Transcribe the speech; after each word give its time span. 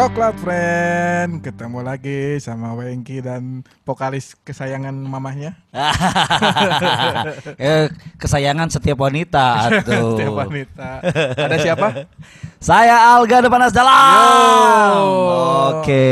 Coklat 0.00 0.32
Friend 0.40 1.44
Ketemu 1.44 1.84
lagi 1.84 2.40
sama 2.40 2.72
Wengki 2.72 3.20
dan 3.20 3.60
vokalis 3.84 4.32
kesayangan 4.48 4.96
mamahnya 4.96 5.60
eh, 7.60 7.92
kesayangan 8.16 8.72
setiap 8.72 8.96
wanita. 8.96 9.68
Setiap 9.76 10.32
wanita 10.32 11.04
Ada 11.36 11.56
siapa? 11.60 12.08
Saya 12.72 13.12
Alga 13.12 13.44
Depanas 13.44 13.76
Dalam. 13.76 15.04
Oke. 15.84 16.08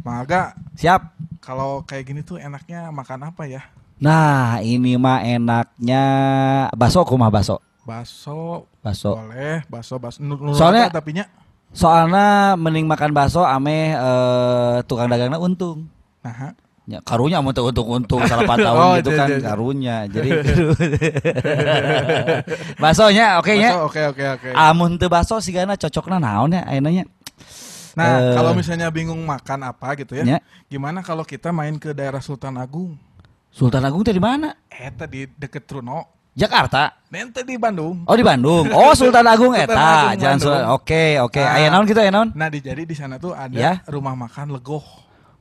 Maga 0.00 0.56
Siap. 0.80 1.12
Kalau 1.44 1.84
kayak 1.84 2.08
gini 2.08 2.24
tuh 2.24 2.40
enaknya 2.40 2.88
makan 2.88 3.28
apa 3.28 3.44
ya? 3.44 3.60
Nah, 4.00 4.64
ini 4.64 4.96
mah 4.96 5.20
enaknya 5.20 6.04
bakso 6.72 7.04
kumah 7.04 7.28
bakso. 7.28 7.60
Bakso 7.84 8.72
Bakso. 8.80 9.20
Boleh 9.20 9.68
Bakso 9.68 10.00
bakso 10.00 10.24
Soalnya- 10.56 10.88
tapinya 10.88 11.28
Soalnya 11.72 12.52
mending 12.60 12.84
makan 12.84 13.16
bakso 13.16 13.44
ame 13.44 13.96
eh, 13.96 14.76
tukang 14.84 15.08
dagangnya 15.08 15.40
untung. 15.40 15.88
Nah 16.24 16.52
Ya, 16.82 16.98
karunya 16.98 17.38
mau 17.38 17.54
tuh 17.54 17.70
untung-untung 17.70 18.26
salah 18.26 18.42
tahun 18.58 18.74
Oh, 18.74 18.98
gitu 18.98 19.14
iya, 19.14 19.18
kan 19.22 19.28
iya, 19.30 19.38
iya. 19.38 19.46
karunya. 19.46 19.96
Jadi 20.10 20.30
baksonya 22.82 23.38
oke 23.38 23.52
nya. 23.54 23.70
Bakso 23.70 23.86
oke 23.86 24.02
oke 24.10 24.24
oke 24.34 24.48
Amun 24.50 24.98
teu 24.98 25.06
bakso 25.06 25.38
sigana 25.38 25.78
cocokna 25.78 26.18
naon 26.18 26.58
ya 26.58 26.66
ayeuna 26.66 27.06
Nah 27.94 28.08
eh. 28.18 28.34
kalau 28.34 28.56
misalnya 28.56 28.90
bingung 28.90 29.20
makan 29.22 29.68
apa 29.68 29.94
gitu 29.94 30.18
ya 30.18 30.24
Ya. 30.26 30.38
Gimana 30.66 31.06
kalau 31.06 31.22
kita 31.22 31.54
main 31.54 31.78
ke 31.78 31.94
daerah 31.94 32.18
Sultan 32.18 32.58
Agung 32.58 32.98
Sultan 33.54 33.84
Agung 33.84 34.02
teh 34.02 34.16
di 34.16 34.22
mana? 34.22 34.56
Eh 34.66 34.90
tadi 34.90 35.28
deket 35.28 35.70
Truno 35.70 36.08
Jakarta. 36.32 36.96
Nanti 37.12 37.44
di 37.44 37.60
Bandung 37.60 38.08
Oh 38.08 38.16
di 38.16 38.24
Bandung. 38.24 38.64
Oh 38.72 38.92
Sultan 38.98 39.28
Agung 39.28 39.52
Sultan 39.52 39.68
eta. 39.68 40.16
Bandung. 40.16 40.40
Sultan. 40.40 40.64
Oke 40.72 41.20
oke. 41.20 41.36
Ah. 41.38 41.60
Aya 41.60 41.68
naon 41.68 41.84
gitu 41.84 42.00
aya 42.00 42.08
naon? 42.08 42.32
Nah, 42.32 42.48
di 42.48 42.58
jadi 42.58 42.82
di 42.82 42.96
sana 42.96 43.20
tuh 43.20 43.36
ada 43.36 43.52
Ya. 43.52 43.84
rumah 43.84 44.16
makan 44.16 44.48
legoh. 44.50 44.80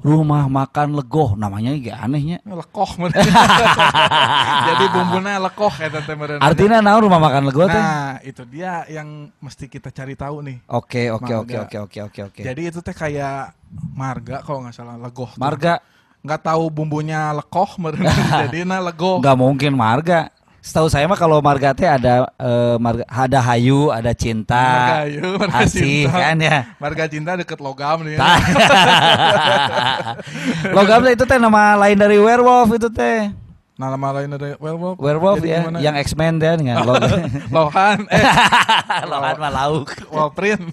Rumah 0.02 0.50
makan 0.50 0.98
legoh 0.98 1.38
namanya 1.38 1.72
gak 1.78 1.98
anehnya. 2.02 2.38
Lekoh 2.60 2.90
bener. 2.98 3.22
Jadi 4.68 4.86
bumbunya 4.90 5.38
lekoh 5.38 5.70
ya 5.78 5.88
tante 5.88 6.14
meureun. 6.18 6.42
Artinya 6.42 6.82
naon 6.82 7.06
rumah 7.06 7.22
makan 7.22 7.44
legoh 7.46 7.70
teh? 7.70 7.78
Nah, 7.78 8.18
itu 8.22 8.42
dia 8.50 8.82
yang 8.90 9.30
mesti 9.38 9.70
kita 9.70 9.94
cari 9.94 10.18
tahu 10.18 10.42
nih. 10.42 10.58
Oke 10.68 11.08
oke 11.08 11.30
oke 11.46 11.56
oke 11.56 11.78
oke 11.86 12.00
oke 12.02 12.20
oke. 12.28 12.42
Jadi 12.42 12.62
itu 12.66 12.82
teh 12.82 12.92
kayak 12.92 13.54
marga 13.94 14.42
kalau 14.42 14.66
nggak 14.66 14.74
salah 14.74 14.98
legoh. 14.98 15.30
tuh. 15.30 15.38
Marga 15.38 15.78
nggak 16.22 16.42
tahu 16.44 16.64
bumbunya 16.70 17.30
lekoh 17.32 17.70
meureun 17.78 18.06
jadi 18.46 18.62
nah 18.62 18.82
legoh. 18.82 19.22
nggak 19.22 19.38
mungkin 19.38 19.72
marga. 19.74 20.34
Setahu 20.62 20.88
saya 20.88 21.10
mah 21.10 21.18
kalau 21.18 21.42
marga 21.42 21.74
teh 21.74 21.90
ada 21.90 22.30
eh, 22.38 22.76
marga 22.78 23.02
ada 23.06 23.40
hayu, 23.42 23.90
ada 23.90 24.14
cinta, 24.14 24.62
Marga 24.62 24.96
ayu, 25.04 25.28
marga 25.36 25.58
asih 25.66 26.06
cinta. 26.06 26.18
kan 26.22 26.38
ya. 26.38 26.58
Marga 26.78 27.04
cinta 27.10 27.32
deket 27.34 27.58
logam 27.58 28.06
nih. 28.06 28.14
Logam 30.70 31.02
itu 31.08 31.24
teh 31.26 31.38
nama 31.38 31.74
lain 31.78 31.98
dari 31.98 32.18
werewolf 32.18 32.70
itu 32.72 32.90
teh. 32.90 33.34
Nah, 33.74 33.90
nama 33.90 34.14
lain 34.14 34.30
ada 34.30 34.54
werewolf. 34.62 35.02
Werewolf 35.02 35.42
ya, 35.42 35.66
gimana? 35.66 35.78
yang 35.82 35.96
X-Men 35.98 36.38
deh 36.38 36.54
dengan 36.54 36.86
logam. 36.86 37.18
Lohan 37.56 38.06
eh 38.14 38.22
Lohan 39.12 39.36
mah 39.42 39.52
lauk. 39.52 39.90
Wolverine. 40.14 40.70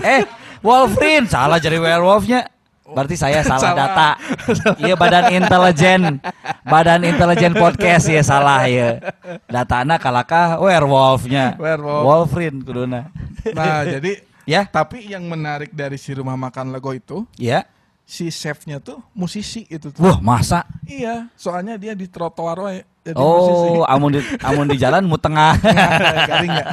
eh, 0.00 0.24
Wolverine 0.64 1.28
salah 1.28 1.60
jadi 1.60 1.76
werewolfnya. 1.76 2.48
Berarti 2.88 3.16
saya 3.16 3.44
salah, 3.44 3.60
Salah. 3.60 3.76
data. 3.76 4.08
Iya 4.82 4.94
badan 4.94 5.24
intelijen, 5.30 6.22
badan 6.64 7.04
intelijen 7.04 7.52
podcast 7.52 8.08
ya 8.08 8.22
salah 8.22 8.64
ya. 8.64 9.00
Datana 9.44 10.00
kalakah 10.00 10.56
werewolfnya. 10.58 11.56
Werewolf. 11.60 12.04
Wolverine 12.04 12.58
kuduna. 12.64 13.12
Nah, 13.52 13.84
jadi 13.84 14.12
Ya, 14.48 14.64
Tapi 14.64 15.04
yang 15.12 15.28
menarik 15.28 15.76
dari 15.76 16.00
si 16.00 16.16
rumah 16.16 16.32
makan 16.32 16.72
Lego 16.72 16.88
itu, 16.96 17.28
ya. 17.36 17.68
si 18.08 18.32
chefnya 18.32 18.80
tuh 18.80 18.96
musisi 19.12 19.68
itu 19.68 19.92
tuh. 19.92 20.00
Wah 20.00 20.24
masa? 20.24 20.64
Iya, 20.88 21.28
soalnya 21.36 21.76
dia 21.76 21.92
di 21.92 22.08
trotoar 22.08 22.80
musisi. 23.14 23.68
Oh, 23.72 23.84
amun 23.84 24.10
di 24.12 24.20
amun 24.40 24.66
di 24.66 24.76
jalan 24.76 25.04
mu 25.04 25.16
tengah. 25.16 25.54
garing 26.30 26.50
nggak? 26.50 26.68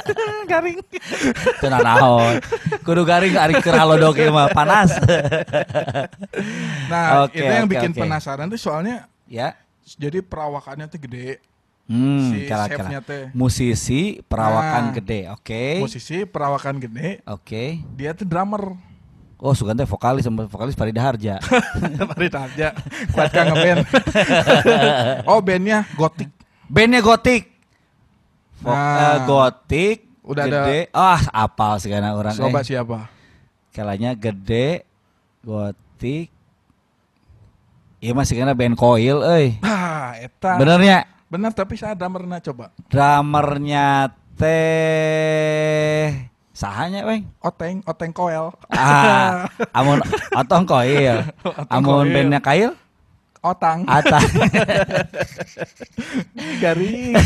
garing. 0.52 0.78
Teu 1.58 1.68
naon. 1.72 2.38
Kudu 2.84 3.02
garing 3.02 3.34
ari 3.34 3.56
keur 3.58 3.74
halodok 3.74 4.18
mah 4.28 4.52
panas. 4.52 4.92
Nah, 6.92 7.24
Oke, 7.24 7.40
itu 7.40 7.48
yang 7.48 7.64
oke, 7.64 7.72
bikin 7.72 7.90
oke. 7.96 8.00
penasaran 8.04 8.46
tuh 8.52 8.60
soalnya 8.60 9.08
ya. 9.24 9.56
jadi 9.96 10.20
perawakannya 10.20 10.86
tuh 10.88 11.00
gede. 11.00 11.40
Hmm, 11.88 12.30
Si 12.30 12.46
kala 12.46 12.68
kala. 12.70 13.00
teh. 13.02 13.32
Musisi 13.34 14.20
perawakan 14.28 14.82
Nah. 14.88 14.94
gede. 14.94 15.20
Oke. 15.32 15.80
Musisi 15.82 16.22
perawakan 16.28 16.78
gede, 16.78 17.20
Oke. 17.26 17.80
dia 17.96 18.12
tuh 18.14 18.28
drummer. 18.28 18.76
Oh, 19.42 19.58
sugan 19.58 19.74
teh 19.74 19.82
vokalis 19.82 20.22
sama 20.22 20.46
vokalis 20.46 20.78
Farida 20.78 21.02
Harja. 21.02 21.42
Mari 22.14 22.30
aja. 22.30 22.70
Kuat 23.10 23.34
kan 23.34 23.50
ngeband. 23.50 23.82
oh, 25.30 25.42
bandnya 25.42 25.82
Gothic. 25.98 26.30
Bandnya 26.70 27.02
Gotik. 27.02 27.50
Nah. 28.62 29.18
eh, 29.18 29.18
Gotik. 29.26 29.98
Udah 30.22 30.46
gede. 30.46 30.86
Ah, 30.94 31.18
apal 31.34 31.82
segala 31.82 32.14
orang. 32.14 32.38
Coba 32.38 32.62
eh. 32.62 32.70
siapa? 32.70 33.10
Kalanya 33.74 34.14
gede, 34.14 34.86
Gotik. 35.42 36.30
Iya 37.98 38.14
masih 38.14 38.38
kena 38.38 38.54
band 38.54 38.78
Coil, 38.78 39.26
euy. 39.26 39.58
Ah, 39.66 40.14
eta. 40.22 40.54
Benernya 40.54 41.10
Benar, 41.26 41.50
tapi 41.50 41.74
saya 41.74 41.98
drummernya 41.98 42.38
coba. 42.44 42.70
drummernya 42.92 44.12
teh 44.38 46.30
sahanya, 46.62 47.02
weng. 47.02 47.26
Oteng, 47.42 47.82
Oteng 47.82 48.14
Koel. 48.14 48.54
Ah, 48.70 49.50
amun 49.74 49.98
otong 50.40 50.62
Coil. 50.62 51.26
Amun 51.66 52.06
bandnya 52.14 52.38
Kail, 52.38 52.78
Otang. 53.42 53.82
Ata. 53.90 54.22
Garing. 56.62 57.18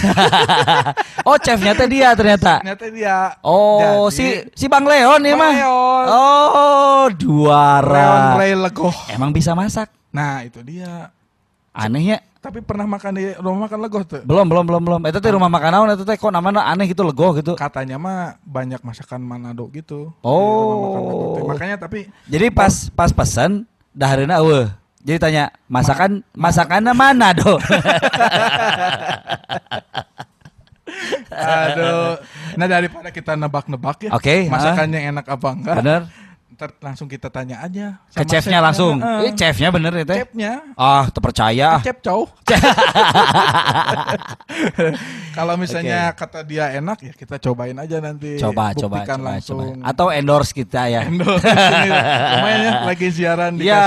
oh, 1.28 1.36
chefnya 1.36 1.76
teh 1.76 1.84
dia 1.84 2.16
ternyata. 2.16 2.64
Ternyata 2.64 2.84
dia. 2.88 3.36
Oh, 3.44 4.08
Jadi, 4.08 4.16
si 4.16 4.24
si 4.56 4.64
Bang 4.64 4.88
Leon 4.88 5.20
ya 5.20 5.36
mah. 5.36 5.52
Leon. 5.52 6.04
Oh, 6.08 7.04
Leon 7.12 7.20
juara. 7.20 8.32
Ray 8.40 8.56
Legoh. 8.56 8.96
Emang 9.12 9.28
bisa 9.28 9.52
masak? 9.52 9.92
Nah, 10.08 10.40
itu 10.40 10.64
dia. 10.64 11.12
Aneh 11.76 12.16
ya. 12.16 12.18
Tapi 12.40 12.64
pernah 12.64 12.88
makan 12.88 13.12
di 13.20 13.36
rumah 13.36 13.68
makan 13.68 13.78
Legoh 13.84 14.00
tuh. 14.06 14.22
Belum, 14.24 14.48
belum, 14.48 14.64
belum, 14.64 14.80
belum. 14.80 15.00
Itu 15.12 15.20
teh 15.20 15.28
rumah 15.34 15.52
makan 15.52 15.70
naon 15.76 15.92
eta 15.92 16.08
teh 16.08 16.16
kok 16.16 16.32
namanya 16.32 16.64
aneh 16.64 16.88
gitu 16.88 17.04
lego 17.04 17.36
gitu. 17.36 17.52
Katanya 17.52 18.00
mah 18.00 18.40
banyak 18.40 18.80
masakan 18.80 19.20
Manado 19.20 19.68
gitu. 19.74 20.16
Legoh. 20.24 21.42
Oh. 21.44 21.52
Makanya 21.52 21.76
tapi 21.84 22.08
Jadi 22.24 22.48
pas 22.48 22.88
pas 22.96 23.12
pesan 23.12 23.68
dahareuna 23.92 24.40
eueuh. 24.40 24.72
Jadi 25.06 25.22
tanya, 25.22 25.54
masakan 25.70 26.24
masakannya 26.34 26.90
mana 26.90 27.30
do? 27.30 27.54
aduh. 31.30 32.18
Nah, 32.58 32.66
daripada 32.66 33.14
kita 33.14 33.38
nebak-nebak 33.38 34.08
ya. 34.08 34.10
Oke, 34.16 34.50
Masakannya 34.50 35.14
enak 35.14 35.26
apa 35.30 35.48
enggak? 35.54 35.76
Bener? 35.78 36.00
Ntar 36.56 36.72
langsung 36.80 37.04
kita 37.04 37.28
tanya 37.28 37.60
aja 37.60 38.00
Ke 38.16 38.24
chefnya 38.24 38.64
langsung. 38.64 38.96
Eh, 38.96 39.28
chefnya 39.36 39.68
bener 39.68 39.92
ya 39.92 40.04
teh? 40.08 40.24
Chefnya. 40.24 40.64
Ah, 40.72 41.04
terpercaya. 41.12 41.84
Chef 41.84 42.00
cow. 42.00 42.24
Kalau 45.36 45.60
misalnya 45.60 46.16
kata 46.16 46.40
dia 46.48 46.72
enak 46.80 46.96
ya 47.04 47.12
kita 47.12 47.36
cobain 47.36 47.76
aja 47.76 48.00
nanti. 48.00 48.40
Coba, 48.40 48.72
coba, 48.72 49.04
Buktikan 49.04 49.20
coba, 49.20 49.28
langsung. 49.36 49.60
coba. 49.60 49.84
Atau 49.84 50.08
endorse 50.08 50.56
kita 50.56 50.88
ya. 50.88 51.04
Endorse. 51.04 51.44
Lumayan 52.40 52.60
ya 52.64 52.72
lagi 52.88 53.08
siaran 53.12 53.52
dikasih. 53.60 53.68
Iya, 53.68 53.84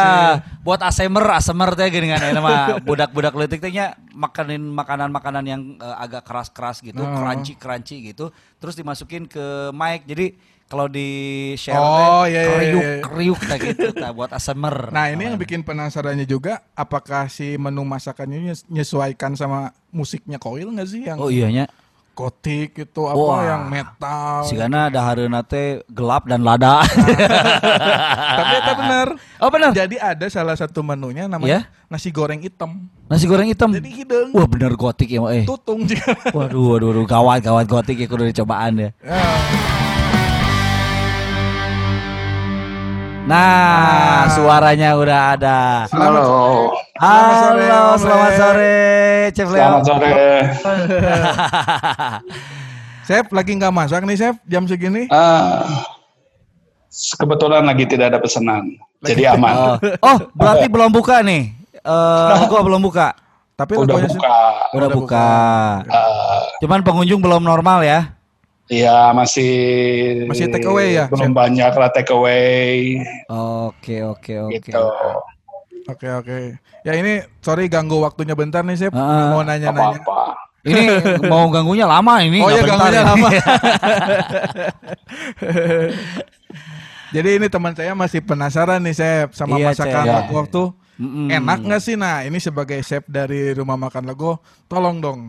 buat 0.62 0.86
asemer, 0.86 1.25
asemer 1.25 1.74
teh 1.74 1.90
gini 1.90 2.13
kan 2.13 2.38
nama 2.38 2.78
budak-budak 2.86 3.34
nya 3.74 3.97
makanin 4.13 4.62
makanan-makanan 4.62 5.44
yang 5.50 5.62
eh, 5.81 6.04
agak 6.06 6.22
keras-keras 6.22 6.86
gitu, 6.86 7.01
crunchy-crunchy 7.01 8.13
gitu, 8.13 8.30
terus 8.62 8.77
dimasukin 8.77 9.25
ke 9.25 9.74
mic. 9.74 10.06
Jadi 10.06 10.38
kalau 10.69 10.86
di 10.86 11.10
share 11.56 11.75
Oh, 11.75 12.24
teh 12.24 12.30
iya, 12.30 12.42
iya, 12.42 12.54
kriuk 12.54 12.80
iya. 12.80 12.95
kriuk 13.04 13.39
teh 13.42 13.57
gitu 13.60 13.88
tah 13.92 14.13
buat 14.16 14.30
asemer. 14.30 14.89
Nah 14.89 15.10
ini 15.10 15.25
yang 15.25 15.36
bikin 15.36 15.60
penasarannya 15.60 16.24
juga 16.24 16.62
apakah 16.71 17.25
si 17.25 17.57
menu 17.57 17.81
masakannya 17.81 18.39
nyes- 18.45 18.66
menyesuaikan 18.66 19.33
sama 19.33 19.74
musiknya 19.89 20.38
Koil 20.38 20.69
nggak 20.69 20.88
sih 20.88 21.01
yang 21.04 21.18
Oh 21.18 21.27
iya 21.27 21.50
nya. 21.50 21.66
gotik 22.12 22.75
itu 22.77 23.01
apa 23.01 23.16
Wah. 23.16 23.42
yang 23.42 23.63
metal 23.66 24.44
Sigana 24.44 24.88
dahareuna 24.88 25.39
teh 25.42 25.80
gelap 25.88 26.27
dan 26.27 26.44
lada. 26.44 26.83
tapi 28.36 28.54
itu 28.57 28.72
benar 28.75 29.07
oh 29.38 29.48
benar. 29.48 29.72
jadi 29.72 29.95
ada 29.98 30.27
salah 30.27 30.51
satu 30.54 30.80
menunya 30.81 31.19
Ya? 31.22 31.27
namanya 31.27 31.60
nasi 31.88 32.10
goreng 32.10 32.39
hitam 32.39 32.92
Nasi 33.07 33.24
goreng 33.24 33.48
hitam. 33.48 33.72
jadi 33.72 33.88
hidung 33.89 34.30
Wah 34.30 34.45
bener 34.45 34.75
gotik 34.75 35.07
ya 35.07 35.24
eh. 35.31 35.44
tutung 35.44 35.83
juga 35.83 36.12
Waduh, 36.30 36.75
waduh, 36.75 36.88
waduh, 36.92 37.06
gawat, 37.06 37.39
gawat 37.39 37.65
gotik 37.65 37.98
ya 37.98 38.06
kudu 38.06 38.27
dicobaan 38.27 38.77
ya. 38.77 38.89
Ya. 39.00 39.88
Nah, 43.30 44.26
suaranya 44.34 44.98
udah 44.98 45.38
ada. 45.38 45.86
Halo. 45.94 46.74
Halo, 46.98 47.94
Selamat 47.94 47.98
selamat 48.02 48.31
sore, 48.42 48.78
Chef 49.38 49.50
Leo. 49.54 49.62
Selamat 49.62 49.84
sore. 49.86 50.10
Chef 53.06 53.26
lagi 53.30 53.52
nggak 53.54 53.70
masak 53.70 54.02
nih 54.02 54.18
Chef 54.18 54.34
jam 54.50 54.66
segini 54.66 55.06
Ah, 55.14 55.62
kebetulan 57.22 57.70
lagi 57.70 57.86
tidak 57.86 58.14
ada 58.14 58.20
pesanan, 58.22 58.66
jadi 59.06 59.38
aman. 59.38 59.54
Oh, 59.54 59.78
oh 60.10 60.18
berarti 60.34 60.66
belum 60.66 60.90
buka 60.90 61.22
nih. 61.22 61.54
Eh, 61.86 62.46
gua 62.50 62.62
belum 62.66 62.82
buka. 62.82 63.14
Tapi 63.54 63.78
Udah 63.78 63.94
buka, 63.94 64.10
Udah 64.10 64.74
Udah 64.74 64.90
buka. 64.90 65.30
Eh, 65.86 66.42
Cuman 66.66 66.82
pengunjung 66.82 67.22
belum 67.22 67.46
normal 67.46 67.86
ya. 67.86 68.10
Iya 68.69 69.10
masih 69.12 69.51
Masih 70.25 70.45
take 70.48 70.63
away 70.63 70.94
ya, 70.94 71.10
Belum 71.10 71.33
banyak 71.33 71.74
lah 71.74 71.89
take 71.89 72.10
away 72.10 73.01
Oke, 73.27 74.00
oke, 74.00 74.33
oke. 74.39 74.54
gitu. 74.56 74.77
Oke 75.88 76.06
oke. 76.07 76.38
Ya 76.80 76.94
ini 76.94 77.13
sorry 77.39 77.66
ganggu 77.66 77.98
waktunya 77.98 78.38
bentar 78.38 78.62
nih 78.62 78.77
Sep. 78.77 78.94
Ah, 78.94 79.33
Mau 79.33 79.42
Apa 79.42 79.50
nanya-nanya. 79.50 79.98
apa. 80.00 80.21
Ini 80.62 80.83
mau 81.31 81.50
ganggunya 81.50 81.83
lama 81.83 82.21
ini. 82.21 82.39
Oh 82.39 82.48
iya 82.48 82.62
bentar 82.62 82.77
ganggunya 82.77 83.01
ini. 83.01 83.10
lama. 83.10 83.30
Jadi 87.10 87.42
ini 87.42 87.48
teman 87.50 87.74
saya 87.74 87.98
masih 87.98 88.22
penasaran 88.22 88.77
nih 88.80 88.94
Sep 88.94 89.27
sama 89.33 89.57
Iya, 89.57 89.74
masakan 89.74 90.04
Cep. 90.04 90.13
Lego 90.13 90.33
waktu. 90.36 90.63
Mm-mm. 91.00 91.27
Enak 91.31 91.60
nggak 91.63 91.81
sih? 91.81 91.95
Nah 91.95 92.22
ini 92.22 92.38
sebagai 92.38 92.77
chef 92.81 93.07
dari 93.07 93.56
rumah 93.56 93.80
makan 93.80 94.04
Lego, 94.04 94.38
tolong 94.68 95.00
dong 95.00 95.19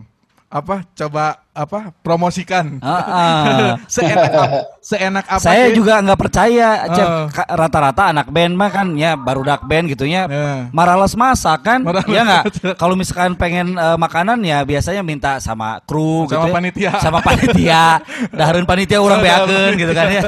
apa 0.45 0.83
coba 0.91 1.47
apa 1.51 1.91
promosikan 1.99 2.79
Ah, 2.79 3.03
ah. 3.03 3.73
seenak 3.91 4.31
apa, 4.31 4.43
seenak 4.79 5.25
apa 5.27 5.43
Saya 5.43 5.67
sih? 5.67 5.75
juga 5.75 5.99
nggak 5.99 6.15
percaya, 6.17 6.69
Chef. 6.89 7.09
Rata-rata 7.45 8.03
anak 8.07 8.31
band 8.31 8.55
mah 8.55 8.69
kan 8.69 8.87
ya 8.95 9.13
baru 9.13 9.43
dak 9.43 9.63
band 9.63 9.91
gitu 9.91 10.07
ya. 10.07 10.25
Nah. 10.25 10.71
Marales 10.71 11.11
masak 11.13 11.59
kan? 11.61 11.83
Marales 11.83 12.07
ya 12.07 12.23
nggak? 12.23 12.43
Kalau 12.75 12.95
misalkan 12.95 13.35
pengen 13.35 13.75
eh, 13.75 13.97
makanan 13.97 14.39
ya 14.39 14.63
biasanya 14.63 15.03
minta 15.03 15.37
sama 15.37 15.83
kru 15.83 16.23
Sama 16.23 16.31
gitu 16.31 16.47
ya. 16.47 16.53
panitia. 16.53 16.91
Sama 16.99 17.19
panitia. 17.19 17.83
Dahareun 18.39 18.63
panitia 18.63 18.97
orang 18.97 19.19
beakeun 19.19 19.71
gitu 19.75 19.91
kan 19.91 20.07
ya. 20.07 20.21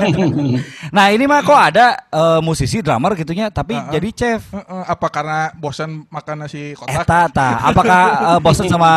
nah, 0.96 1.08
ini 1.08 1.24
mah 1.24 1.40
kok 1.40 1.56
ada 1.56 1.86
eh, 2.04 2.40
musisi 2.40 2.84
drummer 2.84 3.16
gitunya 3.16 3.48
tapi 3.48 3.74
Ah, 3.74 3.88
ah. 3.88 3.92
jadi 3.92 4.10
chef. 4.12 4.42
Heeh, 4.52 4.84
apa 4.86 5.08
karena 5.08 5.56
bosan 5.56 6.04
makan 6.06 6.36
nasi 6.44 6.76
kotak 6.76 7.08
Eta 7.08 7.22
ta, 7.32 7.48
apakah 7.64 8.02
eh, 8.36 8.40
bosen 8.40 8.68
sama 8.68 8.92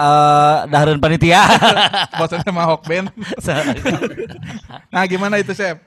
eh, 0.00 0.54
dahareun 0.68 0.96
panitia? 0.98 1.44
bosan 2.18 2.40
sama 2.42 2.62
hok 2.64 2.82
band 2.84 3.08
nah 4.94 5.02
gimana 5.04 5.38
itu 5.38 5.52
chef 5.52 5.78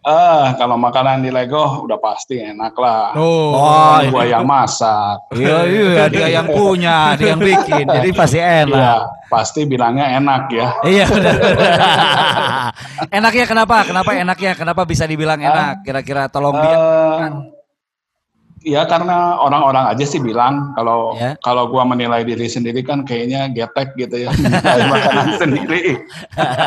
Ah, 0.00 0.56
kalau 0.56 0.80
makanan 0.80 1.20
di 1.20 1.28
Lego 1.28 1.84
udah 1.84 2.00
pasti 2.00 2.40
enak 2.40 2.72
lah. 2.72 3.12
oh, 3.20 3.52
Oh, 3.52 4.00
gua 4.08 4.24
yang 4.24 4.48
masak. 4.48 5.28
Iya 5.36 5.68
iya 5.68 6.04
dia 6.16 6.40
yang 6.40 6.48
punya, 6.48 7.20
dia 7.20 7.36
yang 7.36 7.40
bikin. 7.44 7.84
Jadi 7.84 8.08
pasti 8.16 8.40
Iya, 8.40 8.64
enak. 8.64 9.28
pasti 9.28 9.68
bilangnya 9.68 10.16
enak 10.16 10.42
ya. 10.48 10.72
Iya 10.88 11.04
benar. 11.04 11.36
enaknya 13.12 13.44
kenapa? 13.44 13.76
Kenapa 13.84 14.10
enaknya? 14.16 14.52
Kenapa 14.56 14.88
bisa 14.88 15.04
dibilang 15.04 15.36
enak? 15.36 15.84
Kira-kira 15.84 16.32
tolong 16.32 16.56
dia. 16.56 16.76
Ya 18.60 18.84
karena 18.84 19.40
orang-orang 19.40 19.88
aja 19.88 20.04
sih 20.04 20.20
bilang 20.20 20.76
kalau 20.76 21.16
Ya. 21.16 21.32
kalau 21.40 21.72
gua 21.72 21.88
menilai 21.88 22.28
diri 22.28 22.44
sendiri 22.44 22.84
kan 22.84 23.08
kayaknya 23.08 23.48
getek 23.48 23.96
gitu 23.96 24.28
ya 24.28 24.30
menilai 24.36 24.84
makanan 24.84 25.28
sendiri. 25.40 25.96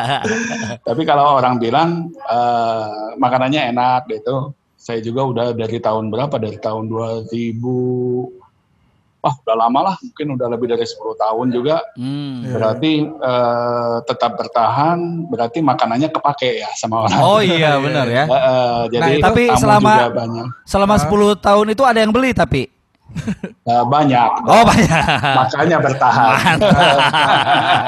Tapi 0.89 1.01
kalau 1.05 1.37
orang 1.37 1.61
bilang 1.61 2.09
eh, 2.17 2.87
makanannya 3.21 3.69
enak 3.69 4.09
gitu, 4.09 4.51
saya 4.73 4.99
juga 5.05 5.21
udah 5.23 5.47
dari 5.53 5.77
tahun 5.77 6.09
berapa? 6.09 6.35
Dari 6.41 6.57
tahun 6.57 6.89
2000 6.89 8.42
Wah, 9.23 9.39
udah 9.39 9.55
lama 9.55 9.79
lah, 9.87 9.95
mungkin 10.03 10.35
udah 10.35 10.51
lebih 10.51 10.67
dari 10.67 10.83
10 10.83 10.99
tahun 11.15 11.47
juga. 11.49 11.79
Hmm. 11.95 12.43
Iya. 12.43 12.51
Berarti 12.53 12.91
eh, 13.07 13.95
tetap 14.03 14.35
bertahan, 14.35 14.99
berarti 15.31 15.63
makanannya 15.63 16.11
kepake 16.11 16.59
ya 16.59 16.67
sama 16.75 17.07
orang. 17.07 17.19
Oh 17.23 17.39
iya 17.39 17.79
benar 17.79 18.03
ya. 18.05 18.27
Eh, 18.27 18.35
eh, 18.35 18.81
jadi 18.91 19.11
Nah, 19.15 19.23
tapi 19.23 19.43
selama- 19.55 19.95
juga 19.95 20.11
banyak. 20.11 20.45
Selama 20.67 20.95
10 20.99 21.39
tahun 21.39 21.67
itu 21.71 21.83
ada 21.87 21.99
yang 22.03 22.11
beli 22.11 22.35
tapi. 22.35 22.67
Eh, 23.63 23.83
banyak. 23.87 24.31
Oh 24.43 24.67
banyak. 24.67 25.03
Makanya 25.39 25.77
bertahan. 25.79 26.59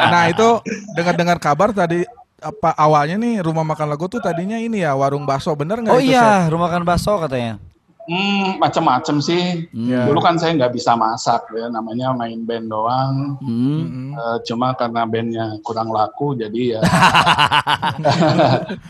nah 0.07 0.23
itu 0.31 0.63
dengar-dengar 0.95 1.35
kabar 1.35 1.75
tadi 1.75 2.07
apa 2.39 2.71
awalnya 2.75 3.19
nih 3.19 3.43
rumah 3.43 3.67
makan 3.67 3.91
Lego 3.91 4.07
tuh 4.07 4.23
tadinya 4.23 4.55
ini 4.55 4.79
ya 4.79 4.95
warung 4.95 5.27
bakso 5.27 5.51
bener 5.51 5.81
nggak 5.81 5.91
Oh 5.91 5.99
itu, 5.99 6.13
Chef? 6.13 6.15
iya, 6.15 6.47
rumah 6.47 6.71
makan 6.71 6.87
bakso 6.87 7.19
katanya. 7.19 7.59
Hmm, 8.05 8.61
macam-macam 8.61 9.17
sih. 9.17 9.65
Iya. 9.73 10.05
Dulu 10.05 10.21
kan 10.21 10.37
saya 10.37 10.53
nggak 10.53 10.73
bisa 10.73 10.93
masak 10.93 11.49
ya, 11.51 11.67
namanya 11.67 12.13
main 12.13 12.45
band 12.45 12.69
doang. 12.69 13.35
Hmm. 13.41 13.81
Mm-mm. 13.81 14.07
Eh, 14.13 14.37
cuma 14.45 14.77
karena 14.77 15.01
bandnya 15.09 15.45
kurang 15.65 15.89
laku, 15.89 16.37
jadi 16.37 16.77
ya 16.77 16.79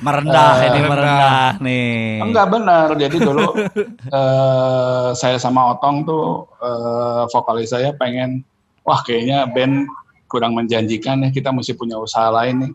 Merendah 0.05 0.51
Eh, 0.59 0.67
ini 0.67 0.79
merendah. 0.83 0.91
merendah 0.91 1.47
nih. 1.63 2.19
enggak 2.21 2.47
benar. 2.51 2.87
Jadi 2.95 3.17
dulu 3.19 3.47
eh, 4.19 5.09
saya 5.15 5.37
sama 5.39 5.71
Otong 5.75 6.03
tuh 6.03 6.25
eh, 6.59 7.23
vokalis 7.31 7.71
saya 7.71 7.95
pengen, 7.95 8.43
wah 8.83 8.99
kayaknya 9.01 9.47
band 9.49 9.87
kurang 10.27 10.51
menjanjikan 10.53 11.23
ya, 11.23 11.29
kita 11.31 11.49
mesti 11.55 11.71
punya 11.73 11.95
usaha 11.95 12.27
lain 12.31 12.67
nih. 12.67 12.71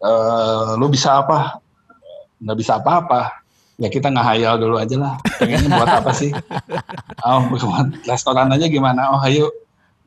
Eh, 0.00 0.70
lu 0.78 0.86
bisa 0.88 1.20
apa? 1.20 1.60
Nggak 2.38 2.56
bisa 2.56 2.72
apa-apa. 2.78 3.42
Ya 3.78 3.86
kita 3.86 4.10
ngehayal 4.10 4.58
dulu 4.58 4.74
aja 4.74 4.98
lah. 4.98 5.14
Pengennya 5.38 5.70
buat 5.70 5.90
apa 6.02 6.10
sih? 6.10 6.34
Oh, 7.18 7.44
buat 7.50 8.06
restoran 8.06 8.46
aja 8.54 8.70
gimana? 8.70 9.10
Oh, 9.10 9.20
ayo. 9.26 9.50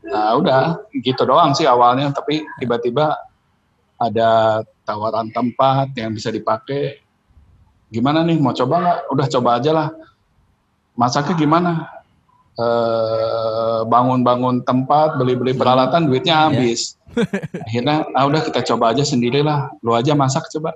Nah, 0.01 0.33
udah 0.39 0.79
gitu 0.95 1.27
doang 1.27 1.51
sih 1.51 1.67
awalnya. 1.67 2.09
Tapi 2.09 2.41
tiba-tiba 2.57 3.13
ada 3.99 4.63
tawaran 4.87 5.29
tempat 5.29 5.91
yang 5.99 6.15
bisa 6.15 6.31
dipakai. 6.31 7.03
Gimana 7.91 8.23
nih? 8.23 8.39
Mau 8.39 8.55
coba 8.55 8.75
nggak? 8.79 8.99
Udah 9.11 9.27
coba 9.27 9.49
aja 9.59 9.71
lah. 9.75 9.87
Masaknya 10.95 11.35
gimana? 11.35 11.71
Eh, 12.55 13.79
bangun-bangun 13.87 14.67
tempat, 14.67 15.15
beli-beli 15.15 15.55
peralatan, 15.55 16.07
duitnya 16.07 16.47
habis. 16.47 16.99
Akhirnya, 17.67 18.07
ah 18.11 18.23
udah 18.27 18.41
kita 18.43 18.63
coba 18.73 18.95
aja 18.95 19.03
sendirilah. 19.03 19.71
Lu 19.83 19.95
aja 19.95 20.15
masak 20.15 20.47
coba. 20.51 20.73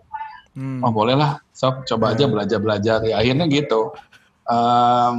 Hmm. 0.56 0.80
Oh 0.80 0.90
boleh 0.90 1.14
lah, 1.14 1.44
sok 1.52 1.84
coba 1.86 2.12
aja 2.12 2.26
belajar-belajar. 2.26 3.04
Ya, 3.04 3.20
akhirnya 3.20 3.44
gitu. 3.46 3.92
Em, 4.46 5.18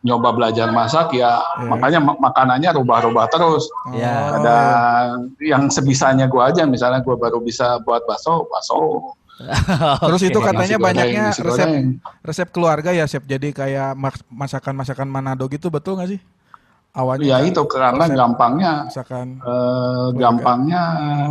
nyoba 0.00 0.30
belajar 0.30 0.66
masak 0.68 1.10
ya, 1.12 1.38
Iya. 1.56 1.68
makanya 1.68 1.98
mak- 2.00 2.18
makanannya 2.20 2.70
rubah-rubah 2.72 3.26
terus. 3.28 3.66
Ya. 3.92 4.34
Ada 4.34 4.56
yang 5.38 5.66
sebisanya 5.68 6.26
gua 6.26 6.50
aja, 6.50 6.62
misalnya 6.64 6.98
gua 7.00 7.14
baru 7.14 7.38
bisa 7.38 7.78
buat 7.80 8.02
bakso, 8.04 8.46
bakso. 8.48 8.78
Terus 10.02 10.22
itu 10.24 10.34
katanya 10.36 10.66
Nasi 10.66 10.74
goreng, 10.74 10.86
banyaknya 10.90 11.22
nasi 11.24 11.40
resep 11.40 11.62
goreng. 11.62 11.84
resep 12.20 12.48
keluarga 12.50 12.90
ya 12.90 13.06
chef. 13.06 13.22
Jadi 13.22 13.54
kayak 13.54 13.94
masakan-masakan 14.28 15.06
Manado 15.06 15.46
gitu 15.46 15.70
betul 15.70 15.94
nggak 15.94 16.10
sih? 16.10 16.20
Awalnya 16.90 17.22
Ya 17.22 17.38
kan 17.38 17.46
itu 17.46 17.62
karena 17.70 18.04
gampangnya, 18.08 18.72
masakan. 18.90 19.38
eh, 19.38 20.06
gampangnya 20.12 20.82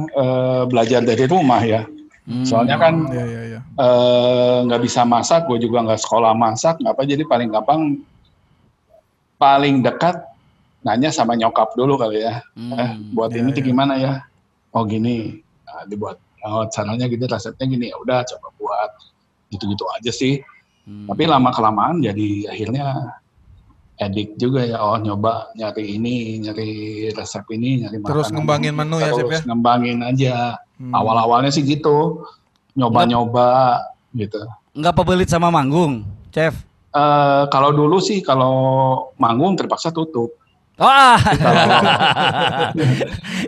eh, 0.08 0.62
belajar 0.66 1.04
dari 1.04 1.26
rumah 1.26 1.60
ya. 1.60 1.84
Hmm. 2.28 2.44
Soalnya 2.44 2.76
kan 2.76 3.08
Iya 3.08 3.24
iya 3.24 3.42
iya. 3.56 3.60
eh, 3.64 4.58
nggak 4.68 4.82
bisa 4.84 5.08
masak, 5.08 5.48
gue 5.48 5.64
juga 5.64 5.80
nggak 5.88 6.02
sekolah 6.04 6.36
masak, 6.36 6.76
nggak 6.84 6.92
apa 6.92 7.04
jadi 7.08 7.24
paling 7.24 7.50
gampang, 7.56 7.82
paling 9.40 9.80
dekat 9.80 10.20
nanya 10.84 11.08
sama 11.08 11.40
nyokap 11.40 11.72
dulu 11.80 11.96
kali 11.96 12.28
ya. 12.28 12.44
Hmm. 12.60 12.76
Eh, 12.76 12.92
buat 13.16 13.32
Iya, 13.32 13.48
ini 13.48 13.50
tuh 13.56 13.64
iya. 13.64 13.70
gimana 13.72 13.94
ya? 13.96 14.14
Oh 14.76 14.84
gini, 14.84 15.40
Nah, 15.68 15.84
dibuat. 15.88 16.20
Oh 16.48 16.64
caranya 16.72 17.08
gitu, 17.12 17.28
resepnya 17.28 17.66
gini. 17.68 17.92
Ya 17.92 17.98
udah 18.00 18.24
coba 18.24 18.48
buat. 18.56 18.92
Gitu-gitu 19.52 19.84
aja 20.00 20.12
sih. 20.12 20.40
Hmm. 20.88 21.08
Tapi 21.12 21.24
lama 21.28 21.52
kelamaan 21.52 22.00
jadi 22.00 22.48
akhirnya 22.52 23.16
edik 23.98 24.38
juga 24.38 24.62
ya. 24.62 24.78
Oh 24.80 24.96
nyoba 24.96 25.50
nyari 25.54 25.98
ini, 25.98 26.38
nyari 26.40 26.70
resep 27.12 27.44
ini, 27.52 27.82
nyari 27.82 27.98
Terus 28.00 28.30
ngembangin 28.30 28.74
ini. 28.74 28.80
menu 28.80 28.98
ya, 28.98 29.10
Chef, 29.10 29.18
Terus 29.26 29.34
ya? 29.34 29.42
ngembangin 29.50 29.98
aja. 30.02 30.36
Hmm. 30.78 30.94
Awal-awalnya 30.94 31.50
sih 31.50 31.66
gitu, 31.66 32.22
nyoba-nyoba 32.78 33.82
gitu. 34.14 34.38
Nggak 34.78 34.94
pebelit 34.94 35.26
sama 35.26 35.50
manggung, 35.50 36.06
chef. 36.30 36.54
Eh 36.94 37.44
kalau 37.50 37.74
dulu 37.74 37.98
sih 37.98 38.22
kalau 38.22 38.54
manggung 39.18 39.58
terpaksa 39.58 39.90
tutup. 39.90 40.30
Wah, 40.78 41.18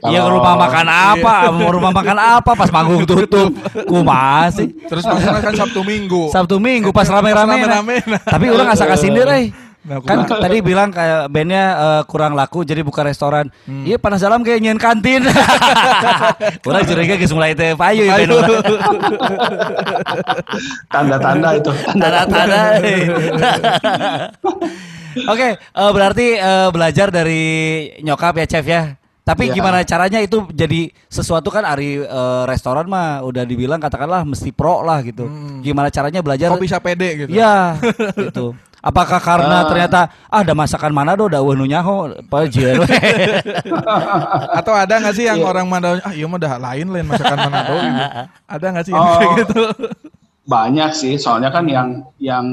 iya 0.10 0.26
Kalau- 0.26 0.34
rumah 0.34 0.58
makan 0.58 0.88
apa? 0.90 1.34
Mau 1.54 1.70
rumah 1.70 1.94
makan 1.94 2.18
apa 2.18 2.58
pas 2.58 2.70
manggung 2.74 3.06
tutup? 3.06 3.54
Kumaha 3.86 4.50
sih? 4.50 4.74
Terus 4.90 5.06
maksudnya 5.06 5.38
kan 5.38 5.54
Sabtu 5.54 5.86
Minggu. 5.86 6.34
Sabtu 6.34 6.58
Minggu 6.58 6.90
pas 6.90 7.06
rame-rame. 7.06 7.70
Tapi 8.26 8.46
orang 8.50 8.74
asa 8.74 8.90
kasindir 8.90 9.30
eh. 9.30 9.54
Nah, 9.90 10.06
Kan 10.06 10.30
tadi 10.30 10.62
bilang 10.62 10.94
kayak 10.94 11.34
bandnya 11.34 11.64
eh, 11.74 12.02
kurang 12.06 12.38
laku 12.38 12.62
jadi 12.62 12.86
buka 12.86 13.02
restoran. 13.02 13.50
Hmm. 13.66 13.90
Iya 13.90 13.98
panas 13.98 14.22
dalam 14.22 14.46
kayak 14.46 14.62
nyen 14.62 14.78
kantin. 14.78 15.26
orang 16.70 16.86
curiga 16.86 17.18
geus 17.18 17.34
mulai 17.34 17.58
teh 17.58 17.74
payu 17.74 18.06
ya. 18.06 18.22
Tanda-tanda 20.94 21.50
itu. 21.58 21.72
Tanda-tanda. 21.98 22.62
Oke, 25.34 25.58
eh, 25.58 25.92
berarti 25.92 26.38
eh, 26.38 26.70
belajar 26.70 27.10
dari 27.10 27.42
nyokap 28.06 28.38
ya 28.38 28.46
chef 28.46 28.66
ya. 28.70 28.94
Tapi 29.26 29.46
Iya. 29.46 29.62
gimana 29.62 29.86
caranya 29.86 30.26
itu 30.26 30.42
jadi 30.50 30.90
sesuatu 31.06 31.54
kan 31.54 31.62
Ari 31.62 32.02
eh, 32.02 32.44
restoran 32.46 32.86
mah 32.90 33.22
udah 33.22 33.46
dibilang 33.46 33.78
katakanlah 33.78 34.26
mesti 34.26 34.50
pro 34.54 34.82
lah 34.82 35.02
gitu. 35.02 35.26
Hmm. 35.26 35.62
Gimana 35.62 35.90
caranya 35.90 36.22
belajar? 36.22 36.54
Kok 36.54 36.62
bisa 36.62 36.78
pede 36.78 37.26
gitu? 37.26 37.30
Iya, 37.34 37.78
gitu. 38.30 38.54
Apakah 38.80 39.20
karena 39.20 39.62
Ah. 39.62 39.68
ternyata 39.68 40.00
ah 40.28 40.40
ada 40.40 40.54
masakan 40.54 40.92
Manado 40.92 41.28
da 41.28 41.38
eueuh 41.38 41.52
nu 41.52 41.64
nyaho 41.64 42.16
we. 42.16 42.48
Atau 44.56 44.72
ada 44.72 44.94
nggak 44.98 45.14
sih 45.14 45.26
yang 45.26 45.40
Iya. 45.40 45.46
orang 45.46 45.66
Manado 45.68 46.00
ah 46.00 46.12
iya 46.12 46.26
mah 46.26 46.38
dah 46.38 46.54
lain 46.56 46.88
lain 46.88 47.06
masakan 47.06 47.38
Manado 47.40 47.74
gitu. 47.76 48.04
Ada 48.56 48.66
nggak 48.72 48.84
sih 48.86 48.92
yang 48.94 49.04
Oh. 49.04 49.14
kayak 49.14 49.32
gitu? 49.44 49.62
Banyak 50.46 50.90
sih, 50.92 51.14
soalnya 51.16 51.50
kan 51.50 51.66
yang 51.66 52.04
yang 52.18 52.46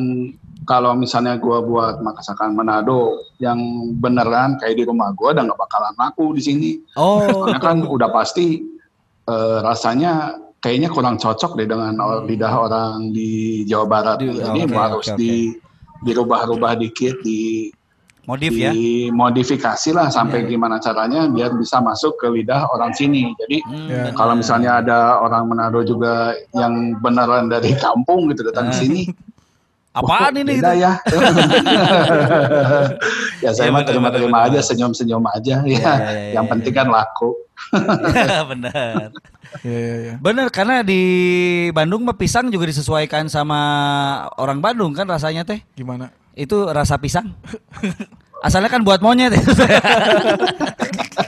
kalau 0.66 0.92
misalnya 0.92 1.38
gua 1.38 1.62
buat 1.62 2.02
masakan 2.02 2.52
Manado 2.52 3.14
yang 3.38 3.56
beneran 3.96 4.58
kayak 4.58 4.74
di 4.74 4.82
rumah 4.82 5.14
gua 5.14 5.30
udah 5.30 5.42
nggak 5.46 5.58
bakalan 5.58 5.94
laku 5.94 6.34
di 6.34 6.42
sini. 6.42 6.70
Oh. 6.94 7.22
Soalnya 7.22 7.58
kan 7.58 7.76
udah 7.80 8.08
pasti 8.10 8.60
eh, 9.24 9.56
rasanya 9.58 10.36
kayaknya 10.58 10.86
kurang 10.86 11.16
cocok 11.16 11.54
deh 11.54 11.64
dengan 11.64 11.94
lidah 12.22 12.52
orang 12.52 13.10
di 13.10 13.62
Jawa 13.62 13.86
Barat. 13.86 14.16
Di- 14.18 14.34
Jadi 14.34 14.58
oke, 14.64 14.74
harus 14.74 15.02
oke, 15.02 15.14
oke. 15.14 15.18
di 15.18 15.30
dirubah-rubah 16.02 16.76
dikit, 16.76 17.20
di 17.20 17.70
Modif 18.26 18.58
ya. 18.58 18.74
dimodifikasi 18.74 19.94
lah 19.94 20.10
sampai 20.10 20.50
gimana 20.50 20.82
caranya 20.82 21.30
biar 21.30 21.54
bisa 21.54 21.78
masuk 21.78 22.18
ke 22.18 22.26
lidah 22.26 22.66
orang 22.74 22.90
sini. 22.90 23.30
Jadi 23.38 23.62
Hmm, 23.62 23.86
Ya. 23.86 24.10
benar. 24.10 24.18
kalau 24.18 24.34
misalnya 24.34 24.70
ada 24.82 24.98
orang 25.22 25.46
Manado 25.46 25.86
juga 25.86 26.34
yang 26.50 26.98
beneran 26.98 27.46
dari 27.46 27.70
kampung 27.78 28.26
gitu 28.34 28.42
datang 28.50 28.74
ke 28.74 28.74
Eh. 28.74 28.80
sini, 28.82 29.00
apaan 29.96 30.32
wah, 30.36 30.42
ini 30.44 30.60
beda 30.60 30.72
ya. 30.76 30.92
ya 33.44 33.50
saya 33.56 33.68
Iya, 33.68 33.74
mah 33.74 33.82
terima-terima 33.88 34.38
aja, 34.44 34.60
senyum-senyum 34.60 35.24
aja 35.24 35.64
ya. 35.64 35.64
Iya, 35.64 35.80
iya, 35.80 35.92
iya, 36.12 36.32
yang 36.36 36.44
iya, 36.44 36.52
penting 36.52 36.72
iya. 36.76 36.80
kan 36.84 36.88
laku. 36.92 37.30
Bener. 38.52 39.08
Iya 39.64 39.78
iya 39.80 39.96
iya. 39.96 40.14
Bener 40.20 40.52
karena 40.52 40.84
di 40.84 41.02
Bandung 41.72 42.04
mah 42.04 42.18
pisang 42.20 42.52
juga 42.52 42.68
disesuaikan 42.68 43.32
sama 43.32 43.60
orang 44.36 44.60
Bandung 44.60 44.92
kan 44.92 45.08
rasanya 45.08 45.48
teh. 45.48 45.64
Gimana? 45.72 46.12
Itu 46.36 46.68
rasa 46.68 47.00
pisang. 47.00 47.32
Asalnya 48.46 48.70
kan 48.70 48.86
buat 48.86 49.02
monyet. 49.02 49.34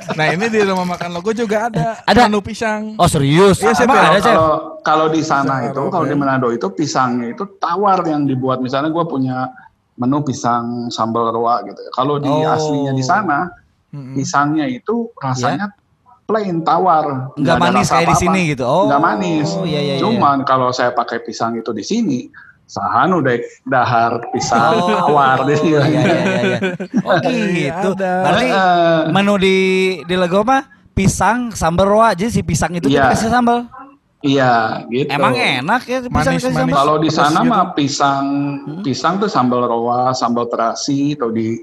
Nah 0.08 0.34
ini 0.34 0.50
di 0.50 0.58
rumah 0.66 0.82
makan 0.82 1.14
logo 1.14 1.30
juga 1.30 1.70
ada. 1.70 2.02
Ada? 2.02 2.26
menu 2.26 2.42
pisang. 2.42 2.98
oh 2.98 3.06
serius? 3.06 3.62
Iya, 3.62 3.70
Chef, 3.70 3.87
Emang 3.87 3.96
ya. 3.96 4.10
ada 4.10 4.18
chef? 4.18 4.34
Kalau 4.34 4.50
kalau 4.82 5.06
di 5.06 5.22
sana 5.22 5.62
Pisang 5.62 5.70
itu, 5.70 5.82
kalau 5.94 6.04
di. 6.04 6.14
Manado 6.18 6.48
itu 6.50 6.66
pisangnya 6.75 7.26
itu 7.30 7.44
tawar 7.62 8.02
yang 8.02 8.26
dibuat. 8.26 8.58
Misalnya 8.58 8.90
gue 8.90 9.04
punya 9.06 9.46
menu 9.94 10.18
pisang 10.26 10.90
sambal 10.90 11.30
roa 11.30 11.62
gitu. 11.62 11.78
Kalau 11.94 12.18
di 12.18 12.26
Oh. 12.26 12.50
aslinya 12.50 12.92
di 12.92 13.04
sana, 13.06 13.46
pisangnya 14.12 14.66
itu 14.66 15.06
rasanya 15.14 15.70
plain 16.26 16.60
tawar, 16.60 17.32
Nggak 17.38 17.54
ada 17.54 17.62
manis 17.62 17.87
kayak 17.87 18.08
di 18.10 18.16
sini 18.18 18.40
gitu. 18.52 18.66
Oh. 18.66 18.90
Nggak 18.90 19.00
manis. 19.00 19.48
iya, 19.62 19.80
iya, 19.80 19.94
iya. 19.96 20.02
Cuman 20.02 20.42
kalau 20.42 20.75
saya 20.75 20.90
pakai 20.90 21.22
pisang 21.22 21.54
itu 21.54 21.70
di 21.70 21.87
sini, 21.87 22.26
sahan 22.68 23.16
udah 23.16 23.34
dahar 23.64 24.20
pisang 24.28 24.76
Oh, 24.76 25.08
tawar 25.08 25.40
iya, 25.42 25.56
dia. 25.56 25.80
iya, 25.80 25.80
iya, 25.82 26.04
iya. 26.44 26.58
Oh 27.00 27.16
gitu. 27.56 27.88
Berarti 27.96 28.46
Eh, 28.46 29.00
menu 29.08 29.34
di 29.37 29.56
di 30.04 30.14
Lego 30.14 30.44
mah 30.44 30.62
pisang 30.92 31.48
sambal 31.50 31.88
roa 31.88 32.12
aja 32.12 32.28
si 32.28 32.44
pisang 32.44 32.76
itu 32.76 32.87
Iya. 32.87 33.08
dikasih 33.08 33.30
sambal. 33.30 33.64
Iya, 34.18 34.82
gitu. 34.87 35.08
Emang 35.08 35.32
enak 35.32 35.82
ya 35.82 35.98
pisang 36.02 36.34
Manis, 36.37 36.44
manis. 36.44 36.75
Kalau 36.75 36.96
di 36.98 37.08
sana 37.08 37.40
gitu. 37.40 37.48
mah 37.48 37.64
pisang 37.72 38.25
Hmm. 38.60 38.82
pisang 38.82 39.14
tuh 39.16 39.26
sambal 39.26 39.64
roa, 39.64 40.10
sambal 40.12 40.44
terasi 40.46 41.14
atau 41.14 41.30
di 41.30 41.54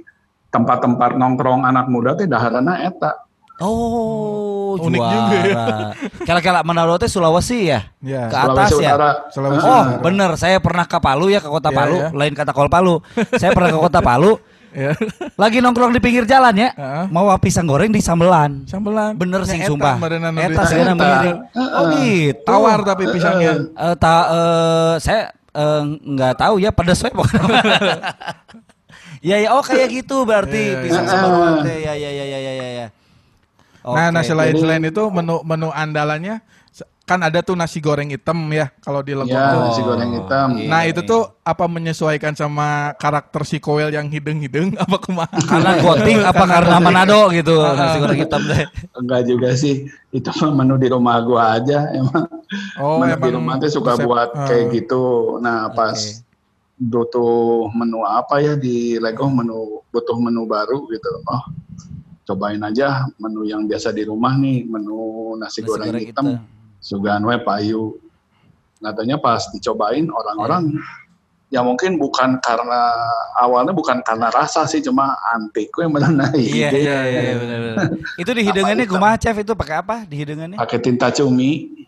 tempat-tempat 0.47 1.19
nongkrong 1.19 1.61
anak 1.63 1.85
muda 1.85 2.15
teh 2.15 2.25
daharana 2.25 2.79
eta. 2.81 3.24
Oh, 3.55 4.75
Unik 4.75 4.99
juara. 4.99 5.15
juga 5.15 5.39
ya. 5.47 5.63
Kala-kala 6.27 6.59
Manado 6.67 6.99
teh 6.99 7.07
Sulawesi 7.07 7.71
ya? 7.71 7.87
Ya. 8.03 8.27
Ke 8.27 8.35
atas 8.35 8.67
Sulawesi 8.67 8.83
ya? 8.83 8.91
Utara. 8.91 9.09
Sulawesi 9.31 9.63
Oh, 9.63 9.71
Utara. 9.71 10.01
bener. 10.03 10.29
Saya 10.35 10.57
pernah 10.59 10.83
ke 10.83 10.97
Palu 10.99 11.31
ya, 11.31 11.39
ke 11.39 11.47
kota 11.47 11.71
Iya, 11.71 11.77
Palu. 11.79 11.97
iya. 12.03 12.07
Lain 12.11 12.33
kata 12.35 12.51
kol 12.51 12.67
Palu. 12.67 12.99
Saya 13.39 13.55
pernah 13.55 13.71
ke 13.71 13.79
kota 13.79 13.99
Palu. 14.03 14.35
Ya. 14.75 14.91
Lagi 15.39 15.63
nongkrong 15.63 15.95
di 15.95 16.03
pinggir 16.03 16.27
jalan 16.27 16.51
ya. 16.51 16.75
Heeh. 16.75 17.05
Mau 17.07 17.31
pisang 17.39 17.63
goreng 17.63 17.95
di 17.95 18.03
sambelan. 18.03 18.67
Sambelan. 18.67 19.15
Bener 19.15 19.47
sih 19.47 19.63
sumpah. 19.63 19.95
Eta 20.03 20.63
Eta. 20.67 20.91
miring. 20.91 21.37
Oh 21.55 21.83
gitu. 21.95 22.43
Tawar 22.43 22.83
tapi 22.83 23.07
pisangnya. 23.07 23.71
Eh, 23.71 23.95
ta, 23.95 24.15
eh, 24.27 24.93
saya 24.99 25.31
eh, 25.55 25.81
nggak 26.03 26.33
tahu 26.35 26.59
ya 26.59 26.75
pedas 26.75 26.99
we. 26.99 27.11
Ya 29.23 29.41
ya 29.41 29.57
oh 29.57 29.63
kayak 29.63 29.89
gitu 29.89 30.21
berarti 30.21 30.59
Iya, 30.59 30.75
iya, 30.77 30.83
pisang 30.85 31.05
iya. 31.07 31.17
teh. 31.63 31.77
Ya 31.81 31.93
ya 31.95 32.09
ya 32.11 32.25
ya 32.27 32.39
ya 32.51 32.51
ya 32.83 32.87
ya. 33.87 33.93
Nah, 33.93 34.07
nah 34.09 34.21
selain 34.21 34.51
jadi- 34.51 34.61
selain 34.61 34.83
itu 34.83 35.03
menu 35.07 35.39
menu 35.41 35.69
andalannya 35.69 36.41
kan 37.05 37.21
ada 37.21 37.37
tuh 37.39 37.53
nasi 37.53 37.77
goreng 37.77 38.09
hitam 38.09 38.33
ya 38.49 38.73
kalau 38.81 38.99
di 38.99 39.13
Legok 39.13 39.29
Ya, 39.29 39.53
tuh. 39.53 39.61
nasi 39.63 39.81
goreng 39.85 40.09
hitam. 40.11 40.47
iya. 40.57 40.65
Nah 40.65 40.81
itu 40.83 41.05
tuh 41.05 41.21
apa 41.39 41.69
menyesuaikan 41.69 42.33
sama 42.33 42.67
karakter 42.95 43.45
si 43.45 43.61
Koel 43.61 43.93
yang 43.93 44.09
hideng-hideng 44.09 44.73
apa 44.81 44.97
kumaha? 44.97 45.29
karena 45.39 45.77
gotik 45.77 46.17
apa 46.19 46.43
karena 46.43 46.81
Manado 46.81 47.29
gitu 47.29 47.53
nasi 47.77 48.01
goreng 48.01 48.17
hitam 48.19 48.41
deh. 48.43 48.65
Enggak 48.97 49.21
juga 49.23 49.53
sih. 49.53 49.85
Itu 50.09 50.33
mah 50.35 50.51
menu 50.55 50.75
di 50.75 50.89
rumah 50.89 51.21
gua 51.21 51.55
aja 51.55 51.93
emang. 51.93 52.25
Oh 52.75 52.97
menu 52.97 53.13
di 53.13 53.21
emang 53.21 53.33
rumah 53.37 53.55
tuh 53.55 53.69
suka 53.71 53.93
resep- 53.93 54.03
buat 54.03 54.29
eh, 54.33 54.41
kayak 54.43 54.65
gitu. 54.73 55.03
Nah, 55.37 55.69
pas 55.69 55.93
Oke. 55.93 56.25
butuh 56.75 57.37
menu 57.71 58.01
apa 58.01 58.41
ya 58.41 58.57
di 58.57 58.97
Lego 58.97 59.29
menu 59.29 59.85
butuh 59.87 60.17
menu 60.17 60.43
baru 60.43 60.89
gitu. 60.89 61.11
Oh, 61.23 61.43
cobain 62.25 62.61
aja 62.65 63.05
menu 63.21 63.45
yang 63.45 63.69
biasa 63.69 63.93
di 63.93 64.01
rumah 64.03 64.33
nih, 64.35 64.65
menu 64.65 65.33
nasi, 65.37 65.61
Nasi 65.61 65.69
goreng, 65.69 65.87
goreng 65.93 66.05
hitam. 66.09 66.25
hitam. 66.25 66.43
Sugan 66.81 67.21
payu. 67.45 67.97
Katanya 68.81 69.17
pas 69.17 69.41
dicobain 69.49 70.05
orang-orang 70.09 70.77
ya 71.53 71.61
mungkin 71.61 72.01
bukan 72.01 72.41
karena 72.41 72.81
awalnya 73.37 73.71
bukan 73.71 74.01
karena 74.01 74.33
rasa 74.33 74.65
sih 74.65 74.81
cuma 74.81 75.13
antik 75.31 75.69
we 75.77 75.85
mana 75.85 76.27
Iya 76.35 76.69
iya 76.73 76.99
iya 77.05 77.21
iya, 77.21 77.35
benar 77.37 77.59
benar. 77.61 77.85
Itu 78.21 78.31
di 78.33 78.41
hidangannya 78.43 78.85
hitam? 78.85 78.97
kumaha 78.97 79.15
chef 79.21 79.37
itu 79.37 79.53
pakai 79.53 79.75
apa 79.79 79.95
di 80.09 80.15
hidangannya? 80.19 80.57
pakai 80.57 80.79
tinta 80.81 81.13
cumi 81.13 81.84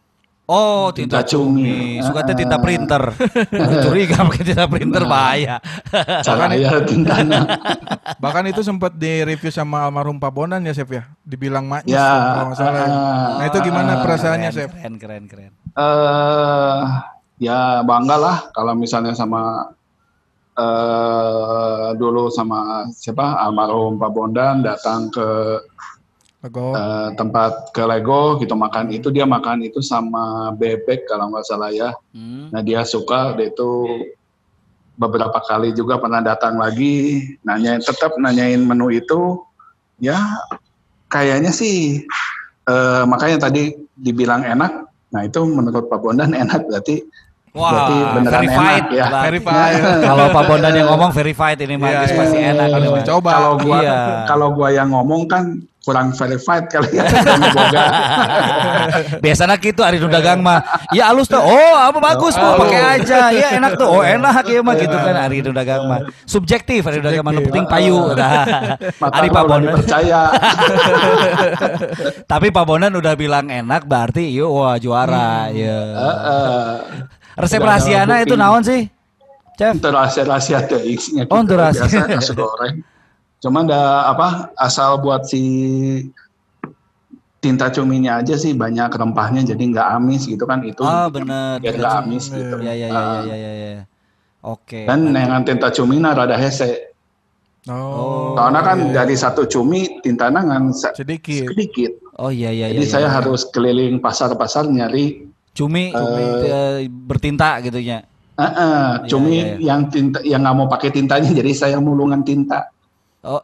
Oh, 0.48 0.88
tinta, 0.90 1.20
Tinta 1.20 1.28
cumi. 1.28 1.60
cumi. 1.60 2.00
Suka 2.00 2.24
teh 2.24 2.32
tinta 2.32 2.56
Ah. 2.56 2.64
printer. 2.64 3.04
Curiga 3.84 4.24
pakai 4.28 4.44
tinta 4.46 4.64
printer 4.64 5.04
Nah. 5.04 5.10
bahaya. 5.10 5.56
cara 6.22 6.56
ya 6.56 6.80
tintanya 6.82 7.44
Bahkan 8.24 8.48
itu 8.48 8.62
sempat 8.62 8.96
direview 8.96 9.52
sama 9.52 9.84
almarhum 9.84 10.16
Pak 10.16 10.32
Bonan 10.32 10.64
ya 10.64 10.72
Chef 10.72 10.88
ya, 10.88 11.04
dibilang 11.22 11.68
maknya 11.68 11.92
Ya, 11.92 12.08
kalau 12.34 12.48
nggak 12.48 12.58
salah. 12.58 12.80
ya. 12.80 12.88
ah, 12.88 13.30
Nah 13.36 13.46
itu 13.46 13.58
gimana 13.62 13.92
ah, 13.92 14.00
perasaannya 14.00 14.50
keren, 14.50 14.58
Chef? 14.58 14.72
Keren 14.72 14.96
keren 14.98 15.24
keren. 15.28 15.52
eh 15.74 16.82
ya 17.38 17.60
bangga 17.82 18.16
lah 18.16 18.38
kalau 18.50 18.72
misalnya 18.74 19.12
sama 19.12 19.68
eh 20.56 21.88
dulu 21.94 22.28
sama 22.28 22.60
siapa 22.90 23.38
almarhum 23.38 23.96
Pak 23.96 24.10
Bondan 24.10 24.64
datang 24.64 25.12
ke 25.12 25.28
Lego. 26.48 26.68
eh, 26.72 27.10
tempat 27.14 27.52
ke 27.70 27.84
Lego 27.84 28.22
gitu 28.38 28.54
makan 28.54 28.90
itu 28.90 29.08
dia 29.10 29.24
makan 29.24 29.62
itu 29.62 29.80
sama 29.80 30.50
bebek 30.52 31.06
kalau 31.06 31.30
nggak 31.30 31.44
salah 31.44 31.70
ya. 31.70 31.92
Hmm. 32.12 32.48
Nah 32.50 32.62
dia 32.62 32.82
suka 32.82 33.36
dia 33.36 33.52
itu 33.52 33.70
beberapa 34.96 35.38
kali 35.40 35.72
juga 35.72 35.96
pernah 35.96 36.20
datang 36.20 36.58
lagi 36.58 37.22
nanyain 37.44 37.80
tetap 37.80 38.18
nanyain 38.18 38.58
menu 38.60 38.90
itu 38.90 39.46
ya 40.00 40.18
kayaknya 41.08 41.52
sih 41.52 42.02
eh, 42.64 43.04
makanya 43.04 43.46
tadi 43.46 43.72
dibilang 43.94 44.42
enak. 44.42 44.88
Nah 45.08 45.22
itu 45.24 45.40
menurut 45.44 45.86
Pak 45.86 46.00
Bondan 46.00 46.34
enak 46.34 46.66
berarti 46.66 47.04
Berarti 47.48 47.96
Wah, 47.98 48.14
beneran 48.14 48.34
verified. 48.38 48.84
enak 48.86 48.86
ya. 48.94 49.06
berarti. 49.10 49.26
Verified. 49.26 49.82
Kalau 50.14 50.26
Pak 50.30 50.44
Bondan 50.46 50.74
yang 50.78 50.88
ngomong 50.88 51.10
verified 51.10 51.58
ini 51.58 51.74
mah 51.74 51.90
Iya, 51.90 51.98
guys, 51.98 52.06
iya. 52.06 52.18
pasti 52.22 52.38
enak 52.38 52.68
Harus 52.68 52.78
ini 52.78 52.86
mah. 52.86 52.98
dicoba. 53.02 53.30
Kalau 53.34 53.54
gua 53.58 53.78
Iya. 53.80 53.98
kalau 54.24 54.48
gua 54.54 54.70
yang 54.70 54.90
ngomong 54.94 55.22
kan 55.26 55.44
kurang 55.88 56.12
verified 56.12 56.68
kali 56.68 57.00
ya. 57.00 57.08
Biasanya 59.24 59.56
gitu 59.56 59.80
Ari 59.80 59.98
nu 59.98 60.06
dagang 60.06 60.44
mah. 60.44 60.60
Ya 60.92 61.08
halus 61.08 61.26
tuh. 61.26 61.40
Oh, 61.40 61.74
apa 61.74 61.96
bagus 61.98 62.36
Oh. 62.36 62.44
mau 62.44 62.60
pakai 62.60 63.00
aja. 63.00 63.32
Ya 63.32 63.56
enak 63.56 63.80
tuh. 63.80 63.88
Oh, 63.88 64.04
enak 64.04 64.44
ya 64.52 64.60
mah 64.60 64.76
gitu 64.76 64.92
kan 64.92 65.16
Ari 65.16 65.40
nu 65.40 65.50
dagang 65.50 65.88
mah. 65.88 66.04
Subjektif 66.24 66.84
Ari 66.84 67.00
nu 67.00 67.08
dagang 67.08 67.24
mah 67.24 67.32
penting 67.32 67.64
payu. 67.66 68.12
Nah, 68.12 68.44
Mata 69.00 69.14
Ari 69.16 69.28
gua 69.28 69.32
Pak 69.32 69.40
udah 69.40 69.48
Bondan. 69.48 69.68
dipercaya. 69.72 70.22
Tapi 72.28 72.48
Pak 72.52 72.64
Bondan 72.64 72.92
udah 72.92 73.14
bilang 73.16 73.48
enak 73.48 73.86
berarti 73.86 74.28
yuk 74.28 74.52
wah 74.52 74.76
juara. 74.76 75.48
Ya. 75.50 75.78
Resep 77.34 77.62
rahasiana 77.62 78.20
itu 78.20 78.36
naon 78.36 78.60
sih? 78.60 78.84
Chef. 79.56 79.74
Itu 79.74 79.90
rahasia-rahasia 79.90 80.60
TX-nya 80.68 81.24
Oh, 81.30 81.42
itu 81.42 81.54
rahasia. 81.56 81.86
biasa 81.88 82.12
nasi 82.12 82.32
goreng. 82.34 82.76
Cuman 83.38 83.66
ada 83.66 83.82
apa 84.08 84.28
asal 84.56 84.98
buat 84.98 85.24
si 85.24 85.42
tinta 87.38 87.70
cuminya 87.70 88.18
aja 88.20 88.34
sih 88.34 88.52
banyak 88.52 88.90
rempahnya 88.90 89.46
jadi 89.46 89.62
nggak 89.62 89.88
amis 89.94 90.26
gitu 90.26 90.44
kan 90.44 90.66
itu 90.66 90.82
Ah, 90.82 91.06
bener. 91.08 91.62
biar 91.62 91.78
Tinta 91.78 91.80
nggak 91.80 91.94
cumi. 91.94 92.06
amis 92.10 92.24
gitu. 92.28 92.56
Ya 92.60 92.74
ya 92.74 92.88
ya 92.88 93.02
ya 93.24 93.36
ya 93.36 93.36
ya. 93.36 93.52
ya. 93.78 93.84
Oke. 94.42 94.84
Dan 94.84 95.14
dengan 95.14 95.42
tinta 95.44 95.70
cumina 95.70 96.12
rada 96.12 96.34
hese. 96.34 96.90
Oh. 97.68 98.32
Soalnya 98.34 98.62
kan 98.64 98.78
dari 98.90 99.14
satu 99.14 99.44
cumi 99.44 100.00
tintana 100.00 100.40
kan 100.42 100.72
se- 100.72 100.96
sedikit. 100.96 101.52
sedikit. 101.52 101.92
Oh 102.18 102.32
iya 102.32 102.50
iya 102.50 102.72
Jadi 102.72 102.84
iya. 102.84 102.90
saya 102.90 103.08
iya. 103.08 103.16
harus 103.22 103.46
keliling 103.46 104.00
pasar-pasar 104.00 104.66
nyari 104.66 105.28
cumi 105.54 105.90
eh, 105.90 106.86
bertinta 106.88 107.60
gitu 107.60 107.78
nya. 107.78 108.02
eh, 108.38 108.44
eh, 108.46 108.90
cumi 109.10 109.34
iya, 109.36 109.46
iya. 109.52 109.56
yang 109.68 109.82
tinta 109.90 110.22
yang 110.22 110.42
nggak 110.42 110.56
mau 110.56 110.68
pakai 110.68 110.90
tintanya 110.90 111.30
jadi 111.30 111.52
saya 111.54 111.78
mulungan 111.78 112.24
tinta. 112.24 112.70
Oh. 113.22 113.42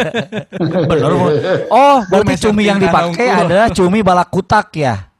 Bener. 0.90 1.10
Bu. 1.12 1.28
Oh, 1.68 1.98
berarti 2.06 2.34
cumi 2.40 2.62
yang 2.64 2.78
dipakai 2.78 3.26
adalah 3.28 3.68
cumi 3.68 4.00
balakutak 4.00 4.70
ya. 4.72 5.10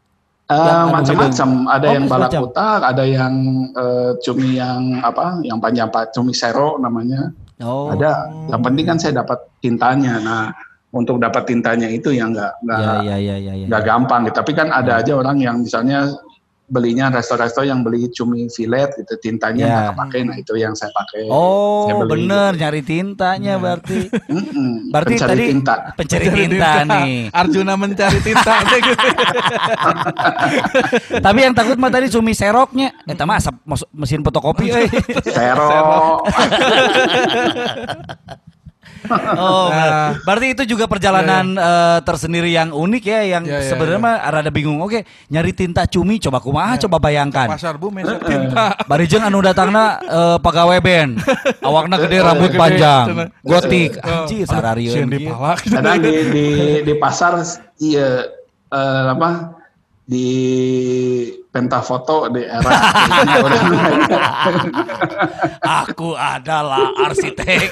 Eh, 0.47 0.57
Yang 0.57 0.79
anu 0.81 0.91
macam-macam, 0.91 1.49
ada 1.65 1.87
Oh, 1.87 1.93
yang 1.93 2.05
macam-macam. 2.05 2.31
balakutak, 2.43 2.79
ada 2.83 3.05
yang 3.05 3.35
eh, 3.71 4.11
cumi 4.19 4.49
yang 4.57 4.81
apa, 4.99 5.39
yang 5.43 5.59
panjang 5.59 5.87
pak, 5.87 6.11
cumi 6.11 6.33
sero 6.33 6.75
namanya. 6.77 7.31
Oh. 7.61 7.93
Ada. 7.93 8.27
Yang 8.49 8.63
penting 8.65 8.85
kan 8.87 8.97
saya 8.99 9.13
dapat 9.17 9.39
tintanya. 9.61 10.19
Nah, 10.19 10.45
untuk 10.91 11.23
dapat 11.23 11.47
tintanya 11.47 11.87
itu 11.87 12.11
yang 12.11 12.35
nggak 12.35 12.67
nggak 12.67 12.79
Ya 12.83 12.95
ya 12.99 13.17
ya 13.17 13.37
ya 13.39 13.53
ya. 13.55 13.67
nggak 13.71 13.83
gampang. 13.85 14.27
gitu. 14.27 14.37
Tapi 14.43 14.53
kan 14.53 14.69
ada 14.71 14.99
aja 14.99 15.13
orang 15.15 15.39
yang 15.39 15.63
misalnya 15.63 16.11
belinya 16.71 17.11
resto-resto 17.11 17.61
yang 17.61 17.83
beli 17.83 18.07
cumi 18.09 18.47
filet 18.47 18.89
gitu 18.95 19.15
tintanya 19.19 19.59
Ya. 19.61 19.69
nggak 19.69 19.85
kepake. 19.93 20.19
Nah 20.23 20.37
itu 20.39 20.53
yang 20.55 20.73
saya 20.73 20.89
pakai. 20.91 21.27
Oh, 21.27 21.85
Saya 21.85 21.95
beli 22.01 22.11
bener 22.23 22.49
gitu. 22.49 22.59
nyari 22.63 22.81
tintanya 22.81 23.53
berarti. 23.57 23.97
Mm-mm, 24.31 24.89
Berarti 24.89 25.13
pencari 25.13 25.29
tadi 25.29 25.43
tinta. 25.51 25.75
pencari 25.93 26.27
tinta 26.31 26.71
nih. 26.85 27.11
Arjuna 27.31 27.73
mencari 27.75 28.19
tinta. 28.21 28.53
Tapi 31.21 31.39
yang 31.41 31.53
takut 31.53 31.75
mah 31.75 31.89
tadi 31.89 32.07
cumi 32.07 32.33
seroknya. 32.33 32.95
Eta 33.05 33.25
mah 33.25 33.37
asap 33.37 33.55
mesin 33.93 34.21
fotokopi 34.23 34.71
euy. 34.71 34.87
Oh, 39.37 39.69
Nah. 39.81 40.19
berarti 40.23 40.53
itu 40.53 40.63
juga 40.77 40.85
perjalanan 40.85 41.57
eh, 41.57 41.99
tersendiri 42.05 42.53
yang 42.53 42.71
unik 42.71 43.03
ya 43.03 43.21
yang 43.25 43.45
Ya, 43.49 43.65
ya, 43.65 43.69
sebenarnya 43.73 44.01
ya. 44.01 44.05
mah 44.05 44.17
rada 44.29 44.51
bingung. 44.53 44.79
Oke, 44.81 45.03
nyari 45.29 45.57
tinta 45.57 45.89
cumi 45.89 46.21
coba 46.21 46.39
kumaha 46.39 46.77
coba 46.77 47.01
bayangkan. 47.01 47.49
Pasar 47.57 47.81
bu 47.81 47.89
meser 47.97 48.21
tinta. 48.21 48.77
Barijeng 48.85 49.25
anu 49.25 49.41
datangna 49.41 49.97
eh, 50.03 50.39
pegawai 50.39 50.79
band. 50.85 51.13
Awakna 51.65 51.97
gede 51.97 52.17
rambut 52.21 52.51
Gede, 52.53 52.61
panjang. 52.61 53.05
Gotik. 53.41 53.91
Oh, 54.01 54.25
Anjir 54.27 54.45
sararieun. 54.45 54.93
sieun 54.93 55.09
di 55.09 55.19
di 56.05 56.15
di 56.29 56.47
di 56.85 56.95
pasar 56.97 57.41
iya 57.79 58.29
eh, 58.69 59.05
apa 59.09 59.57
di 60.05 60.29
pentafoto 61.51 62.31
di 62.31 62.43
era 62.43 62.71
Aku 65.83 66.15
adalah 66.15 66.95
arsitek. 67.01 67.71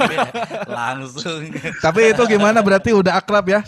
Langsung. 0.66 1.50
Tapi 1.78 2.10
itu 2.10 2.22
gimana 2.26 2.58
berarti 2.58 2.90
udah 2.90 3.16
akrab 3.16 3.46
ya 3.48 3.60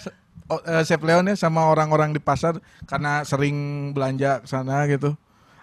eh, 0.67 0.83
Chef 0.83 1.01
Leon 1.01 1.27
ya 1.27 1.37
sama 1.37 1.67
orang-orang 1.67 2.11
di 2.11 2.19
pasar 2.19 2.59
karena 2.85 3.23
sering 3.23 3.55
belanja 3.91 4.43
ke 4.43 4.47
sana 4.47 4.87
gitu. 4.87 5.15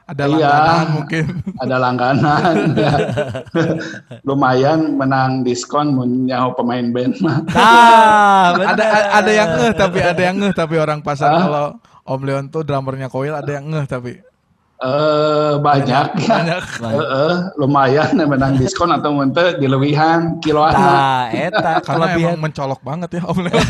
Ada 0.08 0.24
Iya. 0.24 0.40
langganan 0.40 0.88
mungkin. 0.96 1.26
ada 1.60 1.76
langganan 1.78 2.56
ya. 2.80 2.94
lumayan 4.24 4.96
menang 4.96 5.44
diskon 5.44 5.92
mun 5.92 6.24
nyaho 6.24 6.56
pemain 6.56 6.88
band 6.88 7.20
mah 7.20 7.44
Nah, 7.52 8.56
ada 8.72 8.86
ada 9.14 9.32
yang 9.34 9.50
ngeh 9.54 9.74
tapi 9.76 10.00
ada 10.00 10.22
yang 10.24 10.40
ngeh 10.40 10.56
tapi 10.56 10.80
orang 10.80 11.04
pasar 11.04 11.28
Ah. 11.30 11.42
kalau 11.44 11.66
Om 12.08 12.22
Leon 12.24 12.46
tuh 12.48 12.64
drummernya 12.64 13.12
Koil 13.12 13.36
ada 13.36 13.52
yang 13.52 13.68
ngeh 13.68 13.84
tapi 13.84 14.24
eh 14.78 15.54
banyak 15.58 16.08
ya 16.22 16.36
banyak. 16.38 16.64
Eh, 16.88 17.36
lumayan 17.58 18.14
menang 18.20 18.56
diskon 18.56 18.94
atau 18.94 19.10
mente 19.12 19.58
dilewihan 19.58 20.38
kiloan. 20.38 20.72
Nah, 20.72 21.26
eta 21.30 21.80
Karena 21.86 22.14
kelebihan. 22.14 22.38
emang 22.38 22.42
mencolok 22.50 22.80
banget 22.82 23.10
ya 23.18 23.22
Om 23.26 23.38
Leon. 23.46 23.64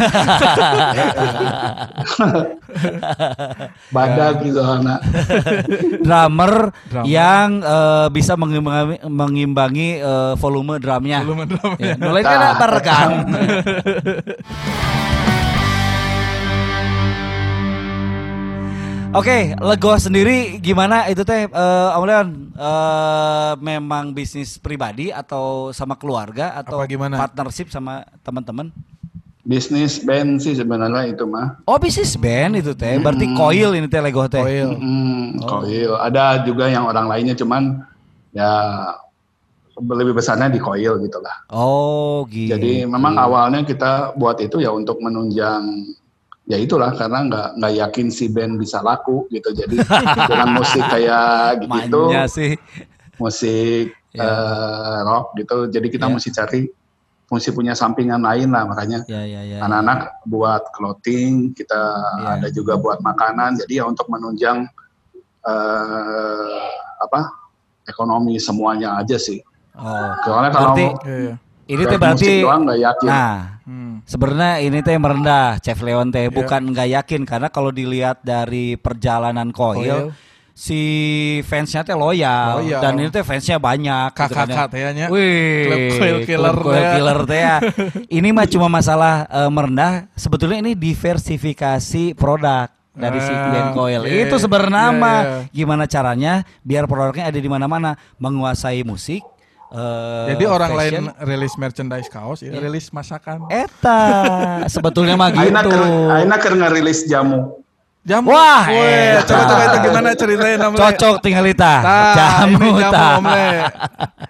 badak 3.90 4.34
gitu 4.44 4.60
anak 4.60 5.00
drummer, 6.04 6.54
Drummer. 6.92 7.06
yang 7.08 7.50
eh, 7.62 8.08
bisa 8.12 8.36
mengimbangi, 8.36 9.00
mengimbangi 9.04 9.90
eh, 10.00 10.34
volume 10.36 10.78
drumnya. 10.78 11.24
Belum 11.24 11.48
drumnya. 11.48 11.88
Ya, 11.88 11.96
mulai 11.98 12.22
kan 12.22 12.40
Oke, 19.16 19.56
Lego 19.56 19.96
sendiri 19.96 20.60
gimana 20.60 21.08
itu 21.08 21.24
teh 21.24 21.48
eh, 21.48 21.90
Om 21.96 22.04
Leon? 22.04 22.30
Eh, 22.54 23.52
memang 23.58 24.12
bisnis 24.12 24.60
pribadi 24.60 25.10
atau 25.10 25.72
sama 25.72 25.96
keluarga 25.96 26.54
atau 26.54 26.84
Apa 26.84 26.86
gimana? 26.86 27.16
partnership 27.18 27.72
sama 27.72 28.04
teman-teman? 28.22 28.70
bisnis 29.48 30.04
band 30.04 30.44
sih 30.44 30.60
sebenarnya 30.60 31.08
itu 31.08 31.24
mah 31.24 31.56
Oh, 31.64 31.80
bisnis 31.80 32.20
band 32.20 32.60
itu 32.60 32.76
teh. 32.76 33.00
Berarti 33.00 33.32
koil 33.32 33.72
ini 33.74 33.88
teh 33.88 34.04
Lego 34.04 34.28
teh. 34.28 34.44
Koil. 34.44 34.76
Hmm, 34.76 35.40
koil 35.40 35.96
ada 35.96 36.44
juga 36.44 36.68
yang 36.68 36.84
orang 36.84 37.08
lainnya 37.08 37.32
cuman 37.32 37.80
ya 38.36 38.52
lebih 39.80 40.20
besarnya 40.20 40.52
di 40.52 40.60
koil 40.60 41.00
gitu 41.00 41.22
lah 41.24 41.48
Oh, 41.48 42.28
gitu. 42.28 42.60
Jadi 42.60 42.84
memang 42.84 43.16
awalnya 43.16 43.64
kita 43.64 44.12
buat 44.20 44.36
itu 44.44 44.60
ya 44.60 44.68
untuk 44.70 45.00
menunjang 45.00 45.96
ya 46.48 46.58
itulah 46.58 46.96
karena 46.96 47.28
nggak 47.28 47.48
nggak 47.60 47.74
yakin 47.76 48.08
si 48.08 48.32
band 48.32 48.56
bisa 48.56 48.80
laku 48.80 49.28
gitu. 49.30 49.52
Jadi 49.52 49.78
dengan 50.32 50.56
musik 50.56 50.84
kayak 50.88 51.62
gitu, 51.62 52.02
Manya 52.08 52.24
sih. 52.26 52.56
musik 53.20 53.92
Ya. 54.16 54.24
eh, 54.26 55.00
rock 55.06 55.36
gitu. 55.38 55.68
Jadi 55.70 55.88
kita 55.92 56.08
Ya. 56.08 56.14
mesti 56.16 56.30
cari 56.34 56.62
mesti 57.28 57.52
punya 57.52 57.76
sampingan 57.76 58.24
lain 58.24 58.50
lah 58.50 58.64
makanya 58.64 59.04
Ya, 59.06 59.20
ya, 59.28 59.60
anak-anak 59.60 60.24
buat 60.24 60.64
clothing, 60.72 61.52
kita 61.54 61.76
Ya. 62.24 62.40
ada 62.40 62.48
juga 62.50 62.80
buat 62.80 63.04
makanan. 63.04 63.60
Jadi 63.62 63.78
ya 63.78 63.86
untuk 63.86 64.08
menunjang 64.08 64.66
eh, 65.44 66.60
apa 66.98 67.30
ekonomi 67.86 68.36
semuanya 68.38 68.98
aja 68.98 69.16
sih. 69.16 69.40
Oh. 69.78 70.12
Soalnya 70.26 70.52
kalau 70.52 70.74
Berarti 70.74 70.86
Iya, 71.06 71.18
iya. 71.22 71.36
ini 71.70 71.82
teh 71.86 71.98
berarti 72.00 72.26
musik 72.26 72.44
doang 72.44 72.62
nggak 72.66 72.80
yakin. 72.82 73.08
nah 73.08 73.40
Hmm. 73.68 74.00
sebenarnya 74.08 74.64
ini 74.64 74.80
teh 74.80 74.96
merendah 74.96 75.60
Chef 75.60 75.76
Leon 75.84 76.08
teh 76.08 76.26
Iya. 76.26 76.32
bukan 76.32 76.72
nggak 76.72 76.88
yakin 76.88 77.22
karena 77.28 77.52
kalau 77.52 77.68
dilihat 77.68 78.24
dari 78.24 78.80
perjalanan 78.80 79.52
Koil 79.52 79.84
Koil. 79.84 80.16
si 80.56 80.80
fansnya 81.44 81.84
teh 81.84 81.92
loyal, 81.92 82.64
Loyal. 82.64 82.80
dan 82.80 82.96
ini 82.96 83.12
teh 83.12 83.22
fansnya 83.22 83.60
banyak 83.60 84.10
gitu 84.10 84.32
kan 84.32 84.48
ya. 84.48 84.56
Kakak 84.56 84.68
tehnya. 84.72 85.06
Wih, 85.12 85.94
Koil 85.94 86.18
Killer 86.24 86.56
teh. 86.56 86.84
Killer 86.96 87.20
teh 87.24 87.40
ya. 87.40 87.58
Ini 88.18 88.30
mah 88.32 88.48
cuma 88.48 88.66
masalah 88.66 89.28
eh, 89.28 89.52
merendah. 89.52 90.08
Sebetulnya 90.16 90.58
ini 90.58 90.74
diversifikasi 90.74 92.16
produk 92.16 92.72
dari 92.90 93.20
si 93.20 93.30
Ah, 93.30 93.52
band 93.54 93.70
Koil. 93.76 94.02
iya, 94.08 94.26
Itu 94.26 94.40
sebenarnya 94.40 94.90
iya, 94.90 94.98
mah 94.98 95.20
iya. 95.20 95.38
gimana 95.54 95.86
caranya 95.86 96.34
biar 96.64 96.90
produknya 96.90 97.30
ada 97.30 97.38
di 97.38 97.46
mana-mana, 97.46 97.94
menguasai 98.18 98.82
musik. 98.82 99.22
Eh, 99.70 100.26
Jadi 100.32 100.44
orang 100.44 100.72
lain 100.72 100.94
fashion. 101.04 101.06
rilis 101.24 101.54
merchandise 101.56 102.08
kaos 102.08 102.40
ya, 102.40 102.52
rilis 102.54 102.88
masakan. 102.90 103.48
Eta 103.48 104.00
sebetulnya 104.68 105.14
mah 105.14 105.30
Aina 105.30 105.62
gitu. 105.62 105.76
Aina 106.08 106.36
keur 106.36 106.54
ngerilis 106.54 107.04
jamu. 107.06 107.60
Jamu. 108.02 108.32
Wah, 108.32 108.64
Weh, 108.66 109.20
enak. 109.20 109.28
coba 109.28 109.44
coba 109.46 109.64
itu 109.66 109.78
gimana 109.84 110.10
ceritain 110.16 110.56
Om 110.58 110.72
Le? 110.72 110.80
Cocok 110.80 111.16
tinggal 111.20 111.44
ita. 111.44 111.74
Tah, 111.84 112.14
Jamu 112.16 112.56
ini 112.64 112.80
jamu 112.80 112.94
tah. 112.96 113.12
Om 113.14 113.26
Le. 113.28 113.48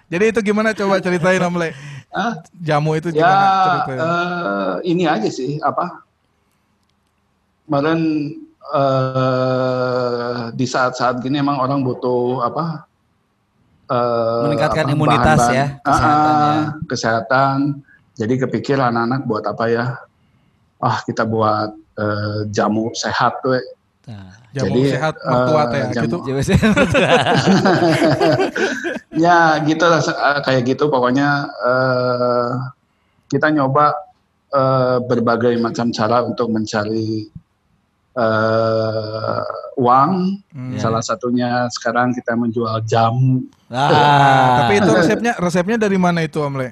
Jadi 0.08 0.24
itu 0.26 0.40
gimana 0.42 0.68
coba 0.72 0.94
ceritain 0.98 1.38
Om 1.38 1.54
Le? 1.56 1.68
Hah? 2.10 2.32
Jamu 2.58 2.90
itu 2.96 3.08
Ya 3.08 3.22
gimana 3.22 3.46
ceritain? 3.62 3.98
eh, 4.00 4.74
ini 4.84 5.04
aja 5.06 5.30
sih 5.30 5.62
apa? 5.62 6.02
Kemarin 7.62 8.00
eh, 8.68 10.42
di 10.52 10.66
saat-saat 10.66 11.20
gini 11.20 11.38
emang 11.38 11.62
orang 11.62 11.78
butuh 11.78 12.42
apa? 12.42 12.87
Eh, 13.88 14.42
Meningkatkan 14.44 14.84
apa, 14.84 14.92
imunitas 14.92 15.40
ya, 15.48 15.66
Ah, 15.80 15.84
kesehatan 15.84 16.34
ya. 16.36 16.56
kesehatan. 16.86 17.56
Jadi 18.18 18.34
kepikir 18.44 18.76
anak-anak 18.76 19.20
buat 19.24 19.44
apa 19.46 19.64
ya? 19.68 19.84
Ah 20.78 21.00
kita 21.02 21.24
buat 21.24 21.70
eh, 21.96 22.40
jamu 22.48 22.92
sehat 22.94 23.40
tuh. 23.42 23.58
Nah, 24.08 24.32
Jamu 24.56 24.80
jadi, 24.80 24.96
sehat 24.96 25.14
mertua 25.20 25.62
eh, 25.62 25.66
teh 25.68 25.82
jamu- 25.92 26.04
gitu. 26.08 26.18
jadi 26.24 26.40
sih. 26.42 26.58
ya 29.24 29.38
gitu 29.64 29.84
lah 29.84 30.00
eh, 30.00 30.40
kayak 30.44 30.62
gitu 30.64 30.84
pokoknya 30.88 31.28
eh, 31.44 32.48
kita 33.28 33.52
nyoba 33.52 33.92
eh, 34.50 34.98
berbagai 35.04 35.60
macam 35.60 35.92
cara 35.92 36.24
untuk 36.24 36.48
mencari 36.48 37.28
eh, 38.18 39.42
uang 39.76 40.10
Hmm. 40.50 40.74
Ya. 40.74 40.78
salah 40.80 41.00
satunya 41.00 41.48
sekarang 41.70 42.10
kita 42.10 42.34
menjual 42.34 42.82
jamu 42.82 43.46
Nah, 43.68 43.84
Ah. 43.84 44.56
tapi 44.64 44.80
itu 44.80 44.90
resepnya 44.98 45.32
resepnya 45.36 45.76
dari 45.78 45.94
mana 45.96 46.20
itu 46.20 46.40
Om 46.40 46.56
Le? 46.56 46.68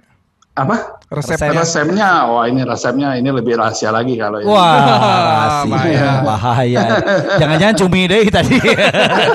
Apa 0.56 0.96
Resepnya. 1.06 1.52
resepnya 1.54 2.08
wah 2.26 2.48
ini 2.48 2.64
resepnya 2.64 3.14
ini 3.14 3.28
lebih 3.28 3.54
rahasia 3.54 3.92
lagi 3.92 4.16
kalau 4.16 4.40
ini 4.40 4.48
Wah, 4.48 4.74
rahasia, 4.74 5.70
Bahaya. 5.70 6.10
bahaya. 6.24 6.82
Jangan-jangan 7.36 7.76
cumi 7.78 8.00
deh 8.06 8.26
tadi. 8.26 8.56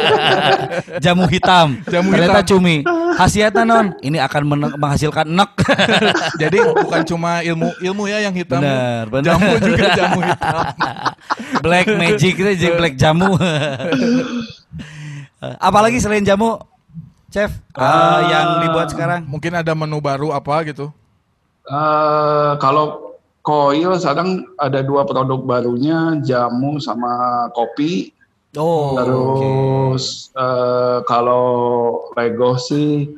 Jamu 1.06 1.32
hitam. 1.32 1.80
Jamu 1.86 2.12
Ternyata 2.12 2.42
hitam. 2.42 2.52
cumi. 2.52 2.76
Khasiatnya 3.12 3.64
non, 3.64 3.86
ini 4.02 4.18
akan 4.18 4.42
men- 4.44 4.76
menghasilkan 4.76 5.30
nek. 5.30 5.52
Jadi 6.44 6.60
bukan 6.76 7.02
cuma 7.06 7.40
ilmu 7.40 7.72
ilmu 7.80 8.04
ya 8.06 8.20
yang 8.20 8.36
hitam. 8.36 8.60
Bener, 8.60 9.08
bener. 9.08 9.26
Jamu 9.32 9.52
juga 9.62 9.86
jamu 9.96 10.20
hitam. 10.26 10.56
black 11.64 11.88
magic 11.94 12.34
itu 12.36 12.52
jadi 12.58 12.74
black 12.76 12.96
jamu. 12.98 13.32
Apalagi 15.58 15.98
selain 15.98 16.22
jamu, 16.22 16.60
chef 17.28 17.50
eh, 17.74 17.80
Ah. 17.80 18.22
yang 18.28 18.48
dibuat 18.62 18.90
sekarang? 18.90 19.24
Mungkin 19.24 19.56
ada 19.56 19.72
menu 19.72 19.98
baru 19.98 20.32
apa 20.32 20.62
gitu. 20.64 20.92
Eh, 21.62 22.52
kalau 22.58 23.14
koil 23.42 23.94
sekarang 23.98 24.46
ada 24.58 24.82
dua 24.82 25.06
produk 25.06 25.38
barunya, 25.42 26.18
jamu 26.22 26.82
sama 26.82 27.48
kopi. 27.54 28.14
Oh. 28.58 28.98
Terus 28.98 30.34
eh, 30.36 30.98
kalau 31.06 31.46
Lego 32.18 32.58
sih 32.60 33.14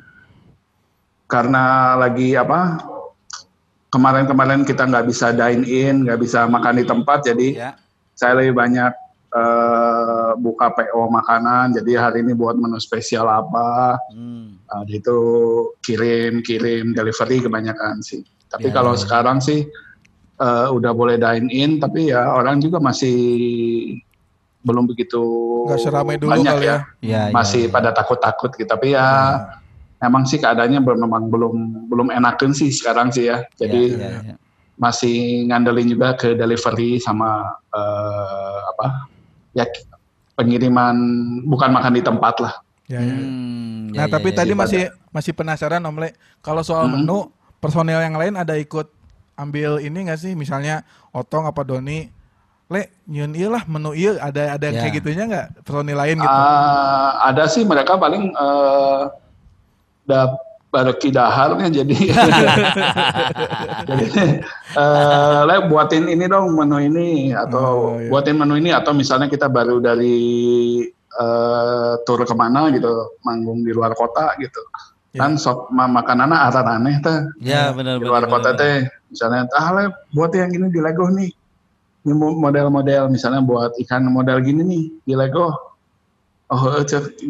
karena 1.26 1.98
lagi 1.98 2.38
apa 2.38 2.78
kemarin-kemarin 3.90 4.62
kita 4.68 4.86
nggak 4.86 5.08
bisa 5.10 5.34
dine 5.34 5.66
in, 5.66 6.06
nggak 6.06 6.22
bisa 6.22 6.46
makan 6.46 6.82
di 6.82 6.86
tempat, 6.86 7.26
jadi 7.26 7.48
Ya. 7.58 7.72
saya 8.14 8.38
lebih 8.42 8.54
banyak 8.58 8.92
eh, 9.34 10.32
buka 10.38 10.70
PO 10.78 11.10
makanan. 11.10 11.74
Jadi 11.74 11.98
hari 11.98 12.22
ini 12.22 12.38
buat 12.38 12.54
menu 12.54 12.78
spesial 12.78 13.26
apa, 13.26 13.98
Hmm. 14.14 14.62
Nah, 14.70 14.86
itu 14.90 15.18
kirim 15.86 16.42
kirim 16.42 16.94
delivery 16.94 17.42
kebanyakan 17.42 18.02
sih. 18.02 18.22
Tapi 18.54 18.70
Ya, 18.70 18.74
kalau 18.78 18.94
ya. 18.94 19.02
sekarang 19.02 19.42
sih 19.42 19.66
eh, 20.38 20.68
udah 20.70 20.92
boleh 20.94 21.18
dine 21.18 21.50
in, 21.50 21.72
tapi 21.82 22.14
ya 22.14 22.30
orang 22.30 22.62
juga 22.62 22.78
masih 22.78 23.18
belum 24.64 24.88
begitu 24.88 25.20
Nggak 25.68 25.80
seramai 25.82 26.16
dulu 26.22 26.32
banyak 26.32 26.54
kali 26.54 26.66
ya. 26.70 26.78
Ya, 27.04 27.22
ya, 27.28 27.34
masih 27.34 27.68
ya. 27.68 27.72
pada 27.74 27.90
takut-takut 27.92 28.54
gitu. 28.56 28.70
Tapi 28.70 28.94
ya 28.94 29.06
emang 30.00 30.24
sih 30.30 30.38
keadaannya 30.38 30.80
belum 30.86 31.00
memang 31.04 31.24
belum 31.34 31.56
belum 31.90 32.08
enakin 32.14 32.54
sih 32.54 32.70
sekarang 32.70 33.10
sih 33.10 33.28
ya. 33.28 33.42
Jadi 33.58 33.82
Ya, 33.98 34.10
ya, 34.22 34.22
ya. 34.32 34.36
masih 34.78 35.46
ngandelin 35.50 35.90
juga 35.90 36.14
ke 36.14 36.38
delivery 36.38 37.02
sama 37.02 37.44
eh, 37.74 38.58
apa 38.74 39.10
ya 39.54 39.66
pengiriman 40.34 40.96
bukan 41.46 41.70
makan 41.74 41.94
di 41.94 42.02
tempat 42.02 42.36
lah. 42.42 42.54
Ya, 42.90 43.00
ya. 43.02 43.16
Hmm, 43.16 43.94
Nah, 43.94 44.10
ya, 44.10 44.12
tapi 44.12 44.34
ya, 44.34 44.42
tadi 44.42 44.54
ya. 44.54 44.58
masih 44.58 44.84
masih 45.14 45.32
penasaran 45.38 45.78
Om 45.86 45.98
Le, 46.02 46.18
kalau 46.42 46.66
soal 46.66 46.90
Mhm. 46.90 47.06
menu, 47.06 47.30
personel 47.64 48.04
yang 48.04 48.14
lain 48.14 48.36
ada 48.36 48.60
ikut 48.60 48.92
ambil 49.34 49.80
ini 49.80 50.12
nggak 50.12 50.20
sih? 50.20 50.36
Misalnya 50.36 50.84
Otong 51.10 51.48
apa 51.48 51.64
Doni, 51.64 52.12
Le, 52.68 52.90
nyun 53.06 53.32
iya 53.32 53.48
lah 53.48 53.64
menu 53.64 53.94
iya 53.94 54.20
ada 54.20 54.56
ada 54.56 54.64
yang 54.66 54.76
Ya. 54.76 54.82
kayak 54.84 54.96
gitunya 54.98 55.24
nggak 55.26 55.48
personil 55.62 55.96
lain 55.96 56.18
gitu? 56.18 56.28
Ah, 56.28 57.24
ada 57.24 57.46
sih 57.46 57.64
mereka 57.64 57.96
paling 57.96 58.30
eh 58.30 59.02
da 60.04 60.36
baru 60.68 60.90
kidaharnya 60.92 61.70
jadi 61.70 61.96
jadi 63.88 64.06
eh 64.74 65.40
le 65.46 65.56
buatin 65.70 66.10
ini 66.10 66.26
dong 66.26 66.58
menu 66.58 66.82
ini 66.82 67.30
atau 67.32 67.94
Oh, 67.94 68.02
iya. 68.02 68.10
buatin 68.10 68.36
menu 68.36 68.58
ini 68.58 68.74
atau 68.74 68.92
misalnya 68.92 69.30
kita 69.30 69.46
baru 69.48 69.78
dari 69.78 70.18
eh 71.14 71.94
tur 72.04 72.26
ke 72.26 72.34
mana 72.34 72.74
gitu 72.74 72.90
manggung 73.22 73.62
di 73.62 73.70
luar 73.70 73.94
kota 73.94 74.34
gitu. 74.42 74.60
Kan 75.14 75.38
sok 75.38 75.70
ma 75.70 75.86
makanannya 75.86 76.34
arah 76.36 76.66
aneh 76.74 76.98
teh. 76.98 77.20
Ya, 77.40 77.70
benar 77.70 77.98
di 77.98 78.04
benar. 78.04 78.10
luar 78.10 78.24
kota 78.26 78.52
teh 78.54 78.82
misalnya 79.08 79.46
ah 79.54 79.70
le 79.72 79.84
buat 80.10 80.34
yang 80.34 80.50
ini 80.50 80.68
di 80.68 80.80
Lego 80.80 81.06
nih. 81.08 81.30
Ini 82.04 82.12
mo- 82.12 82.36
model-model 82.36 83.08
misalnya 83.08 83.40
buat 83.40 83.78
ikan 83.80 84.04
model 84.06 84.42
gini 84.42 84.62
nih 84.62 84.84
di 85.04 85.14
Lego. 85.14 85.54
Oh 86.50 86.64
eh, 86.72 86.84
cek 86.84 87.24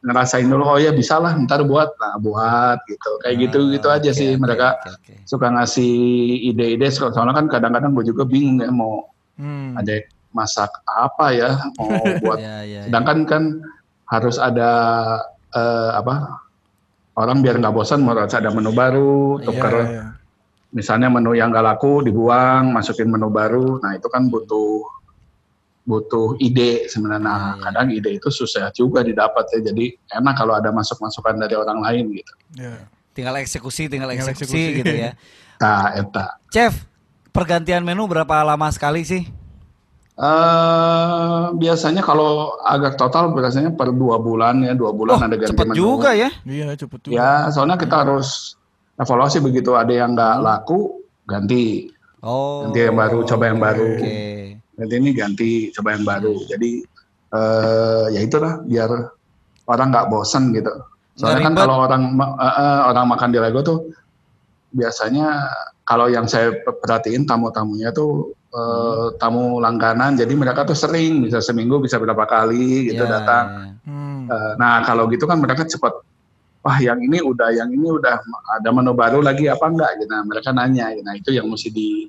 ngerasain 0.00 0.44
dulu. 0.44 0.64
Oh 0.66 0.76
ya 0.76 0.92
bisa 0.92 1.16
lah 1.16 1.32
ntar 1.34 1.64
buat. 1.64 1.90
Nah 1.96 2.16
buat 2.16 2.78
gitu. 2.84 3.10
Kayak 3.20 3.36
gitu 3.40 3.58
gitu 3.70 3.88
aja 3.88 4.10
sih 4.10 4.36
mereka 4.36 4.76
suka 5.24 5.48
ngasih 5.48 5.92
ide-ide. 6.46 6.88
So- 6.88 7.08
soalnya 7.08 7.34
kan 7.34 7.48
kadang-kadang 7.48 7.92
gue 7.92 8.04
juga 8.06 8.22
bingung 8.24 8.60
ya 8.60 8.68
mau 8.68 9.08
Hmm. 9.34 9.72
ada 9.72 9.96
masak 10.30 10.68
apa 10.86 11.32
ya 11.32 11.56
mau 11.74 11.88
buat. 12.22 12.36
Ya, 12.36 12.60
ya, 12.60 12.62
ya. 12.62 12.80
sedangkan 12.84 13.18
kan 13.24 13.42
harus 14.04 14.36
ada 14.36 14.70
eh, 15.50 15.90
apa 15.96 16.36
orang 17.16 17.38
biar 17.40 17.58
nggak 17.58 17.74
bosan 17.74 18.00
mau 18.00 18.14
harus 18.14 18.32
ada 18.32 18.50
menu 18.50 18.70
baru 18.70 19.38
tuker 19.40 19.74
Ya, 19.74 19.86
ya. 19.90 20.04
misalnya 20.70 21.10
menu 21.10 21.34
yang 21.34 21.50
gak 21.50 21.66
laku 21.66 22.00
dibuang 22.00 22.70
masukin 22.70 23.10
menu 23.10 23.26
baru 23.26 23.82
nah 23.82 23.94
itu 23.94 24.06
kan 24.06 24.30
butuh 24.30 24.86
butuh 25.82 26.38
ide 26.38 26.86
sebenarnya 26.86 27.24
nah, 27.24 27.40
iya. 27.56 27.62
kadang 27.66 27.88
ide 27.90 28.10
itu 28.14 28.28
susah 28.30 28.70
juga 28.70 29.02
didapat 29.02 29.42
ya 29.50 29.72
jadi 29.72 29.84
enak 30.14 30.34
kalau 30.38 30.54
ada 30.54 30.70
masuk 30.70 31.00
masukan 31.00 31.34
dari 31.36 31.54
orang 31.56 31.80
lain 31.82 32.04
gitu 32.14 32.32
Ya. 32.50 32.86
Tinggal 33.10 33.42
eksekusi, 33.42 33.86
tinggal 33.86 34.10
Tinggal 34.10 34.30
eksekusi, 34.30 34.54
eksekusi. 34.54 34.78
gitu 34.82 34.94
ya. 34.94 35.10
nah 35.58 35.90
eta 35.94 36.38
Chef, 36.50 36.86
pergantian 37.30 37.82
menu 37.82 38.06
berapa 38.06 38.42
lama 38.42 38.70
sekali 38.70 39.02
sih? 39.02 39.26
Eh 40.20 41.42
biasanya 41.56 42.04
kalau 42.04 42.60
agak 42.60 43.00
total 43.00 43.32
biasanya 43.32 43.72
per 43.72 43.88
dua 43.90 44.20
bulan 44.20 44.60
ya 44.60 44.76
dua 44.76 44.92
bulan 44.92 45.16
Oh, 45.16 45.24
ada 45.24 45.36
ganti 45.40 45.50
cepet 45.56 45.66
menu 45.72 45.76
juga 45.80 46.10
ya. 46.12 46.28
Iya 46.44 46.76
cepet 46.76 46.98
juga. 47.08 47.14
ya 47.16 47.30
soalnya 47.48 47.80
kita 47.80 48.04
harus 48.04 48.54
evaluasi 48.94 49.40
begitu 49.40 49.72
ada 49.72 49.88
yang 49.90 50.12
nggak 50.12 50.36
laku 50.40 51.00
ganti 51.24 51.88
Oh. 52.20 52.68
Ganti 52.68 52.84
yang 52.84 53.00
baru, 53.00 53.24
coba 53.24 53.48
yang 53.48 53.56
baru. 53.58 53.96
Oke. 53.96 54.16
nanti 54.76 54.94
ini 54.96 55.10
ganti 55.12 55.50
coba 55.72 55.92
yang 55.92 56.04
baru 56.04 56.36
jadi 56.44 56.70
eh 57.30 58.04
ya 58.12 58.20
itulah 58.20 58.64
biar 58.64 58.88
orang 59.64 59.86
nggak 59.88 60.08
bosan 60.08 60.56
gitu 60.56 60.72
soalnya 61.14 61.48
kan 61.48 61.54
kalau 61.54 61.84
orang 61.84 62.16
eh, 62.16 62.44
eh, 62.44 62.80
orang 62.88 63.04
makan 63.08 63.28
di 63.28 63.38
Lego 63.40 63.60
tuh 63.60 63.78
biasanya 64.72 65.52
kalau 65.84 66.08
yang 66.08 66.24
saya 66.24 66.56
perhatiin 66.64 67.28
tamu-tamunya 67.28 67.92
tuh 67.92 68.32
eh, 68.50 69.06
tamu 69.16 69.62
langganan 69.62 70.18
jadi 70.18 70.30
mereka 70.34 70.66
tuh 70.66 70.74
sering 70.74 71.22
bisa 71.26 71.38
seminggu 71.38 71.78
bisa 71.78 71.96
berapa 72.02 72.26
kali 72.26 72.90
gitu 72.90 73.06
Ya, 73.06 73.10
datang. 73.20 73.46
Hmm. 73.86 74.26
Eh, 74.30 74.52
nah 74.58 74.82
kalau 74.82 75.06
gitu 75.10 75.26
kan 75.26 75.38
mereka 75.38 75.66
cepat 75.66 76.02
wah 76.60 76.78
yang 76.78 77.00
ini 77.00 77.24
udah 77.24 77.50
yang 77.56 77.70
ini 77.72 77.88
udah 77.88 78.20
ada 78.60 78.68
menu 78.70 78.92
baru 78.92 79.24
lagi 79.24 79.48
apa 79.48 79.64
enggak 79.64 79.90
gitu 80.02 80.12
nah 80.12 80.22
mereka 80.26 80.52
nanya 80.52 80.92
nah 81.00 81.16
itu 81.16 81.32
yang 81.32 81.48
mesti 81.48 81.72
di 81.72 82.04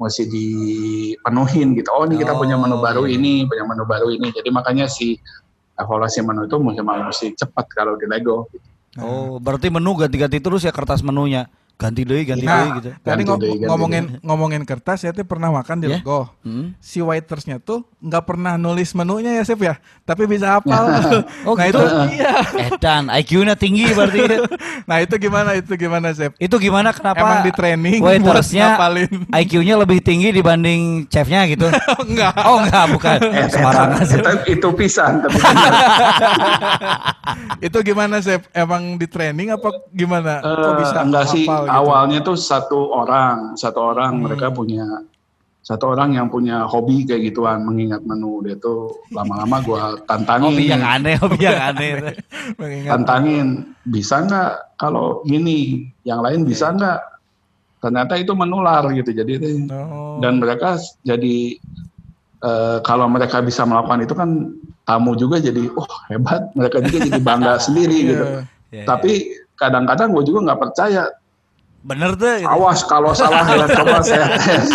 mesti 0.00 0.26
dipenuhin 0.26 1.76
gitu 1.78 1.92
oh 1.92 2.08
ini 2.08 2.16
kita 2.18 2.32
punya 2.34 2.56
menu 2.56 2.78
Oh, 2.78 2.82
baru 2.82 3.02
iya. 3.06 3.20
ini 3.20 3.44
punya 3.46 3.64
menu 3.68 3.84
baru 3.84 4.08
ini 4.10 4.32
jadi 4.32 4.48
makanya 4.50 4.88
si 4.88 5.20
evaluasi 5.76 6.24
menu 6.24 6.48
itu 6.48 6.56
mesti 6.58 6.80
mesti 6.82 7.26
cepat 7.36 7.66
kalau 7.70 7.94
di 8.00 8.06
Lego 8.08 8.48
Nah. 8.92 9.08
Oh, 9.08 9.40
berarti 9.40 9.72
menu 9.72 9.96
ganti-ganti 9.96 10.36
terus 10.36 10.68
ya 10.68 10.68
kertas 10.68 11.00
menunya. 11.00 11.48
Ganti 11.82 12.02
deh, 12.02 12.22
ganti 12.22 12.44
Nah, 12.44 12.54
deh 12.56 12.68
gitu. 12.76 12.88
Tadi 12.94 13.02
Ganti 13.02 13.22
ngo- 13.24 13.36
deh, 13.36 13.50
ganti 13.52 13.66
ngomongin 13.66 14.04
ngomongin 14.20 14.62
kertas, 14.62 14.98
saya 14.98 15.10
tuh 15.10 15.24
pernah 15.24 15.50
makan 15.50 15.76
di 15.76 15.86
Ya? 15.86 15.98
Lego. 15.98 16.30
Hmm. 16.40 16.78
Si 16.78 16.98
waitersnya 16.98 17.58
tuh 17.58 17.82
nggak 17.98 18.22
pernah 18.22 18.54
nulis 18.54 18.90
menunya 18.92 19.34
ya 19.34 19.44
Chef 19.44 19.58
ya, 19.58 19.74
tapi 20.02 20.24
bisa 20.24 20.54
hafal. 20.54 20.84
Oh, 21.42 21.54
nah 21.58 21.66
gitu? 21.66 21.78
itu 21.78 21.86
iya. 22.14 22.32
Edan, 22.68 23.10
IQ-nya 23.10 23.54
tinggi 23.54 23.90
berarti. 23.90 24.18
ya. 24.20 24.38
Nah 24.82 24.98
itu 24.98 25.14
gimana 25.16 25.54
itu 25.54 25.72
gimana 25.74 26.10
Chef? 26.10 26.30
Itu 26.36 26.56
gimana 26.56 26.90
kenapa? 26.90 27.18
Emang 27.18 27.40
di 27.42 27.52
training 27.52 27.98
waitersnya. 27.98 28.78
IQ-nya 29.32 29.74
lebih 29.76 29.98
tinggi 30.00 30.30
dibanding 30.30 31.06
chefnya 31.06 31.42
gitu. 31.46 31.66
enggak. 32.00 32.34
Oh 32.42 32.60
enggak, 32.60 32.84
bukan. 32.90 33.18
Sembarangan 33.48 34.02
sih. 34.04 34.18
itu, 34.18 34.30
itu 34.52 34.68
pisan 34.72 35.12
tapi 35.18 35.38
itu 37.60 37.78
gimana 37.82 38.18
Chef? 38.18 38.42
Emang 38.52 38.96
di 38.96 39.06
training 39.06 39.48
apa 39.50 39.68
gimana? 39.88 40.42
Kok 40.42 40.50
Eh, 40.68 40.74
bisa 40.78 40.98
enggak 41.00 41.24
sih 41.28 41.44
gitu? 41.46 41.71
Awalnya 41.72 42.18
tuh 42.20 42.36
satu 42.36 42.92
orang 42.92 43.54
satu 43.54 43.80
orang 43.86 44.16
Hmm. 44.16 44.22
mereka 44.24 44.48
punya 44.50 44.84
satu 45.62 45.94
orang 45.94 46.10
yang 46.12 46.26
punya 46.26 46.66
hobi 46.66 47.02
kayak 47.02 47.22
gituan 47.24 47.62
mengingat 47.62 48.02
menu 48.02 48.42
dia 48.42 48.58
tuh 48.58 48.90
lama-lama 49.08 49.62
gua 49.62 49.82
tantangin 50.10 50.50
Hobi 50.50 50.66
yang 50.66 50.82
aneh, 50.82 51.14
hobi 51.16 51.38
yang 51.40 51.60
aneh. 51.64 51.90
Tantangin 52.90 53.46
bisa 53.82 54.20
nggak 54.20 54.50
kalau 54.76 55.22
gini 55.22 55.86
yang 56.02 56.18
lain 56.18 56.42
bisa 56.42 56.70
nggak 56.70 56.98
ternyata 57.78 58.14
itu 58.14 58.32
menular 58.32 58.82
gitu 58.90 59.10
jadi. 59.12 59.38
Oh. 59.70 60.18
dan 60.18 60.38
mereka 60.38 60.74
jadi 61.02 61.54
eh, 62.40 62.78
kalau 62.82 63.06
mereka 63.06 63.38
bisa 63.38 63.62
melakukan 63.62 64.02
itu 64.02 64.14
kan 64.14 64.30
tamu 64.82 65.14
juga 65.14 65.38
jadi 65.38 65.70
oh 65.72 65.86
hebat 66.08 66.50
mereka 66.52 66.82
juga 66.82 67.06
jadi 67.06 67.20
bangga 67.20 67.52
sendiri 67.66 67.96
Iya. 67.96 68.08
gitu 68.08 68.26
Ya, 68.72 68.88
tapi 68.88 69.28
kadang-kadang 69.52 70.10
gue 70.10 70.24
juga 70.24 70.48
nggak 70.48 70.56
percaya 70.58 71.04
Bener 71.82 72.14
tuh. 72.14 72.30
gitu. 72.38 72.46
awas 72.46 72.80
kalau 72.82 73.10
salah 73.10 73.42
ya 73.58 73.66
coba 73.66 73.98
saya 74.00 74.38
tes 74.38 74.70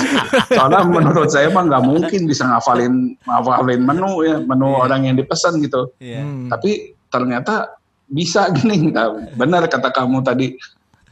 soalnya 0.50 0.84
menurut 0.84 1.28
saya 1.28 1.48
mah 1.48 1.64
nggak 1.64 1.84
mungkin 1.84 2.22
bisa 2.24 2.44
ngafalin 2.46 3.16
ngafalin 3.24 3.80
menu 3.80 4.12
ya 4.22 4.36
menu 4.40 4.68
Iya. 4.68 4.80
orang 4.84 5.02
yang 5.04 5.16
dipesan 5.16 5.60
gitu 5.60 5.88
Iya. 5.98 6.20
Hmm. 6.20 6.52
tapi 6.52 6.72
ternyata 7.08 7.80
bisa 8.06 8.48
gini 8.56 8.92
Nah, 8.92 9.08
benar 9.34 9.66
kata 9.66 9.88
kamu 9.90 10.20
tadi 10.22 10.60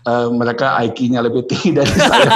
eh, 0.04 0.28
mereka 0.30 0.76
IQ-nya 0.82 1.24
lebih 1.24 1.48
tinggi 1.48 1.72
dari 1.74 1.88
saya 1.90 2.28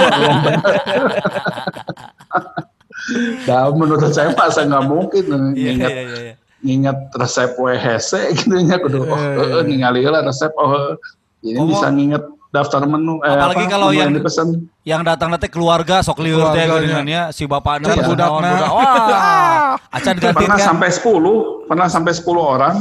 nah, 3.44 3.68
menurut 3.76 4.08
saya 4.10 4.32
masa 4.34 4.64
nggak 4.64 4.86
mungkin 4.86 5.26
Iya, 5.28 5.38
nginget 5.68 5.92
iya, 5.92 6.02
iya, 6.02 6.18
iya. 6.24 6.34
nginget 6.60 6.98
resep 7.14 7.52
WHC 7.56 8.12
gitu 8.36 8.56
nya 8.58 8.78
kudu 8.78 9.04
oh 9.04 9.16
Iya, 9.16 9.32
iya, 9.36 9.56
eh, 9.60 9.64
ningali 9.64 10.02
lah 10.04 10.24
resep 10.24 10.52
oh 10.56 10.96
Jadi 11.40 11.56
Oh. 11.56 11.68
bisa 11.68 11.88
nginget 11.88 12.24
daftar 12.50 12.82
menu. 12.84 13.22
Eh, 13.22 13.30
Apalagi 13.30 13.66
apa, 13.66 13.72
kalau 13.72 13.88
menu 13.90 14.00
yang- 14.02 14.14
dipesan. 14.14 14.48
Yang 14.82 15.02
datang 15.06 15.30
nanti 15.30 15.48
keluarga 15.48 16.02
sok 16.02 16.18
liur 16.20 16.50
teh 16.50 16.66
Keluarganya. 16.66 16.70
geuningannya 17.06 17.22
si 17.30 17.46
pada 17.46 17.86
budakna. 18.02 18.18
naon 18.18 18.42
budak. 18.44 18.70
Wah. 18.72 19.72
Acan 19.96 20.16
ganti 20.18 20.36
Pernah 20.40 20.58
kan. 20.58 20.68
sampai 20.74 20.90
10, 20.90 21.66
pernah 21.70 21.88
sampai 21.88 22.12
10 22.12 22.26
orang. 22.42 22.76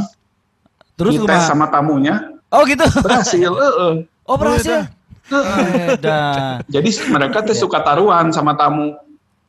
Terus 0.97 1.13
dites 1.15 1.25
kumaha? 1.25 1.47
sama 1.47 1.67
tamunya 1.69 2.15
Oh 2.49 2.65
gitu. 2.65 2.83
berhasil. 2.99 3.51
heeh. 3.55 3.93
Oh 4.25 4.35
berhasil. 4.35 4.89
Edan. 5.29 6.65
Jadi 6.67 6.89
mereka 7.07 7.45
tuh 7.45 7.55
suka 7.55 7.79
taruhan 7.81 8.33
sama 8.33 8.57
tamu. 8.57 8.97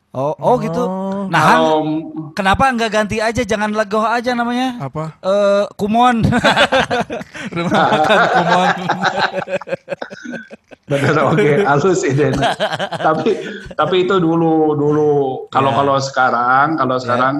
Oh, 0.09 0.33
oh 0.41 0.57
gitu. 0.57 0.83
Oh. 0.89 1.29
Nah, 1.29 1.41
Han, 1.53 1.85
kenapa 2.33 2.73
nggak 2.73 2.89
ganti 2.89 3.21
aja 3.21 3.45
jangan 3.45 3.69
legoh 3.69 4.01
aja 4.01 4.33
namanya? 4.33 4.81
Apa? 4.81 5.13
Eh, 5.21 5.63
kumon. 5.77 6.25
Rumah 7.55 7.69
makan 7.93 8.19
kumon. 8.33 8.69
bener 10.89 11.13
oke 11.21 11.69
halus 11.69 12.01
ide 12.01 12.33
tapi 12.97 13.37
tapi 13.77 14.09
itu 14.09 14.17
dulu 14.17 14.73
dulu 14.73 15.11
kalau 15.53 15.69
Ya. 15.69 15.77
kalau 15.77 15.95
sekarang 16.01 16.67
kalau 16.81 16.97
sekarang 16.97 17.35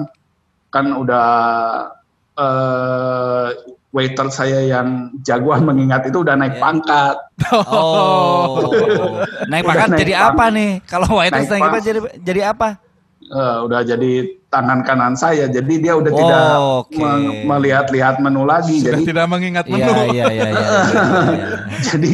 kan 0.70 0.86
udah 0.94 1.28
eh 2.38 3.46
waiter 3.90 4.28
saya 4.28 4.62
yang 4.62 4.88
jagoan 5.20 5.62
mengingat 5.62 6.04
itu 6.04 6.20
udah 6.20 6.34
naik 6.34 6.54
Ya. 6.54 6.60
pangkat 6.60 7.16
Oh. 7.52 8.70
Naik 9.50 9.64
pangkat 9.64 9.88
naik 9.88 10.00
jadi 10.00 10.12
pang- 10.14 10.28
apa 10.28 10.44
nih? 10.48 10.70
Kalau 10.84 11.08
white 11.12 11.32
Naik 11.32 11.48
naik 11.48 11.58
apa 11.60 11.70
pang- 11.72 11.82
jadi 11.82 11.98
jadi 12.20 12.40
apa? 12.48 12.68
Eh, 13.22 13.56
udah 13.60 13.80
jadi 13.82 14.12
tangan 14.48 14.80
kanan 14.80 15.14
saya 15.14 15.46
jadi 15.46 15.74
dia 15.76 15.94
udah 15.94 16.10
Oh, 16.10 16.16
tidak 16.16 16.42
me- 16.92 17.46
melihat-lihat 17.48 18.18
menu 18.18 18.42
lagi 18.42 18.78
Sudah 18.78 18.90
jadi 18.92 19.02
tidak 19.04 19.26
mengingat 19.26 19.64
Iya, 19.64 19.74
menu. 19.76 19.92
iya, 19.92 20.04
iya, 20.04 20.26
iya, 20.28 20.48
iya, 20.48 20.48
iya. 20.50 20.66
jadi 21.86 22.12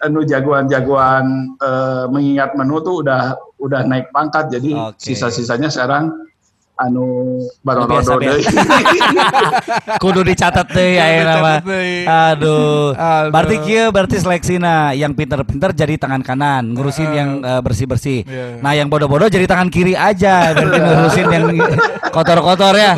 anu 0.00 0.20
jagoan-jagoan 0.22 1.26
eh, 1.56 2.04
mengingat 2.08 2.50
menu 2.52 2.78
tuh 2.80 3.00
udah 3.00 3.22
udah 3.58 3.80
naik 3.84 4.10
pangkat 4.10 4.50
jadi 4.50 4.70
Oke. 4.88 4.98
sisa-sisanya 4.98 5.68
sekarang 5.68 6.10
anu 6.80 7.36
biasa, 7.60 7.84
barodo 7.84 8.14
deui. 8.24 8.42
Kudu 10.02 10.20
dicatat 10.24 10.66
deh 10.72 10.96
ya 10.96 11.04
deui. 11.60 12.08
Aduh. 12.08 12.96
Aduh. 12.96 13.30
Berarti 13.30 13.56
kieu 13.62 13.92
berarti 13.92 14.16
seleksina 14.16 14.96
yang 14.96 15.12
pinter-pinter 15.12 15.76
jadi 15.76 16.00
tangan 16.00 16.24
kanan, 16.24 16.72
ngurusin 16.72 17.10
yang 17.12 17.30
eh, 17.44 17.60
bersih-bersih. 17.60 18.24
Iya. 18.24 18.44
Nah, 18.64 18.72
yang 18.72 18.88
bodoh-bodoh 18.88 19.28
jadi 19.28 19.44
tangan 19.44 19.68
kiri 19.68 19.92
aja, 19.92 20.56
berarti 20.56 20.78
ngurusin 20.80 21.26
yang 21.28 21.44
kotor-kotor 22.16 22.74
ya. 22.74 22.92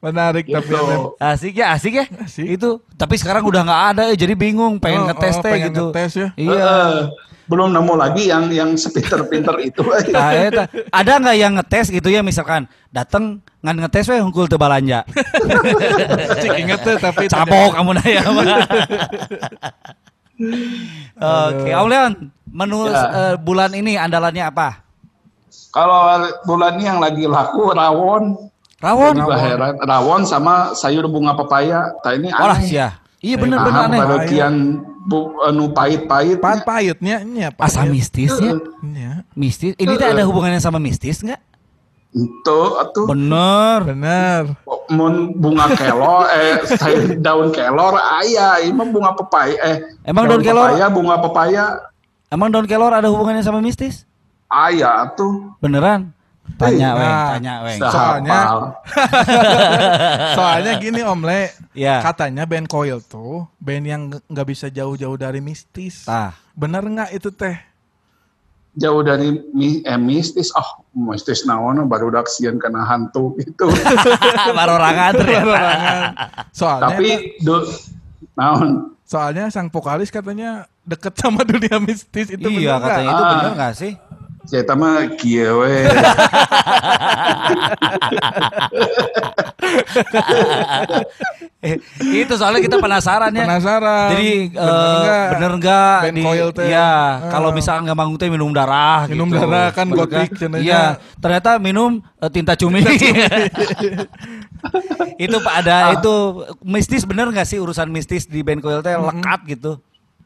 Menarik 0.00 0.44
tapi 0.48 0.64
Gitu. 0.64 0.80
Beb. 0.80 1.20
Asik 1.20 1.54
ya, 1.60 1.66
asik 1.76 1.92
ya. 1.94 2.04
Asik. 2.24 2.46
Itu. 2.58 2.80
Tapi 2.96 3.14
sekarang 3.20 3.44
udah 3.44 3.62
nggak 3.62 3.82
ada, 3.94 4.02
eh, 4.10 4.16
jadi 4.18 4.32
bingung, 4.34 4.80
pengen 4.80 5.04
Oh, 5.04 5.08
ngetes 5.12 5.36
oh, 5.38 5.42
teh 5.44 5.52
pengen 5.52 5.70
gitu. 5.70 5.84
ngetes 5.92 6.12
ya. 6.16 6.28
Iya. 6.34 6.56
Eh, 6.56 6.98
belum 7.44 7.72
nemu 7.72 7.94
lagi 7.94 8.32
yang 8.32 8.48
yang 8.48 8.70
sepinter-pinter 8.76 9.54
itu. 9.60 9.82
Nah, 10.14 10.30
eta. 10.32 10.64
ada 10.88 11.12
nggak 11.20 11.36
yang 11.36 11.52
ngetes 11.60 11.90
gitu 11.90 12.08
ya 12.08 12.24
misalkan 12.24 12.64
dateng 12.88 13.42
ngan 13.60 13.76
ngetes 13.84 14.08
we 14.08 14.20
hungkul 14.20 14.46
teu 14.46 14.56
balanja. 14.56 15.04
Cik 16.42 16.52
inget 16.60 16.80
tuh 16.80 16.96
tapi 16.96 17.28
Cabok 17.28 17.76
kamu 17.76 17.90
na 17.96 18.04
ya. 18.04 18.22
mah. 18.28 18.44
Oke, 21.54 21.70
Om 21.70 21.86
Leon, 21.86 22.12
menu 22.50 22.90
Ya. 22.90 23.02
eh, 23.06 23.34
bulan 23.38 23.70
ini 23.72 23.94
andalannya 23.94 24.50
apa? 24.50 24.82
Kalau 25.70 26.22
bulan 26.46 26.78
ini 26.78 26.84
yang 26.86 26.98
lagi 27.02 27.24
laku 27.26 27.70
rawon. 27.70 28.34
Rawon. 28.82 29.14
Heran. 29.16 29.80
Rawon 29.80 30.22
sama 30.28 30.74
sayur 30.76 31.08
bunga 31.08 31.32
pepaya. 31.32 31.94
Nah, 32.04 32.12
ini 32.12 32.28
Olah 32.30 32.58
aneh. 32.58 32.68
Iya 33.24 33.36
bener-bener 33.38 33.80
Ah, 33.80 33.88
aneh. 33.88 33.98
baru 33.98 34.16
kian 34.28 34.54
bu, 35.02 35.18
anu 35.40 35.72
pahit-pahit. 35.72 36.38
Pan 36.38 36.60
pahitnya 36.60 37.24
nya 37.24 37.48
Asa 37.56 37.82
mistisnya. 37.84 38.60
Nya. 38.80 39.24
Mistis. 39.32 39.72
Ini 39.74 39.96
teh 39.96 40.08
ada 40.10 40.22
hubungannya 40.22 40.60
sama 40.60 40.76
mistis 40.76 41.18
nggak? 41.18 41.40
Itu 42.12 42.60
atuh 42.76 43.08
Bener. 43.08 43.80
Bener. 43.82 44.42
mun 44.86 45.32
bunga 45.34 45.72
kelor 45.72 46.28
eh 46.36 46.60
daun 47.16 47.48
kelor 47.50 47.96
aya 47.96 48.60
ini 48.60 48.70
mah 48.70 48.86
bunga 48.86 49.10
pepaya 49.12 49.56
eh 49.64 49.76
Emang 50.04 50.28
daun 50.28 50.38
kelor? 50.38 50.68
pepaya 50.68 50.86
bunga 50.86 51.16
pepaya 51.18 51.64
Emang 52.28 52.52
daun 52.52 52.68
kelor 52.68 52.92
ada 52.92 53.08
hubungannya 53.08 53.40
sama 53.40 53.58
mistis? 53.58 54.04
aya 54.46 55.08
tuh 55.10 55.56
Beneran? 55.58 56.12
Tanya 56.54 56.88
Nah, 56.88 56.94
weng, 56.94 57.16
tanya 57.32 57.54
weng. 57.62 57.78
so- 57.78 57.90
Soalnya-. 57.90 58.46
Soalnya 60.36 60.72
gini 60.76 61.00
Om 61.02 61.20
Le, 61.22 61.42
Ya. 61.72 61.98
katanya 62.00 62.44
band 62.44 62.66
Coil 62.66 63.00
tuh 63.00 63.48
band 63.56 63.84
yang 63.84 64.02
nggak 64.22 64.46
bisa 64.46 64.68
jauh-jauh 64.68 65.16
dari 65.16 65.40
mistis. 65.40 66.04
Tah. 66.04 66.36
Bener 66.52 66.82
nggak 66.82 67.10
itu 67.12 67.30
teh? 67.30 67.56
jauh 68.74 69.00
dari 69.00 69.30
mi, 69.48 69.78
eh, 69.80 69.94
mistis 69.94 70.50
oh 70.50 70.66
mistis 70.92 71.46
naon 71.46 71.86
baru 71.86 72.10
udah 72.10 72.22
kesian 72.22 72.58
kena 72.58 72.82
hantu 72.82 73.30
gitu 73.36 73.70
Barorangan 74.50 75.14
ternyata. 75.14 75.62
Soalnya 76.50 76.90
tapi 76.90 77.08
do, 77.38 77.62
naon 78.34 78.90
soalnya 79.04 79.46
sang 79.48 79.70
vokalis 79.70 80.10
katanya 80.10 80.66
deket 80.82 81.14
sama 81.14 81.46
dunia 81.46 81.78
mistis 81.78 82.26
itu 82.28 82.42
Iya 82.42 82.74
bener 82.74 82.74
nggak? 82.74 82.90
katanya 82.90 83.06
itu 83.08 83.22
Ah. 83.22 83.30
bener 83.32 83.52
gak 83.54 83.74
sih? 83.76 83.92
Mah 84.74 85.08
kieu 85.16 85.64
we 85.64 85.88
Eh, 91.64 91.80
itu 92.24 92.34
soalnya 92.36 92.60
kita 92.60 92.76
penasaran 92.76 93.32
ya. 93.32 93.44
Penasaran. 93.48 94.08
Jadi 94.12 94.52
Bener 94.52 94.68
eh, 94.68 94.96
nggak? 95.00 95.26
bener 95.32 95.52
nggak? 95.58 95.96
Iya, 96.60 96.84
Ah. 96.84 97.30
kalau 97.32 97.50
misalnya 97.50 97.90
nggak 97.90 97.98
bangun 97.98 98.16
teh 98.20 98.28
minum 98.28 98.50
darah 98.52 99.08
Minum 99.08 99.28
gitu. 99.28 99.40
darah 99.40 99.72
kan 99.72 99.86
gotik. 99.88 100.28
Iya, 100.60 101.00
ternyata 101.18 101.56
minum 101.58 102.04
eh, 102.20 102.30
tinta 102.30 102.52
cumi. 102.54 102.84
itu 105.20 105.36
Pak 105.38 105.54
ada 105.60 105.92
itu 105.94 106.14
mistis 106.60 107.04
bener 107.04 107.28
nggak 107.28 107.44
sih 107.46 107.60
urusan 107.60 107.88
mistis 107.88 108.24
di 108.24 108.40
band 108.40 108.60
coil 108.60 108.80
teh 108.80 108.92
lekat 108.92 109.40
gitu. 109.48 109.72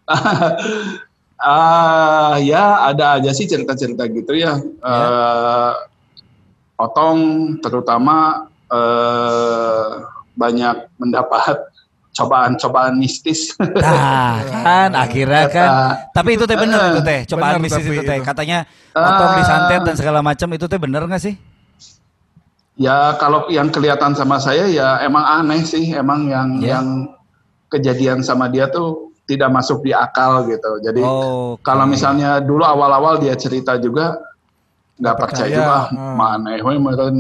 ah 1.38 2.34
ya 2.36 2.84
ada 2.84 3.16
aja 3.16 3.30
sih 3.30 3.46
cerita-cerita 3.46 4.04
gitu 4.06 4.34
ya 4.34 4.58
Eh, 4.60 5.72
otong 6.76 7.18
terutama 7.58 8.46
eh, 8.68 9.86
banyak 10.34 10.76
mendapat 10.96 11.58
cobaan-cobaan 12.12 12.98
mistis 12.98 13.54
Nah, 13.58 14.42
kan 14.66 14.90
akhirnya 14.92 15.46
kan. 15.46 15.70
Tapi 16.10 16.34
itu 16.34 16.44
teh 16.44 16.58
bener 16.58 16.78
itu 16.90 17.00
teh, 17.00 17.20
cobaan 17.26 17.58
Bener 17.58 17.62
mistis 17.62 17.86
itu 17.86 18.02
teh. 18.02 18.18
Katanya 18.20 18.66
Ah. 18.90 19.14
otong 19.14 19.32
disantet 19.38 19.80
dan 19.86 19.94
segala 19.94 20.18
macam 20.18 20.50
itu 20.50 20.66
teh 20.66 20.78
bener 20.78 21.06
nggak 21.06 21.22
sih? 21.22 21.34
Ya 22.74 23.14
kalau 23.14 23.46
yang 23.46 23.70
kelihatan 23.70 24.14
sama 24.14 24.38
saya 24.38 24.66
ya 24.66 24.98
emang 25.02 25.22
aneh 25.22 25.62
sih, 25.62 25.94
emang 25.94 26.26
yang 26.26 26.48
Ya. 26.58 26.78
yang 26.78 27.10
kejadian 27.70 28.22
sama 28.22 28.46
dia 28.46 28.66
tuh 28.66 29.07
tidak 29.28 29.52
masuk 29.52 29.84
di 29.84 29.92
akal 29.92 30.48
gitu. 30.48 30.80
Jadi 30.80 31.04
Oh, 31.04 31.60
kalau 31.60 31.84
misalnya 31.84 32.40
dulu 32.40 32.64
awal-awal 32.64 33.20
dia 33.20 33.36
cerita 33.36 33.76
juga 33.76 34.16
nggak 34.98 35.16
percaya, 35.20 35.52
juga, 35.54 35.76
hmm. 35.92 36.14
mana 36.16 36.50
we 36.58 36.74
meureun 36.74 37.16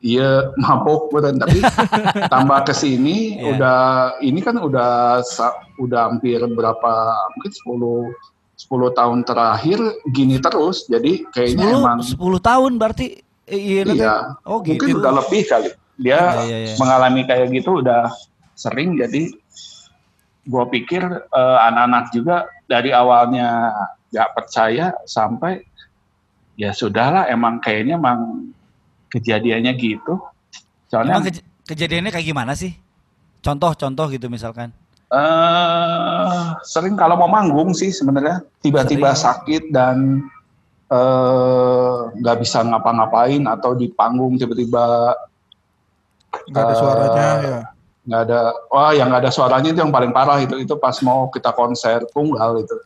iya 0.00 0.48
mabok 0.56 1.10
meureun 1.12 1.36
tapi 1.36 1.58
tambah 2.32 2.64
ke 2.64 2.72
sini 2.72 3.36
Ya. 3.36 3.52
udah 3.52 3.78
ini 4.22 4.40
kan 4.40 4.56
udah 4.56 5.20
udah 5.76 6.00
hampir 6.08 6.38
berapa 6.40 6.92
mungkin 7.34 7.52
10 7.52 8.14
10 8.58 8.90
tahun 8.94 9.18
terakhir 9.22 9.78
gini 10.08 10.38
terus. 10.38 10.86
Jadi 10.86 11.26
kayaknya 11.30 11.66
10, 11.68 11.78
emang 11.78 11.98
10 12.00 12.16
tahun 12.40 12.72
berarti 12.78 13.06
eh, 13.44 13.58
iya. 13.58 13.82
Iya, 13.84 14.14
Oh 14.46 14.62
gitu. 14.62 14.78
mungkin 14.78 15.02
udah 15.02 15.12
lebih 15.20 15.42
kali. 15.44 15.70
Dia 15.98 16.14
Iya, 16.14 16.42
iya, 16.46 16.58
iya. 16.64 16.74
mengalami 16.78 17.26
kayak 17.26 17.50
gitu 17.50 17.82
udah 17.82 18.06
sering, 18.54 18.94
jadi 18.94 19.34
gue 20.48 20.64
pikir 20.72 21.04
eh, 21.04 21.58
anak-anak 21.62 22.04
juga 22.10 22.36
dari 22.64 22.88
awalnya 22.90 23.68
nggak 24.08 24.30
percaya 24.32 24.96
sampai 25.04 25.60
ya 26.56 26.72
sudahlah, 26.72 27.28
emang 27.28 27.60
kayaknya 27.60 27.94
emang 27.94 28.48
kejadiannya 29.08 29.76
gitu. 29.76 30.16
Soalnya 30.88 31.20
Emang 31.20 31.28
kej- 31.28 31.44
kejadiannya 31.64 32.08
kayak 32.08 32.26
gimana 32.26 32.52
sih? 32.52 32.72
Contoh-contoh 33.38 34.08
gitu 34.10 34.26
misalkan. 34.26 34.72
eh 35.08 36.44
sering 36.62 36.92
kalau 36.92 37.16
mau 37.16 37.30
manggung 37.30 37.72
sih 37.72 37.88
sebenarnya 37.88 38.44
tiba-tiba 38.60 39.12
Sering. 39.12 39.24
sakit 39.24 39.62
dan 39.72 39.96
eh, 40.88 41.96
nggak 42.14 42.36
bisa 42.38 42.60
ngapa-ngapain 42.60 43.40
atau 43.46 43.72
di 43.72 43.88
panggung 43.88 44.36
tiba-tiba 44.36 45.16
Nggak 46.44 46.60
ada 46.62 46.74
suaranya 46.74 47.28
ya. 47.40 47.60
Nggak 48.08 48.22
ada 48.24 48.40
wah 48.66 48.90
yang 48.90 49.12
nggak 49.12 49.22
ada 49.22 49.30
suaranya 49.30 49.68
itu 49.68 49.78
yang 49.78 49.92
paling 49.92 50.10
parah 50.10 50.40
itu 50.40 50.56
itu 50.56 50.72
pas 50.74 50.96
mau 51.00 51.28
kita 51.28 51.52
konser 51.52 52.08
tunggal 52.08 52.56
itu 52.58 52.76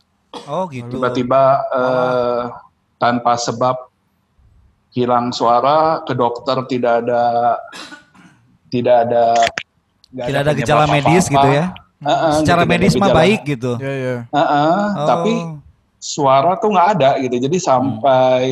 Oh 0.49 0.65
gitu. 0.67 0.89
tiba-tiba 0.89 1.41
eh, 1.71 2.41
tanpa 2.97 3.37
sebab 3.37 3.77
hilang 4.91 5.29
suara 5.29 6.01
ke 6.01 6.11
dokter 6.11 6.57
tidak 6.67 6.93
ada 7.01 7.23
tidak 8.67 8.95
ada 9.05 9.25
Tidak 10.09 10.29
ada 10.35 10.51
penyebab 10.51 10.59
gejala 10.59 10.85
medis 10.89 11.23
apa-apa. 11.23 11.33
gitu 11.33 11.47
ya. 11.49 11.65
Heeh, 12.03 12.31
Secara 12.33 12.35
gitu, 12.35 12.43
tidak 12.43 12.57
ada 12.59 12.65
medis 12.67 12.93
mah 12.93 13.09
baik 13.11 13.39
gitu. 13.47 13.71
Ya 13.77 13.93
ya. 13.95 14.15
Heeh, 14.27 14.81
Oh. 14.93 15.07
tapi 15.07 15.33
suara 15.97 16.51
tuh 16.57 16.69
nggak 16.69 16.89
ada 16.93 17.09
gitu. 17.17 17.35
Jadi 17.39 17.57
sampai 17.57 18.43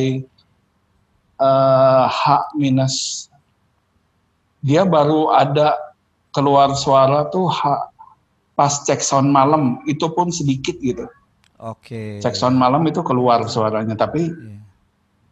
eh, 1.38 2.04
H 2.08 2.22
minus 2.54 3.26
dia 4.58 4.86
baru 4.86 5.30
ada 5.30 5.74
keluar 6.32 6.72
suara 6.74 7.28
tuh 7.28 7.46
H 7.48 7.92
pas 8.52 8.72
cek 8.72 9.00
sound 9.00 9.32
malam 9.32 9.80
itu 9.88 10.08
pun 10.12 10.28
sedikit 10.28 10.76
gitu. 10.80 11.08
Oke. 11.62 12.18
Cek 12.20 12.34
sound 12.34 12.56
malam 12.58 12.82
itu 12.88 13.00
keluar 13.04 13.44
suaranya 13.48 13.94
tapi 13.94 14.28
Iya. 14.28 14.58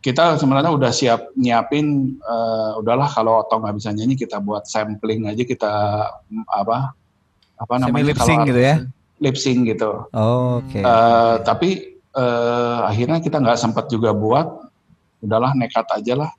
kita 0.00 0.40
sebenarnya 0.40 0.72
udah 0.72 0.92
siap 0.92 1.32
nyiapin 1.36 2.16
eh, 2.16 2.70
udahlah 2.80 3.08
kalau 3.10 3.44
Otong 3.44 3.64
nggak 3.66 3.76
bisa 3.76 3.90
nyanyi 3.92 4.16
kita 4.16 4.40
buat 4.40 4.64
sampling 4.64 5.28
aja 5.28 5.44
kita 5.44 5.72
mm, 6.30 6.46
apa 6.48 6.96
apa 7.60 7.72
Semi 7.76 7.84
namanya 7.92 8.06
lip 8.08 8.20
sync 8.24 8.40
gitu 8.48 8.60
ya? 8.60 8.76
lip 9.20 9.36
sync 9.36 9.60
gitu. 9.68 9.90
Oke. 10.16 10.80
Eh, 10.80 11.34
tapi 11.44 11.70
eh, 12.16 12.78
akhirnya 12.88 13.20
kita 13.20 13.36
nggak 13.36 13.60
sempat 13.60 13.92
juga 13.92 14.16
buat, 14.16 14.48
udahlah 15.20 15.52
nekat 15.52 15.84
aja 15.92 16.24
lah. 16.24 16.30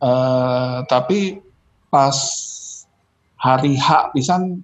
Eh, 0.00 0.78
tapi 0.88 1.36
pas 1.92 2.16
hari 3.38 3.78
H 3.78 4.10
pisan, 4.12 4.60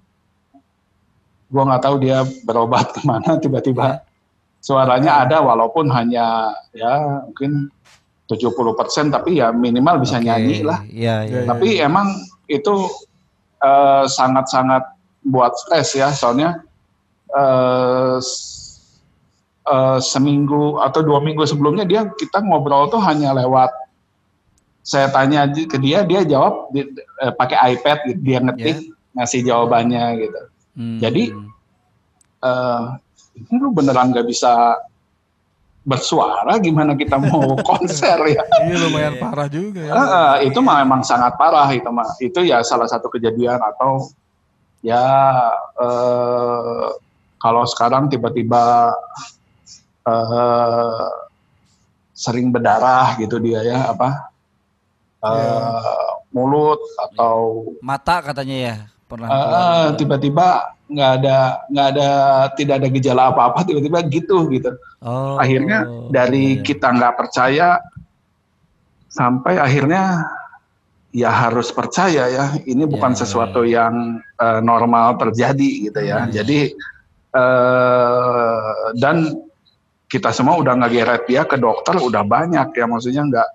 gua 1.47 1.63
nggak 1.71 1.83
tahu 1.83 1.95
dia 2.03 2.21
berobat 2.43 2.91
ke 2.95 3.01
mana 3.07 3.39
tiba-tiba 3.39 4.03
suaranya 4.59 5.23
ada 5.23 5.39
walaupun 5.39 5.87
hanya 5.93 6.51
ya 6.73 7.21
mungkin 7.23 7.69
70% 8.25 9.13
tapi 9.13 9.37
ya 9.37 9.53
minimal 9.53 10.01
bisa 10.01 10.17
Oke. 10.17 10.25
nyanyi 10.25 10.65
lah. 10.65 10.81
Iya, 10.89 11.15
iya. 11.29 11.39
Ya. 11.41 11.45
Tapi 11.45 11.67
emang 11.77 12.09
itu 12.49 12.73
eh, 13.61 14.03
sangat-sangat 14.09 14.81
buat 15.21 15.53
stres 15.57 15.93
ya, 15.93 16.09
soalnya 16.09 16.65
s- 18.17 18.89
eh, 19.65 19.99
seminggu 20.01 20.81
atau 20.81 21.01
dua 21.01 21.21
minggu 21.21 21.45
sebelumnya 21.45 21.85
dia 21.85 22.09
kita 22.17 22.41
ngobrol 22.41 22.89
tuh 22.89 23.01
hanya 23.01 23.33
lewat 23.33 23.69
saya 24.85 25.09
tanya 25.09 25.49
ke 25.49 25.81
dia, 25.81 26.05
dia 26.05 26.21
jawab 26.21 26.69
di- 26.69 26.93
eh, 26.93 27.33
pakai 27.33 27.73
iPad, 27.73 27.97
gitu. 28.13 28.19
dia 28.21 28.37
ngetik 28.37 28.77
ngasih 29.17 29.41
jawabannya 29.41 30.05
gitu. 30.21 30.41
Hmm. 30.77 30.99
Jadi, 31.01 31.23
Eh, 32.45 32.83
ini 33.41 33.57
lu 33.57 33.73
beneran 33.73 34.13
nggak 34.13 34.27
bisa 34.29 34.77
bersuara, 35.81 36.57
gimana 36.61 36.93
kita 36.93 37.17
mau 37.17 37.57
konser 37.69 38.17
ya? 38.29 38.43
Iya 38.61 38.75
lumayan 38.85 39.17
parah 39.17 39.49
juga 39.49 39.81
ya. 39.81 39.93
Ah, 39.93 40.35
itu 40.41 40.59
mah 40.61 40.81
memang 40.85 41.01
sangat 41.01 41.33
parah 41.37 41.65
itu 41.73 41.89
mah. 41.89 42.05
Itu 42.21 42.45
ya 42.45 42.61
salah 42.61 42.85
satu 42.85 43.09
kejadian 43.09 43.57
atau 43.57 44.13
ya 44.85 45.01
eh, 45.81 46.87
kalau 47.41 47.63
sekarang 47.65 48.13
tiba-tiba 48.13 48.93
eh, 50.05 51.09
sering 52.13 52.53
berdarah 52.53 53.17
gitu 53.17 53.41
dia 53.41 53.59
ya 53.65 53.89
apa 53.89 54.34
eh, 55.25 56.11
mulut 56.35 56.81
atau 57.09 57.71
mata 57.81 58.21
katanya 58.21 58.55
ya 58.55 58.75
pernah. 59.09 59.27
eh, 59.29 59.87
tiba-tiba 59.97 60.75
nggak 60.85 61.11
ada 61.21 61.37
nggak 61.73 61.87
ada 61.97 62.09
tidak 62.53 62.75
ada 62.77 62.87
gejala 62.93 63.23
apa-apa 63.33 63.65
tiba-tiba 63.65 64.05
gitu 64.05 64.45
gitu 64.53 64.69
oh. 65.01 65.41
akhirnya 65.41 65.89
dari 66.13 66.59
iya. 66.59 66.61
kita 66.61 66.93
nggak 66.93 67.15
percaya 67.17 67.81
sampai 69.09 69.57
akhirnya 69.57 70.29
ya 71.15 71.31
harus 71.31 71.71
percaya 71.71 72.27
ya 72.27 72.45
ini 72.67 72.83
bukan 72.83 73.15
Ya, 73.15 73.19
sesuatu 73.23 73.63
yang 73.63 74.19
eh, 74.19 74.59
normal 74.61 75.15
terjadi 75.17 75.89
gitu 75.89 75.99
ya 76.03 76.27
Hmm. 76.27 76.31
jadi 76.35 76.59
eh, 77.33 78.75
dan 78.99 79.17
kita 80.05 80.29
semua 80.35 80.59
udah 80.61 80.75
ngegeret 80.85 81.25
dia 81.25 81.47
ke 81.49 81.57
dokter 81.57 81.97
udah 81.97 82.21
banyak 82.21 82.77
ya 82.77 82.85
maksudnya 82.85 83.23
nggak 83.25 83.49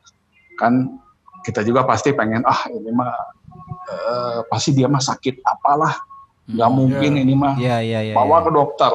kan 0.59 0.99
kita 1.41 1.61
juga 1.63 1.83
pasti 1.83 2.13
pengen 2.13 2.45
ah 2.45 2.69
ini 2.69 2.91
mah 2.91 3.13
eh, 3.87 4.39
pasti 4.47 4.73
dia 4.73 4.87
mah 4.87 5.01
sakit 5.01 5.41
apalah 5.43 5.95
nggak 6.47 6.67
Hmm. 6.67 6.77
mungkin 6.77 7.13
Ya. 7.15 7.21
ini 7.23 7.35
mah 7.35 7.55
Iya, 7.55 7.77
iya, 7.81 8.01
iya. 8.03 8.15
bawa 8.15 8.39
iya. 8.39 8.47
ke 8.47 8.51
dokter. 8.51 8.93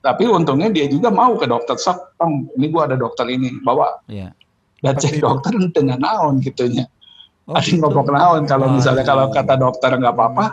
Tapi 0.00 0.24
untungnya 0.26 0.68
dia 0.68 0.88
juga 0.88 1.12
mau 1.12 1.36
ke 1.36 1.44
dokter. 1.44 1.76
Sok, 1.76 2.16
tong, 2.16 2.48
ini 2.56 2.72
gua 2.72 2.88
ada 2.88 2.96
dokter 2.96 3.28
ini, 3.28 3.52
bawa. 3.60 4.00
Iya. 4.08 4.32
Dan 4.80 4.96
Pasti 4.96 5.04
cek 5.06 5.12
itu. 5.16 5.24
dokter 5.24 5.52
dengan 5.68 5.98
naon 6.00 6.40
gitunya. 6.40 6.88
Oh, 7.44 7.52
ada 7.52 7.60
gitu. 7.60 7.84
ngobok 7.84 8.08
naon 8.08 8.48
kalau 8.48 8.68
Ah, 8.68 8.72
misalnya 8.72 9.04
iya, 9.04 9.10
kalau 9.12 9.28
iya. 9.28 9.34
kata 9.36 9.54
dokter 9.60 9.90
nggak 9.92 10.14
apa-apa, 10.16 10.44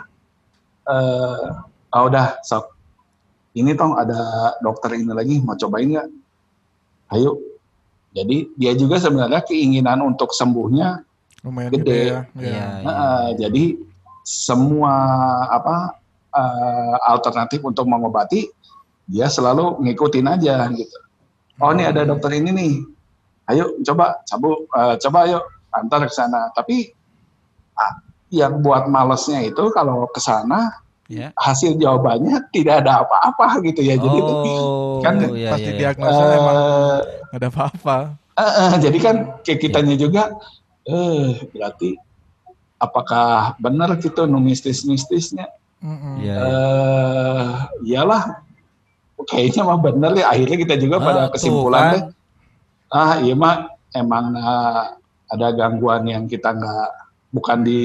eh 0.84 1.46
ah 1.88 2.02
udah 2.04 2.36
sok. 2.44 2.76
Ini 3.56 3.72
tong 3.72 3.96
ada 3.96 4.20
dokter 4.60 5.00
ini 5.00 5.16
lagi, 5.16 5.40
mau 5.40 5.56
cobain 5.56 5.96
nggak? 5.96 6.08
Ayo. 7.12 7.40
Jadi 8.12 8.56
dia 8.56 8.72
juga 8.72 8.96
sebenarnya 8.96 9.44
keinginan 9.44 10.00
untuk 10.00 10.32
sembuhnya 10.32 11.04
Lumayan 11.44 11.70
Gede. 11.70 11.82
gede, 11.84 12.00
ya. 12.02 12.20
Iya, 12.34 12.48
Ya. 12.50 12.66
Nah, 12.82 13.28
jadi 13.38 13.64
semua 14.26 14.94
apa 15.48 15.96
eh, 16.34 16.96
alternatif 17.08 17.64
untuk 17.64 17.88
mengobati 17.88 18.48
dia 19.08 19.30
selalu 19.30 19.80
ngikutin 19.80 20.26
aja 20.28 20.68
gitu. 20.72 20.98
Oh 21.58 21.72
ini 21.74 21.88
ada 21.88 22.06
dokter 22.06 22.38
ini 22.38 22.54
nih, 22.54 22.74
ayo 23.50 23.80
coba 23.82 24.22
cabut, 24.28 24.68
eh, 24.68 24.94
coba 25.00 25.18
ayo 25.26 25.38
antar 25.72 26.06
ke 26.06 26.14
sana. 26.14 26.52
Tapi 26.52 26.92
ah, 27.74 28.04
yang 28.28 28.60
buat 28.60 28.86
malesnya 28.86 29.42
itu 29.48 29.72
kalau 29.72 30.06
ke 30.12 30.20
sana 30.20 30.84
Iya. 31.08 31.32
hasil 31.40 31.80
jawabannya 31.80 32.52
tidak 32.52 32.84
ada 32.84 33.00
apa-apa 33.00 33.64
gitu 33.64 33.80
ya. 33.80 33.96
Jadi 33.96 34.18
oh, 34.20 35.00
kan 35.00 35.16
iya, 35.32 35.56
Pasti 35.56 35.64
iya, 35.64 35.72
iya. 35.72 35.80
diagnosa 35.80 36.22
emang 36.36 36.56
nggak 37.32 37.38
ada 37.40 37.48
apa-apa. 37.48 37.96
eh, 38.36 38.44
eh, 38.44 38.72
jadi 38.78 38.98
kan 39.00 39.16
kayak 39.40 39.58
kitanya 39.58 39.96
juga, 39.96 40.36
eh 40.84 41.48
berarti 41.48 41.96
apakah 42.76 43.56
benar 43.56 43.96
gitu 43.98 44.28
nu 44.28 44.38
mistis-mistisnya? 44.38 45.48
Mm-mm. 45.80 46.20
Iya, 46.20 46.34
iya. 46.34 46.36
eh 46.44 47.50
iyalah 47.88 48.22
kayaknya 49.24 49.62
mah 49.64 49.78
bener 49.78 50.12
ya 50.14 50.26
akhirnya 50.28 50.58
kita 50.58 50.74
juga 50.76 50.96
pada 50.98 51.18
Ah, 51.18 51.26
tuh 51.26 51.32
kesimpulan 51.34 51.82
kan. 51.88 52.02
ah 52.90 53.12
iya 53.18 53.34
mah 53.34 53.56
emang 53.92 54.34
ah, 54.34 54.94
ada 55.26 55.46
gangguan 55.52 56.04
yang 56.04 56.24
kita 56.24 56.50
nggak 56.50 56.90
bukan 57.30 57.58
di 57.62 57.82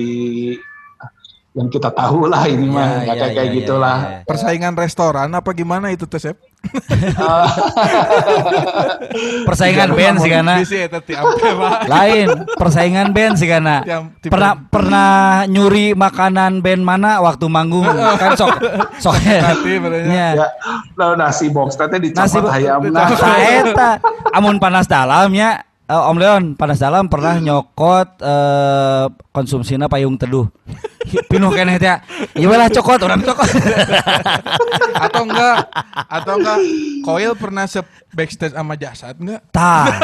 yang 1.54 1.70
kita 1.70 1.94
tahu 1.94 2.26
lah 2.26 2.50
ini 2.50 2.66
mah 2.66 2.82
Iya, 2.82 2.98
nggak 3.06 3.14
iya, 3.14 3.22
kayak 3.22 3.34
kayak 3.38 3.46
iya, 3.46 3.58
gitulah 3.62 4.00
iya, 4.02 4.10
iya. 4.10 4.26
Persaingan 4.26 4.74
restoran 4.74 5.30
apa 5.38 5.50
gimana 5.54 5.94
itu 5.94 6.10
Teh 6.10 6.18
Sep? 6.18 6.38
Persaingan 9.48 9.94
band 9.94 10.18
sih 10.18 10.32
karena 10.34 10.56
ya 10.66 11.22
lain 11.86 12.28
persaingan 12.58 13.14
band 13.14 13.36
sih 13.38 13.46
karena 13.46 13.86
pernah 14.26 14.54
pernah 14.72 15.12
nyuri 15.46 15.94
makanan 15.94 16.66
band 16.66 16.82
mana 16.82 17.22
waktu 17.22 17.46
manggung 17.46 17.86
kan 18.18 18.34
sok 18.34 18.58
sok. 18.98 19.14
Nya. 20.10 20.28
ya 20.34 20.48
lo 20.98 21.14
nasi 21.14 21.54
box 21.54 21.78
tadi 21.78 22.00
dicopot 22.00 22.50
hayam 22.50 22.90
nah. 22.90 23.12
Nah, 23.14 23.38
eta 23.44 23.92
amun 24.34 24.58
panas 24.58 24.90
dalamnya 24.90 25.62
eh, 25.94 26.10
Om 26.10 26.18
Leon 26.18 26.44
panas 26.54 26.78
dalam 26.78 27.06
pernah 27.06 27.38
nyokot 27.38 28.10
eh, 28.18 29.06
konsumsina 29.30 29.86
payung 29.86 30.18
teduh. 30.18 30.50
Pinuh 31.28 31.52
keneh 31.52 31.78
teh. 31.78 31.98
Ieu 32.34 32.50
lah 32.50 32.66
cokot 32.68 32.98
orang 33.02 33.22
cokot. 33.22 33.46
Atau 35.06 35.28
enggak? 35.28 35.58
Atau 36.08 36.40
enggak? 36.40 36.58
Koil 37.04 37.34
pernah 37.36 37.68
se 37.68 37.84
backstage 38.10 38.56
sama 38.56 38.74
jasad 38.74 39.14
enggak? 39.16 39.42
tah 39.52 39.90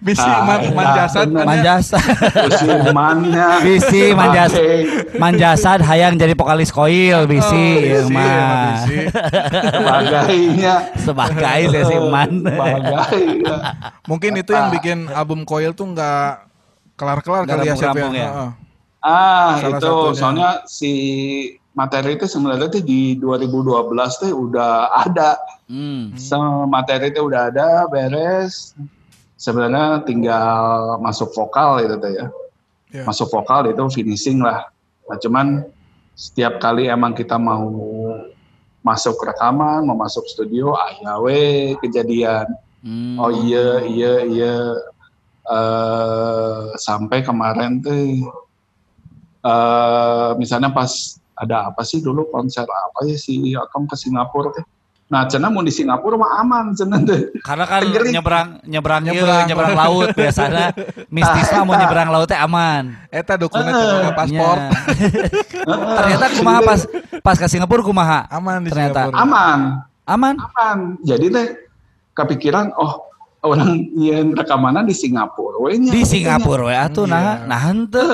Bisi 0.00 0.22
Ah, 0.22 0.46
man, 0.46 0.70
man 0.70 0.86
jasad 0.94 1.26
bener. 1.28 1.42
ya? 1.42 1.44
manjasa 1.44 1.98
musimannya 2.46 3.48
Bisi 3.60 4.02
manjas 4.14 4.52
Pakai 4.54 4.72
manjasad 5.18 5.80
hayang 5.82 6.14
jadi 6.14 6.32
vokalis 6.32 6.70
koil 6.70 7.26
bisi 7.26 7.90
ieu 7.90 8.06
bisi, 8.06 8.14
mah 8.14 8.30
emang 8.30 8.62
bisi. 8.70 8.96
sebagainya. 9.66 10.74
Sebagai 10.94 11.60
sesi 11.74 11.96
man. 12.06 12.30
Sebagai 12.38 12.94
Mungkin 14.06 14.32
itu 14.38 14.50
yang 14.54 14.70
bikin 14.70 15.09
album 15.12 15.42
Koil 15.44 15.72
tuh 15.72 15.90
enggak 15.90 16.46
kelar-kelar 16.94 17.44
Nggak 17.48 17.56
kali 17.56 17.68
ya 17.68 17.74
Sep 17.76 17.94
ya. 17.96 18.08
ya? 18.10 18.10
Heeh. 18.12 18.50
Ah, 19.00 19.56
Salah 19.56 19.80
itu 19.80 19.88
satunya. 19.88 20.12
soalnya 20.20 20.50
si 20.68 20.92
materi 21.72 22.20
itu 22.20 22.28
sebenarnya 22.28 22.68
tuh 22.68 22.84
di 22.84 23.16
2012 23.16 24.20
tuh 24.20 24.30
udah 24.36 24.92
ada. 25.08 25.40
hmm. 25.72 26.20
Sama 26.20 26.68
materi 26.68 27.08
itu 27.08 27.24
udah 27.24 27.48
ada, 27.48 27.88
beres. 27.88 28.76
Sebenarnya 29.40 30.04
tinggal 30.04 31.00
masuk 31.00 31.32
vokal 31.32 31.80
itu 31.80 31.96
tuh 31.96 32.12
ya. 32.12 32.26
Ya. 32.92 33.04
Masuk 33.08 33.32
vokal 33.32 33.72
itu 33.72 33.80
finishing 33.88 34.44
lah. 34.44 34.68
Nah, 35.08 35.16
cuman 35.16 35.46
setiap 36.12 36.60
kali 36.60 36.92
emang 36.92 37.16
kita 37.16 37.40
mau 37.40 37.64
masuk 38.84 39.16
rekaman, 39.24 39.88
mau 39.88 39.96
masuk 39.96 40.28
studio, 40.28 40.76
ah 40.76 40.92
we 41.24 41.72
kejadian. 41.80 42.44
Hmm. 42.84 43.16
Oh 43.16 43.32
iya 43.32 43.80
iya 43.84 44.12
iya 44.24 44.54
eh 45.48 46.60
sampai 46.76 47.24
kemarin 47.24 47.80
tuh 47.80 48.28
eh 49.40 50.30
misalnya 50.36 50.68
pas 50.68 51.16
ada 51.34 51.72
apa 51.72 51.80
sih 51.80 52.04
dulu 52.04 52.28
konser 52.28 52.68
apa 52.68 53.08
ya 53.08 53.16
si 53.16 53.56
Otong 53.56 53.88
ke 53.88 53.96
Singapura 53.96 54.52
teh. 54.52 54.64
Nah, 55.10 55.26
cenah 55.26 55.50
mau 55.50 55.58
di 55.58 55.74
Singapura 55.74 56.14
mah 56.14 56.38
aman 56.38 56.70
cenah 56.70 57.02
teh. 57.02 57.34
Karena 57.42 57.66
kan 57.66 57.82
Tenggelik. 57.82 58.12
nyebrang 58.14 58.48
nyebrang 58.62 59.02
ieu, 59.08 59.14
Nyebrang. 59.18 59.42
nyebrang 59.50 59.74
laut 59.74 60.08
biasanya 60.14 60.70
mistis 61.10 61.50
mah 61.50 61.64
mau 61.66 61.74
nyebrang 61.74 62.08
laut 62.14 62.28
teh 62.30 62.38
aman. 62.38 62.94
Eta 63.10 63.34
dokumen 63.34 63.72
teu 63.74 64.12
paspor. 64.14 64.56
Nya. 64.60 65.76
Ternyata 65.98 66.26
kumaha 66.38 66.60
pas 66.62 66.80
pas 67.26 67.36
ke 67.40 67.46
Singapura 67.50 67.82
kumaha? 67.82 68.28
Aman 68.30 68.62
di 68.62 68.70
Ternyata. 68.70 69.08
Singapura. 69.10 69.18
Aman, 69.24 69.58
Aman? 70.06 70.34
aman. 70.38 70.78
Jadi 71.02 71.26
teh 71.26 71.46
kepikiran 72.14 72.70
oh 72.78 73.09
orang 73.40 73.88
nyian 73.96 74.36
rekamannya 74.36 74.84
di 74.84 74.94
Singapura. 74.96 75.56
we 75.60 75.80
nya. 75.80 75.92
Di 75.92 76.02
Singapura 76.04 76.68
we 76.68 76.74
atuh 76.76 77.04
nah 77.08 77.40
Iya. 77.40 77.48
nah 77.48 77.60
henteu. 77.60 78.10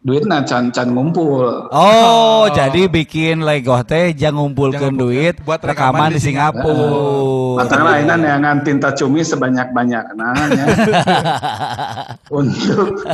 Heeh. 0.00 0.24
Nah, 0.24 0.40
can 0.48 0.72
can 0.72 0.96
ngumpul. 0.96 1.68
Oh, 1.68 2.48
jadi 2.48 2.88
bikin 2.88 3.44
Lego 3.44 3.76
teh 3.84 4.16
jangan 4.16 4.48
ngumpulkeun 4.48 4.96
Jangan 4.96 4.96
duit 4.96 5.34
buat 5.44 5.60
rekaman, 5.60 6.08
rekaman 6.08 6.08
di 6.08 6.16
di 6.16 6.20
Singapura. 6.24 7.60
Matang 7.60 7.84
lainnya 7.84 8.16
neangan 8.16 8.64
tinta 8.64 8.96
cumi 8.96 9.20
sebanyak-banyak 9.20 10.04
nanya 10.16 10.64
untuk 12.32 13.04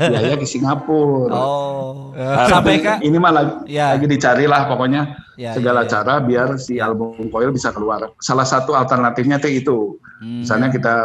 biaya 0.00 0.34
ke 0.40 0.46
Singapura. 0.48 1.36
Oh. 1.36 2.16
Nah, 2.16 2.48
Sampai 2.48 2.80
ini- 2.80 2.84
ke 2.84 2.92
ini 3.04 3.16
mah 3.20 3.32
lagi, 3.32 3.52
Ya. 3.68 3.92
lagi 3.92 4.06
dicari 4.08 4.48
lah 4.48 4.64
pokoknya 4.64 5.02
Ya, 5.36 5.52
segala 5.52 5.84
ya, 5.84 5.86
ya. 5.86 5.90
cara 5.92 6.14
biar 6.20 6.48
si 6.56 6.80
album 6.80 7.28
Coil 7.28 7.52
bisa 7.52 7.68
keluar. 7.68 8.16
Salah 8.16 8.48
satu 8.48 8.72
alternatifnya 8.72 9.36
teh 9.36 9.60
itu. 9.60 10.00
Hmm. 10.24 10.40
Misalnya 10.40 10.72
kita 10.72 11.04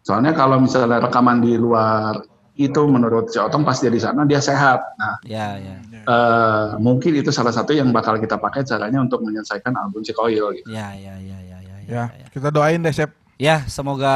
soalnya 0.00 0.32
kalau 0.32 0.56
misalnya 0.56 1.04
rekaman 1.04 1.44
di 1.44 1.56
luar 1.56 2.16
itu 2.54 2.82
menurut 2.86 3.34
si 3.34 3.38
Otong 3.42 3.66
pas 3.66 3.74
dia 3.74 3.90
di 3.90 3.98
sana 3.98 4.22
dia 4.22 4.38
sehat. 4.38 4.78
Nah, 4.94 5.18
Ya, 5.26 5.58
ya. 5.58 5.74
eh, 6.06 6.66
mungkin 6.78 7.18
itu 7.18 7.34
salah 7.34 7.50
satu 7.50 7.74
yang 7.74 7.90
bakal 7.90 8.14
kita 8.18 8.38
pakai 8.38 8.62
caranya 8.62 9.02
untuk 9.02 9.26
menyelesaikan 9.26 9.74
album 9.74 10.06
si 10.06 10.14
Coil 10.14 10.54
gitu. 10.54 10.68
Ya, 10.70 10.94
ya, 10.94 11.18
ya, 11.18 11.38
ya, 11.42 11.58
ya, 11.60 11.76
ya. 11.82 11.84
Ya, 11.84 12.04
ya. 12.14 12.26
kita 12.30 12.54
doain 12.54 12.78
deh 12.78 12.94
Sep. 12.94 13.10
Ya, 13.34 13.66
semoga, 13.66 14.14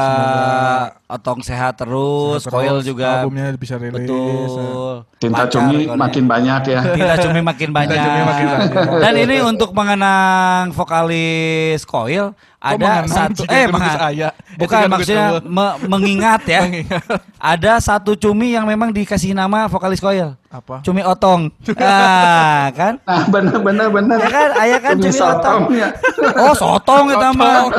Otong 1.09 1.41
sehat 1.41 1.73
terus, 1.73 2.45
Terus 2.45 2.53
Koil 2.53 2.77
juga 2.85 3.25
albumnya 3.25 3.49
bisa 3.57 3.81
rilis. 3.81 4.05
betul. 4.05 5.01
Tinta 5.17 5.49
lancar 5.49 5.53
cumi 5.57 5.89
makin 5.89 6.23
banyak 6.23 6.61
ya. 6.69 6.81
Tinta 6.85 7.15
cumi 7.17 7.41
makin 7.41 7.69
banyak. 7.73 7.97
cumi 7.97 8.21
makin 8.21 8.45
banyak. 8.45 8.69
Dan 9.01 9.13
ini 9.17 9.35
untuk 9.41 9.73
mengenang 9.73 10.69
vokalis 10.69 11.81
Koil 11.81 12.29
ada 12.61 12.77
mengenang 13.01 13.09
satu 13.09 13.41
jika 13.41 13.55
eh 13.55 13.65
ayah? 14.13 14.31
Eh, 14.31 14.57
bukan 14.59 14.81
maksudnya 14.85 15.27
me- 15.41 15.77
mengingat 15.87 16.45
ya. 16.45 16.61
ada 17.41 17.79
satu 17.79 18.13
cumi 18.13 18.53
yang 18.53 18.69
memang 18.69 18.93
dikasih 18.93 19.33
nama 19.33 19.65
vokalis 19.65 19.97
Koil. 19.97 20.37
Apa? 20.49 20.81
Cumi 20.81 21.01
Otong. 21.01 21.49
Ah, 21.77 22.69
kan? 22.71 22.97
Nah, 23.01 23.25
bener 23.27 23.57
bener 23.57 23.87
bener. 23.87 24.17
Ya 24.17 24.29
kan, 24.29 24.49
ayah 24.59 24.79
kan 24.79 24.93
Cumi 24.93 25.09
cumi 25.09 25.13
Otong. 25.15 25.61
sotong 25.61 25.61
ya. 25.73 25.89
Oh, 26.37 26.53
sotong 26.53 27.05
eta 27.09 27.29
mah. 27.31 27.69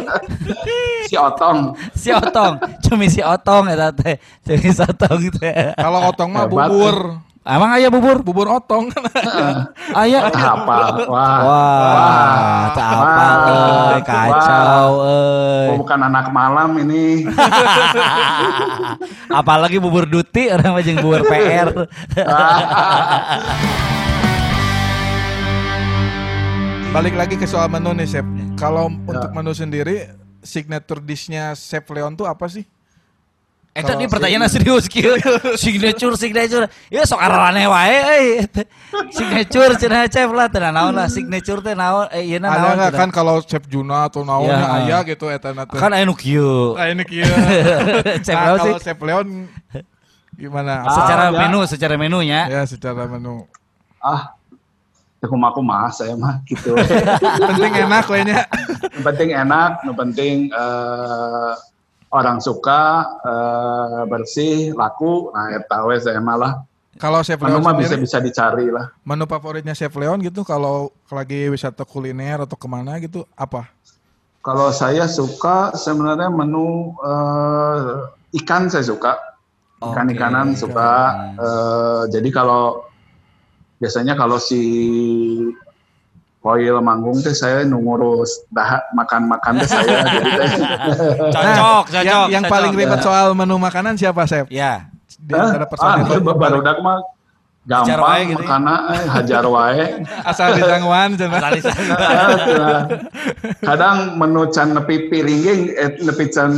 Si 1.04 1.14
Otong. 1.14 1.58
Si 1.92 2.08
Otong, 2.08 2.52
cumi 2.80 3.06
si 3.06 3.19
Otong 3.22 3.68
eta 3.68 3.90
teh. 3.90 4.16
Cumi 4.42 4.70
sotong 4.70 5.30
teh. 5.34 5.74
Kalau 5.74 6.08
otong 6.08 6.30
mah 6.30 6.44
bubur. 6.44 7.18
Emang 7.40 7.72
ayah 7.72 7.88
bubur? 7.88 8.20
Bubur 8.20 8.46
otong. 8.46 8.92
Ayah. 9.96 10.28
Apa. 10.28 11.08
Wah. 11.08 11.38
Wah, 11.40 12.68
tak 12.76 12.84
apa 12.84 13.00
Wah. 13.00 13.48
euy, 13.48 13.96
kacau 14.04 14.90
euy. 15.00 15.68
Oh, 15.72 15.76
bukan 15.80 15.98
anak 16.04 16.28
malam 16.28 16.76
ini. 16.78 17.24
Apalagi 19.40 19.80
bubur 19.80 20.04
duti 20.04 20.52
orang 20.52 20.76
mah 20.76 20.84
jeung 20.84 21.00
bubur 21.00 21.24
PR. 21.24 21.72
Balik 26.90 27.14
lagi 27.14 27.38
ke 27.38 27.46
soal 27.46 27.70
menu 27.70 27.94
nih 27.94 28.04
Sep. 28.04 28.26
Kalau 28.58 28.90
Ya. 28.90 28.98
untuk 29.16 29.30
menu 29.32 29.54
sendiri 29.54 30.10
signature 30.42 30.98
dishnya 30.98 31.54
Chef 31.54 31.86
Leon 31.88 32.12
tuh 32.12 32.26
apa 32.26 32.50
sih? 32.50 32.66
Eta 33.80 33.88
Kalau 33.88 33.96
ini 33.96 34.06
pertanyaan 34.06 34.46
serius 34.46 34.84
kieu. 34.86 35.16
Signature 35.64 36.14
signature. 36.14 36.64
Ya 36.92 37.02
sok 37.02 37.16
araneh 37.18 37.64
wae 37.64 37.96
euy. 37.96 38.26
Signature 39.16 39.72
cenah 39.74 40.04
chef 40.06 40.28
lah 40.28 40.46
teu 40.46 40.60
naon 40.60 40.92
lah 40.92 41.08
signature 41.08 41.64
teh 41.64 41.72
naon 41.72 42.06
eh 42.12 42.22
ieu 42.22 42.36
Ada 42.36 42.48
naon. 42.52 42.76
cenah. 42.76 42.90
kan 42.92 43.08
kalau 43.08 43.40
Chef 43.40 43.64
Juna 43.66 44.06
atau 44.06 44.20
naonnya 44.22 44.60
Ya. 44.60 44.76
aya 44.76 44.98
gitu 45.08 45.26
eta 45.26 45.50
na 45.50 45.64
teh. 45.64 45.80
Kan 45.80 45.96
anu 45.96 46.12
kieu. 46.12 46.76
Ah, 46.76 46.92
ini 46.92 47.02
kia. 47.02 47.24
Chef 48.26 48.36
Nah, 48.36 48.44
Leon 48.44 48.58
kalau 48.58 48.64
sih 48.68 48.72
Chef 48.84 48.98
Leon 49.00 49.26
gimana? 50.36 50.84
Ah, 50.84 50.92
secara 50.92 51.24
ya. 51.28 51.38
menu, 51.40 51.60
secara 51.64 51.94
menunya. 51.96 52.40
Ya 52.48 52.62
secara 52.64 53.08
menu. 53.08 53.48
Ah. 53.98 54.36
Aku 55.20 55.60
mah 55.60 55.92
saya 55.92 56.16
mah 56.16 56.40
gitu. 56.48 56.72
Penting 56.72 57.72
enak 57.76 58.08
yang 58.08 58.32
penting 59.04 59.28
enak, 59.36 59.70
penting 59.84 60.48
eh, 60.48 61.52
orang 62.10 62.42
suka, 62.42 63.06
eh, 63.22 64.02
bersih, 64.10 64.74
laku. 64.74 65.30
Nah, 65.30 65.54
eta 65.54 65.86
we 65.86 65.96
saya 66.02 66.18
malah. 66.18 66.66
Kalau 66.98 67.22
Chef 67.22 67.38
Menu 67.40 67.62
Leon 67.62 67.64
mah 67.64 67.74
bisa 67.78 67.94
bisa 67.96 68.18
dicari 68.18 68.68
lah. 68.68 68.92
menu 69.06 69.24
favoritnya 69.24 69.72
Chef 69.72 69.94
Leon 69.94 70.20
gitu 70.20 70.42
kalau 70.44 70.90
lagi 71.08 71.48
wisata 71.48 71.86
kuliner 71.86 72.44
atau 72.44 72.58
ke 72.58 72.66
mana 72.66 72.98
gitu 73.00 73.24
apa? 73.38 73.70
Kalau 74.42 74.68
saya 74.74 75.06
suka 75.06 75.72
sebenarnya 75.78 76.28
menu 76.28 76.92
eh, 77.00 78.38
ikan 78.42 78.68
saya 78.68 78.84
suka. 78.84 79.16
Ikan-ikanan 79.80 80.52
Oke, 80.52 80.66
suka. 80.66 80.92
Eh, 81.40 82.02
jadi 82.12 82.28
kalau 82.28 82.84
biasanya 83.80 84.12
kalau 84.12 84.36
si 84.36 84.60
Koil 86.40 86.80
manggung 86.80 87.20
teh 87.20 87.36
saya 87.36 87.68
nungurus 87.68 88.48
dah 88.48 88.80
makan-makan 88.96 89.60
teh 89.60 89.68
saya 89.68 89.84
jadi 90.08 90.30
teh 90.32 90.48
Cocok, 91.28 91.84
Nah, 91.84 91.84
cocok. 91.84 92.02
yang, 92.02 92.20
yang 92.32 92.44
cocok. 92.44 92.54
paling 92.56 92.72
ribet 92.72 93.00
soal 93.04 93.36
menu 93.36 93.60
makanan 93.60 93.94
siapa 93.94 94.24
Chef? 94.24 94.48
Ya. 94.48 94.88
Di 95.20 95.36
antara 95.36 95.64
ah, 95.64 95.68
personil 95.68 96.20
barudak 96.40 96.80
mah 96.80 97.04
wae 97.60 97.84
gampang 97.84 98.22
gitu 98.32 98.44
eh, 98.88 99.04
hajar 99.04 99.44
wae. 99.44 99.84
asal 100.24 100.48
cenah. 101.20 101.36
Asal 101.36 101.50
di 101.52 101.60
sana. 101.60 101.94
Ah, 101.94 102.82
Kadang 103.60 104.16
menu 104.16 104.48
can 104.48 104.72
nepi 104.72 105.12
piring 105.12 105.40
ge 105.44 105.54
eh, 105.76 105.90
nepi 106.00 106.24
can 106.32 106.52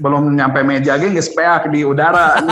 belum 0.00 0.34
nyampe 0.34 0.66
meja 0.66 0.98
ge 0.98 1.12
geus 1.12 1.30
peak 1.30 1.70
di 1.70 1.86
udara. 1.86 2.36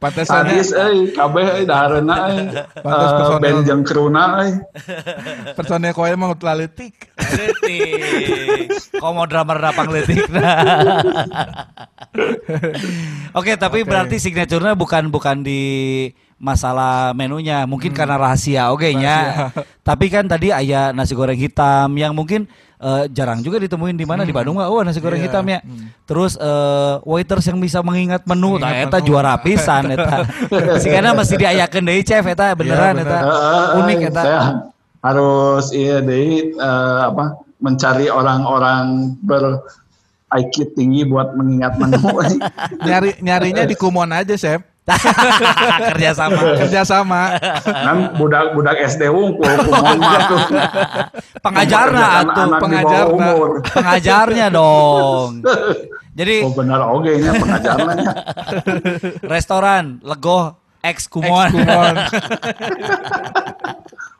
Pantesannya 0.00 0.62
Sadis 0.62 0.70
euy, 0.76 1.10
kabeh 1.10 1.44
euy 1.58 1.64
dahareuna 1.66 2.16
euy. 2.30 2.46
Pantes 2.84 3.10
Eh, 3.10 3.16
personel. 3.18 3.40
band 3.42 3.60
jeung 3.66 3.82
crewna 3.82 4.24
euy. 4.44 4.52
personil 5.56 5.92
koe 5.92 6.12
letik. 6.54 6.94
Letik. 7.18 8.68
Kau 9.00 9.12
mau 9.16 9.26
drama 9.26 9.56
rapang 9.56 9.88
letik. 9.90 10.22
Oke, 13.38 13.52
tapi 13.60 13.84
Oke. 13.84 13.88
berarti 13.90 14.16
signaturenya 14.16 14.72
bukan 14.78 15.12
bukan 15.12 15.44
di 15.44 15.60
masalah 16.36 17.16
menunya, 17.16 17.64
mungkin 17.64 17.96
karena 17.96 18.20
rahasia 18.20 18.68
oke 18.72 18.88
nya. 18.92 19.48
Tapi 19.80 20.12
kan 20.12 20.28
tadi 20.28 20.52
ayah 20.52 20.92
nasi 20.92 21.16
goreng 21.16 21.36
hitam 21.36 21.96
yang 21.96 22.12
mungkin 22.12 22.44
eh, 22.76 23.04
jarang 23.10 23.40
juga 23.40 23.56
ditemuin 23.56 23.92
di 23.92 24.04
mana 24.04 24.22
di 24.22 24.30
Bandung 24.30 24.56
mah. 24.56 24.66
Oh, 24.66 24.80
nasi 24.80 24.98
goreng 24.98 25.18
Iya. 25.18 25.28
hitam 25.28 25.44
ya. 25.46 25.60
Terus 26.04 26.36
eh, 26.36 26.94
waiters 27.02 27.44
yang 27.44 27.58
bisa 27.58 27.80
mengingat 27.80 28.22
menu, 28.24 28.56
nah 28.56 28.70
Mengingat 28.70 28.88
eta 28.88 28.98
juara 29.00 29.34
pisan 29.36 29.90
eta. 29.90 30.24
Sigana 30.82 31.12
mesti 31.12 31.34
diayakeun 31.34 31.84
deui 31.84 32.02
chef 32.02 32.24
eta 32.24 32.52
beneran 32.52 32.96
Iya, 32.96 33.04
eta. 33.04 33.18
bener. 33.18 33.32
Eh, 33.32 33.78
Unik 33.78 34.00
eta. 34.06 34.22
Saya 34.22 34.40
harus 35.00 35.70
iya 35.70 36.00
deh 36.00 36.20
eh, 36.50 37.00
apa 37.06 37.38
mencari 37.56 38.06
orang-orang 38.06 39.16
ber 39.22 39.62
IQ 40.28 40.74
tinggi 40.74 41.06
buat 41.06 41.32
mengingat 41.32 41.78
menu. 41.78 42.02
Nyari 42.86 43.22
nyarinya 43.22 43.62
di 43.62 43.72
Kumon 43.72 44.10
aja, 44.10 44.34
Chef. 44.34 44.58
Kerja 45.92 46.14
sama. 46.14 46.62
Kerja 46.62 46.86
sama. 46.86 47.34
kan 47.66 48.14
SD 48.86 49.10
wungkul 49.10 49.42
Mempekerjakan 49.42 50.30
atuh, 52.30 52.38
anak 52.46 52.62
di 52.62 52.62
bawah 52.62 52.62
pengajarna. 52.62 53.10
umur. 53.10 53.48
pengajarnya 53.66 54.46
dong. 54.58 55.42
Jadi 56.16 56.36
Oh 56.42 56.48
benar 56.54 56.80
oke 56.86 57.10
nya 57.12 57.32
pengajarnya. 57.34 57.96
restoran 59.26 59.98
Legoh 60.00 60.54
X 60.80 61.10
Kumon. 61.10 61.50
Kumon. 61.50 61.94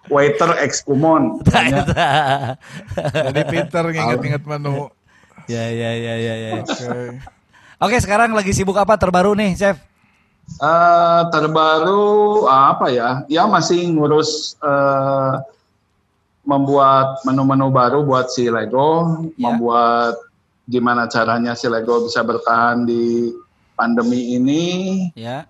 Waiter 0.07 0.51
ex 0.62 0.87
kumon. 0.87 1.43
Jadi 3.03 3.41
pinter 3.51 3.85
nginget-nginget 3.91 4.43
menu. 4.47 4.87
ya 5.47 5.62
ya 5.67 5.91
ya 5.95 6.14
ya 6.14 6.35
ya. 6.39 6.53
Oke. 6.62 7.19
Oke, 7.77 7.97
sekarang 7.99 8.31
lagi 8.31 8.55
sibuk 8.55 8.79
apa 8.79 8.95
terbaru 8.97 9.35
nih, 9.35 9.59
Chef? 9.59 9.77
Eh, 10.47 11.22
terbaru 11.34 12.47
apa 12.49 12.86
ya? 12.88 13.26
Ya 13.28 13.44
masih 13.44 13.92
ngurus 13.92 14.57
eh, 14.62 15.32
membuat 16.47 17.20
menu-menu 17.26 17.68
baru 17.74 18.07
buat 18.07 18.30
si 18.30 18.47
Lego, 18.47 19.20
Ya. 19.34 19.51
membuat 19.51 20.14
gimana 20.70 21.11
caranya 21.11 21.53
si 21.59 21.66
Lego 21.66 22.07
bisa 22.07 22.22
bertahan 22.22 22.86
di 22.86 23.34
pandemi 23.74 24.38
ini. 24.38 24.64
Ya. 25.18 25.44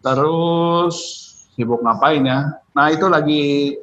Terus 0.00 0.96
sibuk 1.54 1.84
ngapain 1.84 2.24
ya? 2.24 2.56
Nah 2.72 2.86
itu 2.90 3.06
lagi 3.06 3.76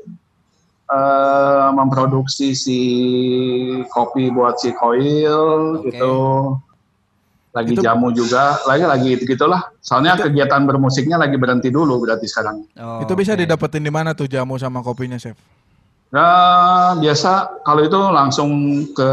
eh, 0.89 1.67
memproduksi 1.71 2.57
si 2.57 2.81
kopi 3.93 4.33
buat 4.33 4.57
si 4.59 4.73
Coil 4.75 5.79
Oke. 5.79 5.93
gitu. 5.95 6.15
Lagi 7.57 7.73
Itu- 7.73 7.81
jamu 7.81 8.13
juga, 8.13 8.61
lagi 8.69 8.85
lagi 8.85 9.11
gitulah. 9.17 9.73
Soalnya 9.81 10.13
kegiatan 10.13 10.61
bermusiknya 10.61 11.17
lagi 11.17 11.41
berhenti 11.41 11.73
dulu 11.73 11.97
berarti 11.97 12.29
sekarang. 12.29 12.69
Oh, 12.77 13.01
itu 13.01 13.17
bisa 13.17 13.33
oke. 13.33 13.41
didapetin 13.41 13.81
di 13.81 13.89
mana 13.89 14.13
tuh 14.13 14.29
jamu 14.29 14.61
sama 14.61 14.85
kopinya, 14.85 15.17
Chef? 15.17 15.33
Nah, 16.13 16.93
biasa 16.95 17.65
kalau 17.65 17.81
itu 17.81 17.97
langsung 18.13 18.49
ke 18.93 19.09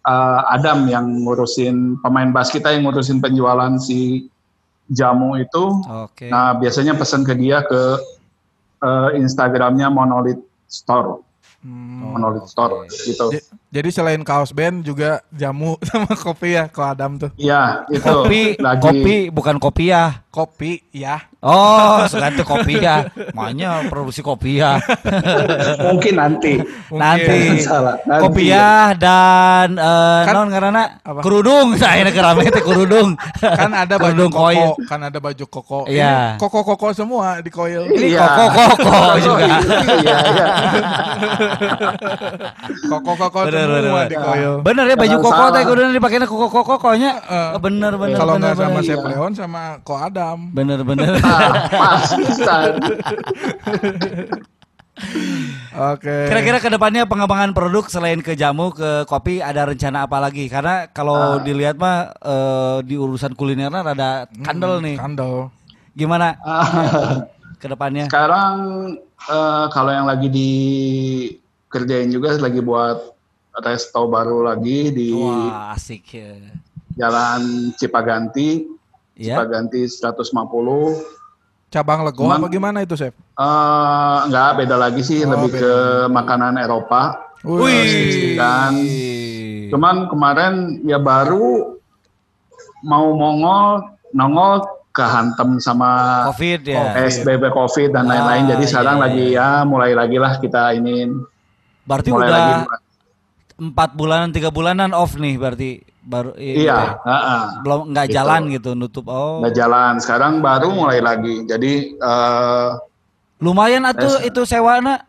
eh, 0.00 0.40
Adam 0.48 0.88
yang 0.88 1.04
ngurusin 1.22 2.00
pemain 2.00 2.32
bass 2.32 2.48
kita 2.48 2.72
yang 2.72 2.88
ngurusin 2.88 3.20
penjualan 3.20 3.76
si 3.76 4.24
jamu 4.88 5.36
itu. 5.36 5.84
Oke. 6.08 6.32
Nah, 6.32 6.56
biasanya 6.56 6.96
pesan 6.96 7.22
ke 7.22 7.36
dia 7.36 7.60
ke 7.60 8.00
eh, 8.80 9.20
Instagramnya 9.20 9.92
Monolith 9.92 10.40
Store, 10.64 11.20
Hmm. 11.60 12.16
Monolith 12.16 12.48
oke. 12.48 12.50
Store 12.50 12.74
gitu. 12.88 13.36
J- 13.36 13.44
Jadi 13.70 13.88
selain 13.88 14.18
kaos 14.20 14.50
band 14.50 14.82
juga 14.82 15.22
jamu 15.30 15.78
sama 15.86 16.10
kopi 16.10 16.58
ya, 16.58 16.66
ko 16.66 16.82
Adam 16.82 17.14
tuh. 17.16 17.30
Iya, 17.36 17.86
itu 17.86 18.02
kopi, 18.02 18.42
lagi 18.58 18.82
kopi 18.82 19.14
bukan 19.30 19.56
kopi 19.56 19.84
ya. 19.88 20.26
Kopi 20.26 20.78
ya. 20.90 21.26
Oh, 21.42 22.06
sekarang 22.06 22.34
itu 22.34 22.44
kopi 22.44 22.74
ya. 22.78 23.02
Makanya 23.30 23.82
produksi 23.86 24.22
kopi 24.22 24.58
ya. 24.58 24.78
mungkin 25.86 26.14
nanti. 26.14 26.62
Nanti 26.88 27.58
Salah. 27.58 27.98
Nanti 28.04 28.22
kopiah 28.22 28.94
dan 28.94 29.74
eh 29.74 30.22
Kan- 30.22 30.34
non 30.36 30.50
karena 30.50 31.02
apa? 31.02 31.18
kerudung 31.18 31.74
saya 31.74 32.06
kerame 32.06 32.46
teh 32.46 32.62
kerudung 32.62 33.18
Kan 33.42 33.74
ada 33.74 33.98
baju 33.98 34.06
Kerudung 34.06 34.30
koko, 34.30 34.44
koil. 34.46 34.70
kan 34.86 35.00
ada 35.02 35.18
baju 35.18 35.44
koko. 35.46 35.80
Iya. 35.90 36.38
Koko-koko 36.38 36.94
semua 36.94 37.42
di 37.42 37.50
koil. 37.50 37.90
Ini 37.90 38.14
Iya. 38.14 38.26
koko-koko 38.30 38.94
juga. 39.18 39.44
Iya, 39.50 39.58
iya. 39.98 40.16
Koko-koko 42.86 43.40
Bener, 43.62 43.82
semua 43.82 43.92
bener, 43.92 44.06
di 44.06 44.14
bener. 44.14 44.26
koil. 44.26 44.54
bener 44.60 44.84
ya 44.84 44.96
baju 44.96 45.16
koko 45.18 45.44
teh 45.50 45.62
kudu 45.62 45.80
dipakein 45.90 46.24
koko 46.24 46.46
koko 46.46 46.62
kokonya 46.74 47.10
bener 47.56 47.92
bener 47.94 48.16
Kalau 48.16 48.34
nggak 48.36 48.54
sama 48.54 48.70
bener. 48.72 48.82
Chef 48.82 48.98
Iya. 48.98 49.08
Leon 49.10 49.32
sama 49.34 49.62
Ko 49.80 49.94
Adam. 49.94 50.38
bener 50.50 50.80
bener 50.80 51.12
Ah, 51.22 51.52
pas 51.70 52.08
pisan. 52.12 52.72
Oke. 55.72 56.16
Kira-kira 56.28 56.58
ke 56.58 56.68
depannya 56.68 57.02
pengembangan 57.04 57.50
produk 57.50 57.88
selain 57.88 58.20
ke 58.20 58.34
jamu 58.34 58.68
ke 58.68 59.06
kopi 59.06 59.40
ada 59.40 59.64
rencana 59.64 60.04
apa 60.04 60.20
lagi? 60.20 60.44
Karena 60.44 60.84
kalau 60.86 61.40
dilihat 61.40 61.80
mah 61.80 62.12
eh, 62.14 62.78
di 62.84 62.94
urusan 62.94 63.32
kulinernya 63.32 63.80
rada 63.82 64.10
kandel 64.38 64.80
nih. 64.80 64.96
Kandel. 64.96 65.48
Gimana 65.90 66.36
Ah, 66.38 67.24
ke 67.56 67.66
depannya? 67.66 68.06
Sekarang 68.06 68.54
eh, 69.22 69.64
kalau 69.70 69.90
yang 69.90 70.04
lagi 70.04 70.28
dikerjain 70.28 72.12
juga 72.12 72.36
lagi 72.36 72.60
buat 72.60 73.00
resto 73.56 74.06
baru 74.06 74.44
lagi 74.44 74.90
di 74.90 75.10
Wah 75.12 75.74
asik 75.74 76.04
ya. 76.12 76.34
Jalan 76.92 77.72
Cipaganti, 77.74 78.66
Ya. 79.14 79.36
Cipaganti 79.36 79.84
150. 79.84 80.96
Cabang 81.68 82.02
Lego 82.02 82.24
Cuman- 82.24 82.40
apa 82.40 82.48
gimana 82.48 82.78
itu, 82.80 82.94
Chef? 82.94 83.12
Eh 83.12 84.18
enggak 84.24 84.50
beda 84.56 84.76
lagi 84.76 85.00
sih, 85.00 85.22
Oh, 85.22 85.30
lebih 85.30 85.50
beda. 85.50 85.60
ke 85.60 85.74
makanan 86.08 86.54
Eropa. 86.56 87.30
Wih. 87.40 88.34
Kan. 88.34 88.74
Cuman 89.68 90.08
kemarin 90.08 90.52
ya 90.82 90.96
baru 90.96 91.78
mau 92.82 93.12
mongol, 93.12 93.86
nongol 94.10 94.60
kehantem 94.90 95.56
sama 95.56 96.24
Covid 96.28 96.66
ya. 96.66 96.96
SBB 96.98 97.48
COVID 97.48 97.92
dan 97.92 98.04
lain-lain. 98.04 98.44
Ah, 98.44 98.48
Jadi 98.50 98.64
sekarang 98.66 98.96
iya, 98.96 99.02
lagi 99.02 99.24
ya 99.30 99.48
mulai 99.62 99.92
lagi 99.92 100.16
lah 100.16 100.36
kita 100.36 100.74
ini 100.74 101.06
Berarti 101.82 102.08
mulai 102.10 102.24
udah 102.24 102.34
lagi. 102.34 102.52
Empat 103.60 103.92
bulanan 103.92 104.32
tiga 104.32 104.48
bulanan 104.48 104.90
off 104.90 105.14
nih 105.14 105.36
berarti 105.36 105.70
baru 106.00 106.32
Iya, 106.34 106.96
heeh. 106.98 107.42
belum 107.60 107.92
nggak 107.92 108.06
Gitu. 108.08 108.16
jalan 108.16 108.40
gitu 108.48 108.70
nutup 108.72 109.04
oh 109.06 109.44
nggak 109.44 109.52
jalan. 109.54 110.00
Sekarang 110.00 110.40
baru 110.40 110.72
mulai 110.72 110.98
lagi. 110.98 111.44
Jadi 111.44 111.72
eh 111.94 112.68
lumayan 113.38 113.84
atuh 113.84 114.18
Es- 114.18 114.26
itu 114.26 114.40
sewa 114.44 114.80
na 114.80 115.04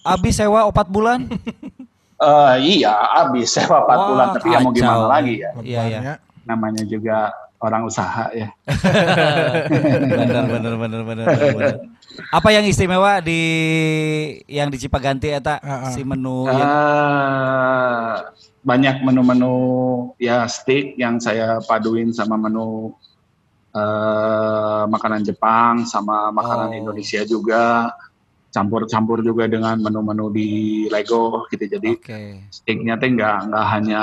habis 0.00 0.34
sewa 0.34 0.64
empat 0.64 0.86
bulan 0.86 1.26
eh, 2.22 2.54
iya 2.62 2.94
habis 3.12 3.50
sewa 3.50 3.82
4 3.82 3.90
Wah, 3.90 4.06
bulan 4.06 4.26
tapi 4.32 4.48
ya 4.48 4.58
mau 4.60 4.70
gimana 4.70 5.06
lagi 5.10 5.34
ya. 5.36 5.50
Iya, 5.60 5.80
iya. 5.84 6.00
Namanya 6.42 6.82
juga 6.82 7.34
orang 7.58 7.82
usaha 7.84 8.28
ya. 8.30 8.48
bener 10.06 10.44
bener 10.46 10.74
bener, 10.76 11.00
bener. 11.04 11.26
apa 12.28 12.48
yang 12.50 12.64
istimewa 12.64 13.20
di 13.20 13.40
yang 14.46 14.68
di 14.68 14.76
Cipaganti 14.76 15.28
eta 15.28 15.56
Ah, 15.58 15.88
ah. 15.88 15.90
si 15.90 16.00
menu 16.00 16.46
Eh, 16.46 16.54
ya? 16.54 16.68
banyak 18.60 18.96
menu-menu 19.00 19.54
ya 20.18 20.44
steak 20.46 20.96
yang 20.96 21.16
saya 21.16 21.62
paduin 21.62 22.10
sama 22.10 22.34
menu 22.36 22.92
eh, 23.72 24.84
makanan 24.86 25.22
Jepang 25.22 25.84
sama 25.84 26.28
makanan 26.30 26.68
Oh. 26.68 26.78
Indonesia 26.82 27.22
juga 27.22 27.92
campur-campur 28.48 29.20
juga 29.20 29.44
dengan 29.46 29.76
menu-menu 29.76 30.32
di 30.32 30.48
Lego 30.88 31.44
gitu 31.48 31.68
jadi 31.68 31.90
oke 31.92 32.22
steaknya 32.50 32.96
teh 32.96 33.12
nggak 33.12 33.52
nggak 33.52 33.66
hanya 33.68 34.02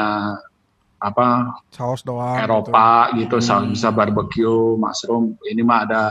apa 1.04 1.60
Saus 1.70 2.00
doang. 2.02 2.40
Eropa 2.40 3.12
gitu, 3.14 3.38
Hmm. 3.38 3.70
bisa 3.70 3.92
barbecue, 3.92 4.80
mushroom. 4.80 5.36
Ini 5.44 5.62
mah 5.62 5.80
ada 5.84 6.04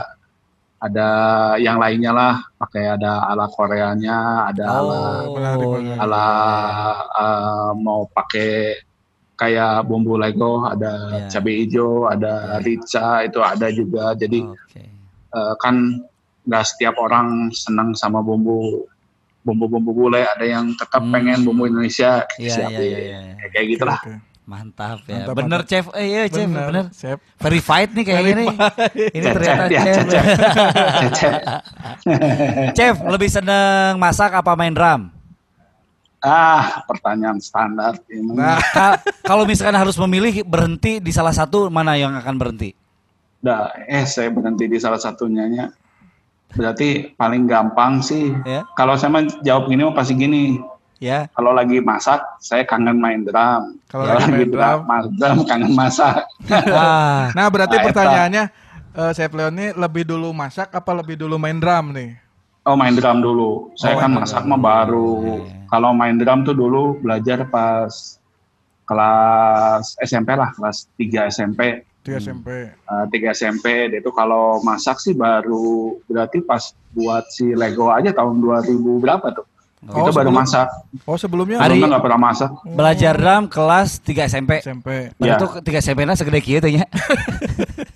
ada 0.77 1.09
yang 1.57 1.79
lainnya 1.79 2.11
lah, 2.11 2.35
pakai 2.53 2.91
ada 2.91 3.23
ala 3.23 3.47
Koreanya, 3.47 4.45
ada 4.45 4.63
ala 4.69 4.99
oh 5.23 5.33
menarik, 5.33 5.63
iya, 5.63 5.79
menarik. 5.95 6.03
ala 6.03 6.25
eh, 7.15 7.71
mau 7.75 8.01
pakai 8.05 8.51
kayak 9.33 9.83
bumbu 9.83 10.13
Lego, 10.15 10.61
ada 10.63 10.91
Iya. 11.23 11.27
cabai 11.31 11.55
hijau, 11.57 12.05
ada 12.05 12.59
rica, 12.59 13.23
itu 13.23 13.39
ada 13.39 13.67
juga. 13.71 14.13
Jadi 14.13 14.39
oke 14.43 14.81
eh, 15.33 15.53
kan 15.57 15.75
nggak 16.43 16.65
setiap 16.67 16.95
orang 16.97 17.49
senang 17.49 17.95
sama 17.95 18.19
bumbu 18.19 18.85
bumbu-bumbu 19.41 19.91
bule, 19.91 20.23
ada 20.23 20.43
yang 20.43 20.71
tetap 20.73 21.03
Hmm. 21.03 21.11
pengen 21.11 21.43
bumbu 21.43 21.63
Indonesia 21.65 22.23
Iya, 22.35 22.51
siapin. 22.53 22.79
iya, 22.79 22.99
iya, 22.99 23.19
iya. 23.33 23.47
Kayak- 23.49 23.67
gitulah. 23.71 23.99
Oke. 23.99 24.15
Mantap 24.43 24.99
ya 25.03 25.23
Mantap, 25.23 25.35
bener 25.35 25.59
mantap. 25.59 25.67
chef 25.67 25.85
eh 25.93 26.05
iya 26.05 26.21
chef 26.25 26.45
Bener, 26.45 26.65
bener 26.67 26.85
Chef. 26.91 27.17
verified 27.37 27.89
nih 27.89 28.03
kayaknya 28.03 28.33
nih 28.35 28.47
ini 29.09 29.25
ternyata 29.25 29.63
ya, 29.67 29.81
chef. 30.03 30.25
Cecep. 30.99 31.33
chef 32.77 32.95
lebih 33.01 33.29
seneng 33.29 33.95
masak 33.95 34.31
apa 34.31 34.51
main 34.53 34.71
drum 34.71 35.07
Ah, 36.19 36.79
pertanyaan 36.85 37.35
standar 37.35 37.99
ini. 38.07 38.31
Nah, 38.31 38.55
Ka- 38.71 38.95
kalau 39.21 39.43
misalkan 39.43 39.75
harus 39.75 39.99
memilih 39.99 40.39
berhenti 40.41 41.03
di 41.03 41.11
salah 41.11 41.35
satu 41.35 41.67
mana 41.67 41.99
yang 41.99 42.15
akan 42.15 42.35
berhenti 42.35 42.71
Dah, 43.37 43.67
eh 43.83 44.07
saya 44.07 44.31
berhenti 44.31 44.63
di 44.65 44.79
salah 44.79 44.95
satunya 44.95 45.43
nya. 45.45 45.65
Berarti 46.49 47.11
paling 47.11 47.43
gampang 47.43 47.99
sih. 47.99 48.31
ya 48.41 48.63
Kalau 48.71 48.95
saya 48.95 49.11
jawab 49.43 49.67
gini 49.67 49.83
mah 49.83 49.91
pasti 49.91 50.15
gini. 50.15 50.63
Ya 51.03 51.19
Kalau 51.29 51.51
lagi 51.51 51.77
masak, 51.77 52.23
saya 52.39 52.63
kangen 52.63 52.95
main 52.95 53.21
drum. 53.21 53.75
Kalau 53.85 54.07
lagi 54.07 54.31
main 54.31 54.47
drum. 54.47 54.79
drum 55.13 55.37
kangen 55.43 55.75
masak. 55.75 56.23
ah 56.71 57.27
Nah, 57.31 57.47
berarti 57.47 57.75
Nah, 57.75 57.83
pertanyaannya 57.83 58.43
eh 58.93 59.11
Chef 59.11 59.29
Leon 59.29 59.51
ini 59.53 59.67
lebih 59.73 60.05
dulu 60.05 60.31
masak 60.31 60.71
apa 60.71 60.91
lebih 60.93 61.17
dulu 61.17 61.35
main 61.35 61.59
drum 61.59 61.91
nih? 61.91 62.15
Oh 62.63 62.73
main 62.73 62.95
drum 62.95 63.19
dulu. 63.19 63.75
Saya 63.75 63.97
Oh, 63.97 63.99
kan 63.99 64.11
masak 64.13 64.41
drum. 64.41 64.55
mah 64.55 64.61
baru. 64.61 65.11
Iya. 65.43 65.67
Kalau 65.67 65.91
main 65.91 66.15
drum 66.15 66.39
tuh 66.41 66.53
dulu 66.53 66.83
belajar 66.97 67.43
pas 67.45 67.91
kelas 68.83 69.95
SMP 69.99 70.29
lah, 70.31 70.51
kelas 70.53 70.87
3 70.95 71.27
SMP. 71.27 71.83
Itu 72.03 72.19
SMP. 72.19 72.67
Eh, 72.67 73.05
tiga 73.09 73.31
SMP 73.31 73.87
dia 73.87 73.97
itu 73.97 74.11
kalau 74.11 74.59
masak 74.59 74.99
sih 74.99 75.15
baru 75.15 75.95
berarti 76.03 76.43
pas 76.43 76.59
buat 76.91 77.23
si 77.31 77.55
Lego 77.55 77.87
aja 77.89 78.11
tahun 78.11 78.43
2000 78.43 78.75
berapa 78.99 79.23
tuh 79.31 79.47
Oh, 79.83 79.99
itu 79.99 80.11
baru 80.13 80.31
masak 80.31 80.67
Oh, 81.03 81.15
sebelumnya 81.15 81.59
Hari- 81.59 81.77
nggak 81.77 81.99
pernah 81.99 82.19
masak 82.21 82.49
belajar 82.65 83.13
drum 83.13 83.43
kelas 83.47 83.99
3 83.99 84.25
SMP 84.25 84.51
SMP. 84.61 85.09
Ya. 85.19 85.35
Berarti 85.35 85.65
3 85.65 85.81
SMP 85.81 85.99
na 86.03 86.15
segede 86.15 86.39
kieu 86.39 86.59
teh 86.59 86.71
nya. 86.71 86.85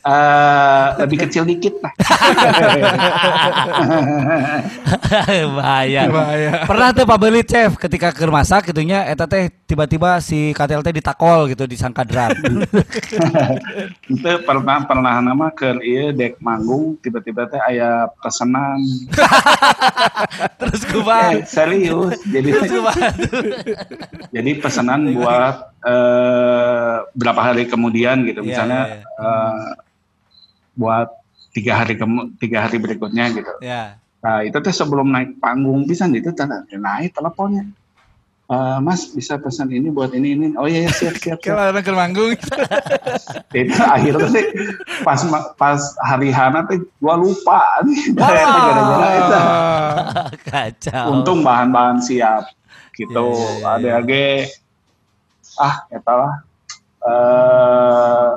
Eh, 0.07 0.87
lebih 1.03 1.27
kecil 1.27 1.43
dikit 1.43 1.83
lah 1.83 1.91
Bahaya. 5.51 6.07
Bahaya. 6.07 6.49
Pernah 6.63 6.95
tuh 6.95 7.03
Pak 7.03 7.19
Belit 7.19 7.43
chef 7.43 7.75
ketika 7.75 8.11
keur 8.11 8.31
masak 8.31 8.65
gitunya 8.65 9.03
eta 9.03 9.27
teh 9.27 9.51
tiba-tiba 9.67 10.17
si 10.17 10.55
katel 10.55 10.79
teh 10.79 10.95
ditakol 10.95 11.45
gitu 11.45 11.67
disangka 11.67 12.01
drum. 12.01 12.31
itu 14.07 14.31
pernah 14.41 14.79
pernah 14.81 15.19
nama 15.19 15.51
ke 15.51 15.83
iya 15.83 16.09
dek 16.09 16.39
manggung 16.39 16.95
tiba-tiba 16.97 17.45
teh 17.45 17.59
ayah 17.67 18.07
pesanan 18.17 18.79
Terus 20.59 20.81
kumaha? 20.87 21.35
eh, 21.35 21.43
serius 21.43 22.15
jadi 22.25 22.47
Terus 22.47 22.71
jadi 24.35 24.51
pesanan 24.57 25.11
buat 25.11 25.55
eh, 25.83 26.95
berapa 27.11 27.41
hari 27.43 27.67
kemudian 27.67 28.23
gitu 28.23 28.39
Iya, 28.39 28.47
misalnya 28.47 28.81
iya, 28.87 28.97
iya. 28.97 29.03
eh, 29.21 29.67
buat 30.73 31.09
tiga 31.51 31.73
hari 31.75 31.97
kemu- 31.97 32.37
tiga 32.37 32.63
hari 32.63 32.77
berikutnya 32.77 33.33
gitu. 33.33 33.49
Ya. 33.59 33.97
Nah 34.21 34.45
itu 34.45 34.53
tuh 34.55 34.69
sebelum 34.69 35.09
naik 35.09 35.41
panggung 35.41 35.83
pisan 35.83 36.13
itu 36.13 36.29
tanda 36.31 36.61
naik 36.69 37.11
teleponnya. 37.11 37.65
Eh, 38.47 38.77
mas 38.79 39.11
bisa 39.11 39.35
pesan 39.35 39.67
ini 39.75 39.91
buat 39.91 40.15
ini 40.15 40.31
ini. 40.31 40.47
Oh 40.55 40.71
iya 40.71 40.87
iya, 40.87 40.91
siap 40.95 41.19
siap. 41.19 41.43
siap. 41.43 41.51
Kalau 41.51 41.67
ada 41.67 41.83
ke 41.83 41.91
manggung. 41.91 42.31
itu 43.59 43.75
akhirnya 43.75 44.27
sih 44.31 44.45
pas 45.03 45.19
pas 45.59 45.79
hari 45.99 46.31
Hana 46.31 46.63
tuh 46.63 46.87
gua 47.03 47.19
lupa 47.19 47.59
nih 47.83 48.15
eta. 48.15 49.43
Kacau. 50.47 51.05
untung 51.11 51.43
bahan-bahan 51.43 51.99
siap 51.99 52.47
gitu 52.95 53.35
Ya, 53.35 53.35
ya, 53.35 53.51
ya, 53.59 53.67
ada 53.75 53.89
lagi 53.99 54.27
ah 55.59 55.75
eta 55.91 56.13
lah 56.15 56.33
eh 57.03 58.31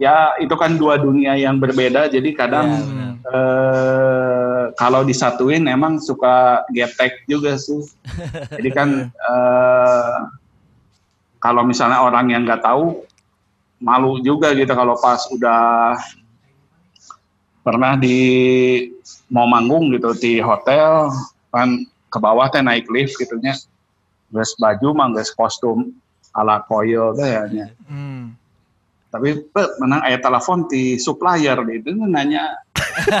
ya 0.00 0.32
itu 0.40 0.56
kan 0.56 0.80
dua 0.80 0.96
dunia 0.96 1.36
yang 1.36 1.60
berbeda 1.60 2.08
jadi 2.08 2.32
kadang 2.32 2.72
benar. 2.72 3.12
eh 3.28 4.64
kalau 4.80 5.04
disatuin 5.04 5.68
emang 5.68 6.00
suka 6.00 6.64
getek 6.72 7.28
juga 7.28 7.60
sih 7.60 7.84
jadi 8.56 8.70
kan 8.72 8.88
eh 9.12 10.18
kalau 11.36 11.68
misalnya 11.68 12.00
orang 12.00 12.32
yang 12.32 12.48
nggak 12.48 12.64
tahu 12.64 13.04
malu 13.80 14.24
juga 14.24 14.56
gitu 14.56 14.72
kalau 14.72 14.96
pas 14.96 15.20
udah 15.28 15.96
pernah 17.60 17.96
di 18.00 18.88
mau 19.28 19.44
manggung 19.44 19.92
gitu 19.92 20.16
di 20.16 20.40
hotel 20.40 21.12
kan 21.52 21.84
ke 22.08 22.18
bawah 22.20 22.48
teh 22.48 22.64
naik 22.64 22.88
lift 22.88 23.20
gitunya 23.20 23.52
geus 24.32 24.56
baju 24.56 24.96
mah 24.96 25.08
kostum 25.36 25.92
ala 26.32 26.62
koyo 26.64 27.12
teh 27.18 27.28
ya 27.28 27.42
nya. 27.50 27.66
Hmm. 27.84 28.09
Tapi 29.10 29.42
pe, 29.50 29.62
menang 29.82 30.00
aya 30.06 30.22
telepon 30.22 30.70
di 30.70 30.96
supplier. 30.96 31.58
Itu 31.66 31.92
nanya 31.94 32.54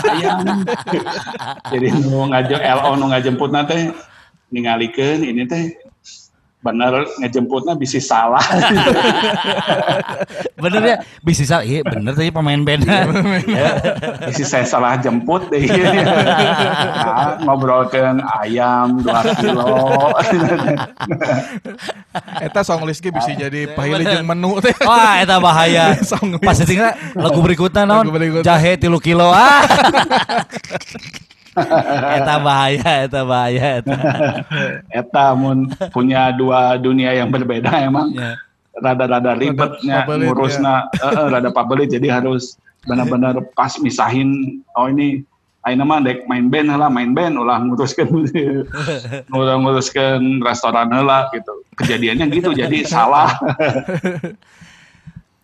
ayam 0.06 0.46
jadi 1.72 1.88
nu 1.94 2.26
ngajem 2.30 2.60
LO 2.60 2.90
nu 2.98 3.06
ngajemput 3.10 3.50
teh 3.68 3.82
ningalikeun 4.50 5.22
ini 5.22 5.46
teh 5.46 5.74
bener 6.60 7.08
ngejemputnya 7.24 7.72
bisa 7.72 7.96
salah 8.00 8.40
Bener 10.60 10.82
ya, 10.84 10.96
bisa 11.24 11.40
salah. 11.48 11.64
Iya, 11.64 11.80
bener 11.80 12.12
tadi 12.12 12.28
pemain 12.28 12.60
band. 12.60 12.84
bisa 14.28 14.44
saya 14.44 14.68
salah 14.68 15.00
jemput 15.00 15.48
deh 15.48 15.64
nah, 15.64 17.40
ngobrolkan 17.40 18.20
ayam 18.44 19.00
2 19.00 19.40
kilo 19.40 19.72
Eta 22.44 22.60
song 22.60 22.84
list 22.84 23.00
ge 23.00 23.08
bisa 23.08 23.32
jadi 23.32 23.72
pahili 23.72 24.04
jeung 24.04 24.26
menu 24.26 24.58
teh. 24.60 24.74
Wah, 24.82 25.22
eta 25.22 25.38
bahaya. 25.38 25.94
Pas 26.46 26.58
tinggal 26.60 26.92
lagu 27.14 27.40
berikutnya 27.40 27.86
non 27.86 28.04
Lagu 28.04 28.12
berikutnya. 28.12 28.44
jahe 28.44 28.76
tilu 28.76 28.98
kilo 28.98 29.30
ah. 29.30 29.62
eta 32.18 32.34
bahaya, 32.38 32.90
eta 33.06 33.20
bahaya 33.26 33.82
eta. 33.82 33.98
Eta 35.02 35.24
mun 35.34 35.70
punya 35.90 36.30
dua 36.30 36.78
dunia 36.78 37.14
yang 37.14 37.30
berbeda 37.30 37.70
emang. 37.82 38.14
Ya. 38.14 38.38
rada-rada 38.80 39.36
ribetnya 39.36 40.08
ngurusna 40.08 40.88
eh, 40.94 41.12
eh, 41.12 41.26
rada 41.28 41.50
pabelit 41.52 41.90
jadi 41.90 42.22
harus 42.22 42.56
benar-benar 42.86 43.36
pas 43.52 43.76
misahin 43.76 44.62
oh 44.78 44.88
ini 44.88 45.20
Aina 45.60 45.84
mah 45.84 46.00
dek 46.00 46.24
main 46.24 46.48
band 46.48 46.72
lah 46.72 46.88
main 46.88 47.12
band 47.12 47.36
ulah 47.36 47.60
nguruskan 47.60 48.08
ulah 49.36 49.56
nguruskan 49.60 50.40
restoran 50.40 50.88
lah 50.88 51.28
gitu. 51.36 51.52
Kejadiannya 51.76 52.32
gitu 52.32 52.56
jadi 52.56 52.80
salah. 52.88 53.28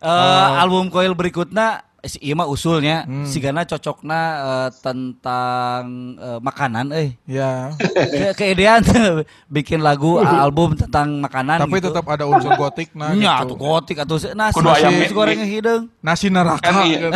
Eh, 0.00 0.48
album 0.56 0.88
Coil 0.88 1.12
berikutnya 1.12 1.84
si 2.06 2.18
ieu 2.20 2.32
mah 2.32 2.46
usulnya 2.46 3.02
Hmm. 3.02 3.22
si 3.22 3.38
Gana 3.38 3.62
cocokna 3.62 4.20
eh, 4.38 4.68
tentang 4.80 5.82
eh, 6.14 6.38
makanan 6.40 6.86
eh 6.90 7.08
Ya. 7.24 7.70
ke 7.76 8.32
keidean 8.36 8.82
bikin 9.48 9.78
lagu 9.78 10.16
album 10.18 10.74
tentang 10.74 11.18
makanan 11.18 11.66
Tapi 11.66 11.76
gitu. 11.76 11.90
tetap 11.90 12.06
ada 12.06 12.24
unsur 12.24 12.54
gotik 12.54 12.90
nah 12.92 13.10
Nya 13.10 13.42
gitu. 13.42 13.52
atuh 13.52 13.56
gotik 13.56 13.96
atuh 13.98 14.18
nasi, 14.32 14.54
Kudu 14.54 14.68
ayam 14.68 14.92
nasi 14.92 15.12
goreng 15.12 15.40
hideung. 15.42 15.84
Nasi 15.98 16.26
neraka. 16.26 16.62
Kan 16.62 16.74
iya. 16.82 16.88
gitu. 16.88 17.08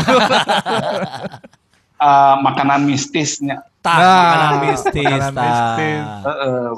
Eh, 2.01 2.35
makanan 2.47 2.81
mistisnya 2.83 3.63
Tah, 3.81 3.97
Nah, 3.97 4.13
makanan 4.21 4.55
mistis. 4.69 5.05
makanan 5.09 5.33
mistis. 5.33 6.05
Eh, 6.21 6.29
eh, 6.29 6.71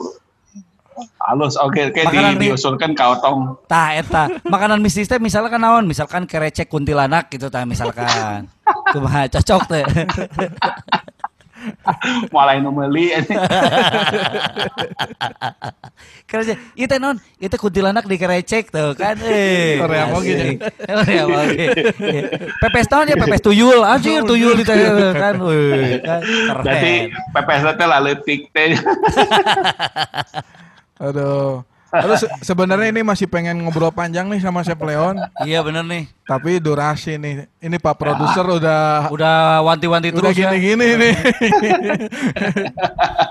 halus. 1.20 1.54
Oke 1.60 1.90
oke 1.90 2.00
Makanan 2.04 2.36
di, 2.38 2.48
diusulkan 2.50 2.92
ka 2.92 3.16
otong 3.18 3.56
Tah 3.66 3.96
eta. 3.96 4.28
Makanan 4.46 4.80
mistis 4.82 5.08
teh 5.08 5.20
misalkan 5.22 5.60
naon? 5.60 5.84
Misalkan 5.88 6.26
kerecek 6.28 6.68
kuntilanak 6.68 7.30
gitu 7.32 7.48
tah 7.48 7.64
misalkan. 7.64 8.48
Kumaha 8.92 9.28
cocok 9.30 9.62
teh. 9.70 9.84
Mulai 12.34 12.58
nu 12.58 12.74
meuli 12.74 13.14
kerecek. 16.26 16.56
Ieu 16.74 16.86
teh 16.90 16.98
naon? 16.98 17.22
Ieu 17.38 17.48
teh 17.48 17.60
kuntilanak 17.60 18.04
di 18.10 18.16
kerecek 18.18 18.74
tuh 18.74 18.98
kan. 18.98 19.14
Eh 19.32 19.78
Korea 19.78 20.04
moge 20.10 20.32
asik. 20.34 20.56
Korea 20.82 21.24
moge 21.32 21.66
pepes 22.62 22.86
naon 22.90 23.10
ya? 23.10 23.16
Pepes 23.16 23.42
tuyul. 23.44 23.80
Anjir 23.86 24.26
tuyul. 24.26 24.58
di 24.58 24.64
teh 24.66 24.76
kan. 25.14 25.34
Weh 25.38 26.02
kan. 26.02 26.20
Berarti 26.62 26.92
keren. 27.08 27.30
pepes 27.30 27.60
teh 27.78 27.86
laletik 27.86 28.40
teh 28.50 28.74
Aduh. 31.02 31.66
Terus 31.92 32.24
se- 32.24 32.32
sebenarnya 32.40 32.88
ini 32.88 33.04
masih 33.04 33.28
pengen 33.28 33.60
ngobrol 33.60 33.92
panjang 33.92 34.24
nih 34.32 34.40
sama 34.40 34.64
Chef 34.64 34.80
Leon, 34.80 35.20
iya 35.44 35.60
bener 35.60 35.84
nih 35.84 36.08
tapi 36.24 36.56
durasi 36.56 37.20
nih. 37.20 37.44
Ini 37.60 37.76
Pak 37.76 38.00
produser 38.00 38.48
udah 38.48 39.12
udah 39.12 39.60
wanti-wanti 39.60 40.08
udah 40.08 40.32
terus 40.32 40.40
ya 40.40 40.48
gini-gini 40.48 40.86
nih. 40.96 41.14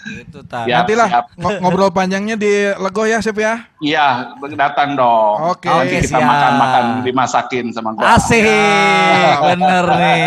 gitu 0.03 0.39
tah 0.43 0.63
Ya. 0.63 0.81
Nantilah 0.81 1.07
siap. 1.07 1.25
ngo- 1.35 1.59
ngobrol 1.59 1.89
panjangnya 1.89 2.33
di 2.33 2.49
Lego 2.71 3.03
ya, 3.03 3.17
Chef 3.17 3.33
ya. 3.33 3.69
Iya, 3.77 4.33
datang 4.51 4.93
dong. 4.93 5.51
Oke. 5.51 5.65
Nanti 5.65 5.93
Oke, 5.93 5.97
kita 6.03 6.17
siap. 6.17 6.25
makan-makan 6.25 6.83
dimasakin 7.01 7.65
sama 7.69 7.89
gua. 7.91 8.15
Asik, 8.15 8.41
bener 9.43 9.85
nih, 9.87 10.21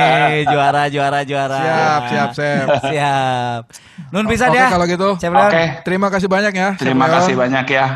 juara, 0.44 0.82
juara, 0.86 1.20
juara. 1.22 1.58
Siap, 1.58 2.02
siap, 2.06 2.28
Chef. 2.32 2.66
siap. 2.84 3.62
Nun 4.10 4.26
bisa 4.26 4.46
Oke 4.46 4.56
ya? 4.56 4.66
kalau 4.68 4.86
gitu. 4.86 5.08
Oke. 5.14 5.62
Terima 5.82 6.08
kasih 6.08 6.26
banyak 6.26 6.52
ya. 6.52 6.68
Terima 6.74 7.04
Leon. 7.04 7.14
kasih 7.16 7.34
banyak 7.34 7.66
ya. 7.68 7.86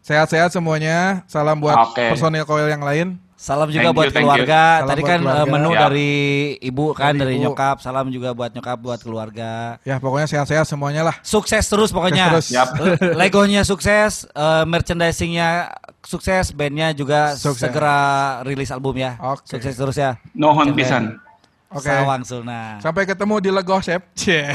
Sehat-sehat 0.00 0.50
semuanya. 0.50 1.20
Salam 1.24 1.58
buat 1.58 1.76
Oke. 1.86 2.08
personil 2.08 2.44
Koil 2.44 2.66
yang 2.66 2.80
lain. 2.80 3.20
Salam 3.38 3.70
juga 3.70 3.86
Thank 3.86 3.94
buat 3.94 4.10
you, 4.10 4.16
keluarga. 4.18 4.62
Tadi 4.82 4.98
buat 4.98 5.10
kan 5.14 5.20
keluarga. 5.22 5.38
eh, 5.38 5.46
menu 5.46 5.70
Ya. 5.70 5.78
dari 5.80 6.10
ibu 6.58 6.84
kan, 6.90 7.14
Dari 7.14 7.18
dari, 7.22 7.34
ibu. 7.38 7.42
nyokap. 7.46 7.76
Salam 7.78 8.10
juga 8.10 8.34
buat 8.34 8.50
nyokap, 8.50 8.76
buat 8.76 8.98
keluarga. 8.98 9.78
Ya 9.86 9.96
pokoknya 9.96 10.26
sehat-sehat 10.26 10.66
semuanya 10.66 11.06
lah. 11.06 11.14
Sukses 11.22 11.62
terus 11.62 11.88
pokoknya. 11.88 12.34
Sukses 12.34 12.50
terus. 12.50 12.98
Legonya 13.14 13.62
sukses, 13.62 14.26
eh, 14.26 14.64
merchandisingnya 14.66 15.70
sukses, 16.02 16.50
bandnya 16.50 16.90
juga 16.90 17.32
Sukses. 17.32 17.62
segera 17.62 17.98
rilis 18.42 18.68
album 18.68 18.98
ya. 18.98 19.14
Oke. 19.22 19.46
Sukses 19.46 19.72
terus 19.72 19.94
ya. 19.94 20.18
Oke. 20.34 20.74
pisan. 20.74 21.22
Oke. 21.70 21.84
Sawang 21.84 22.24
Suna. 22.24 22.80
Sampai 22.80 23.06
ketemu 23.06 23.38
di 23.38 23.50
Lego, 23.52 23.78
Chef. 23.78 24.02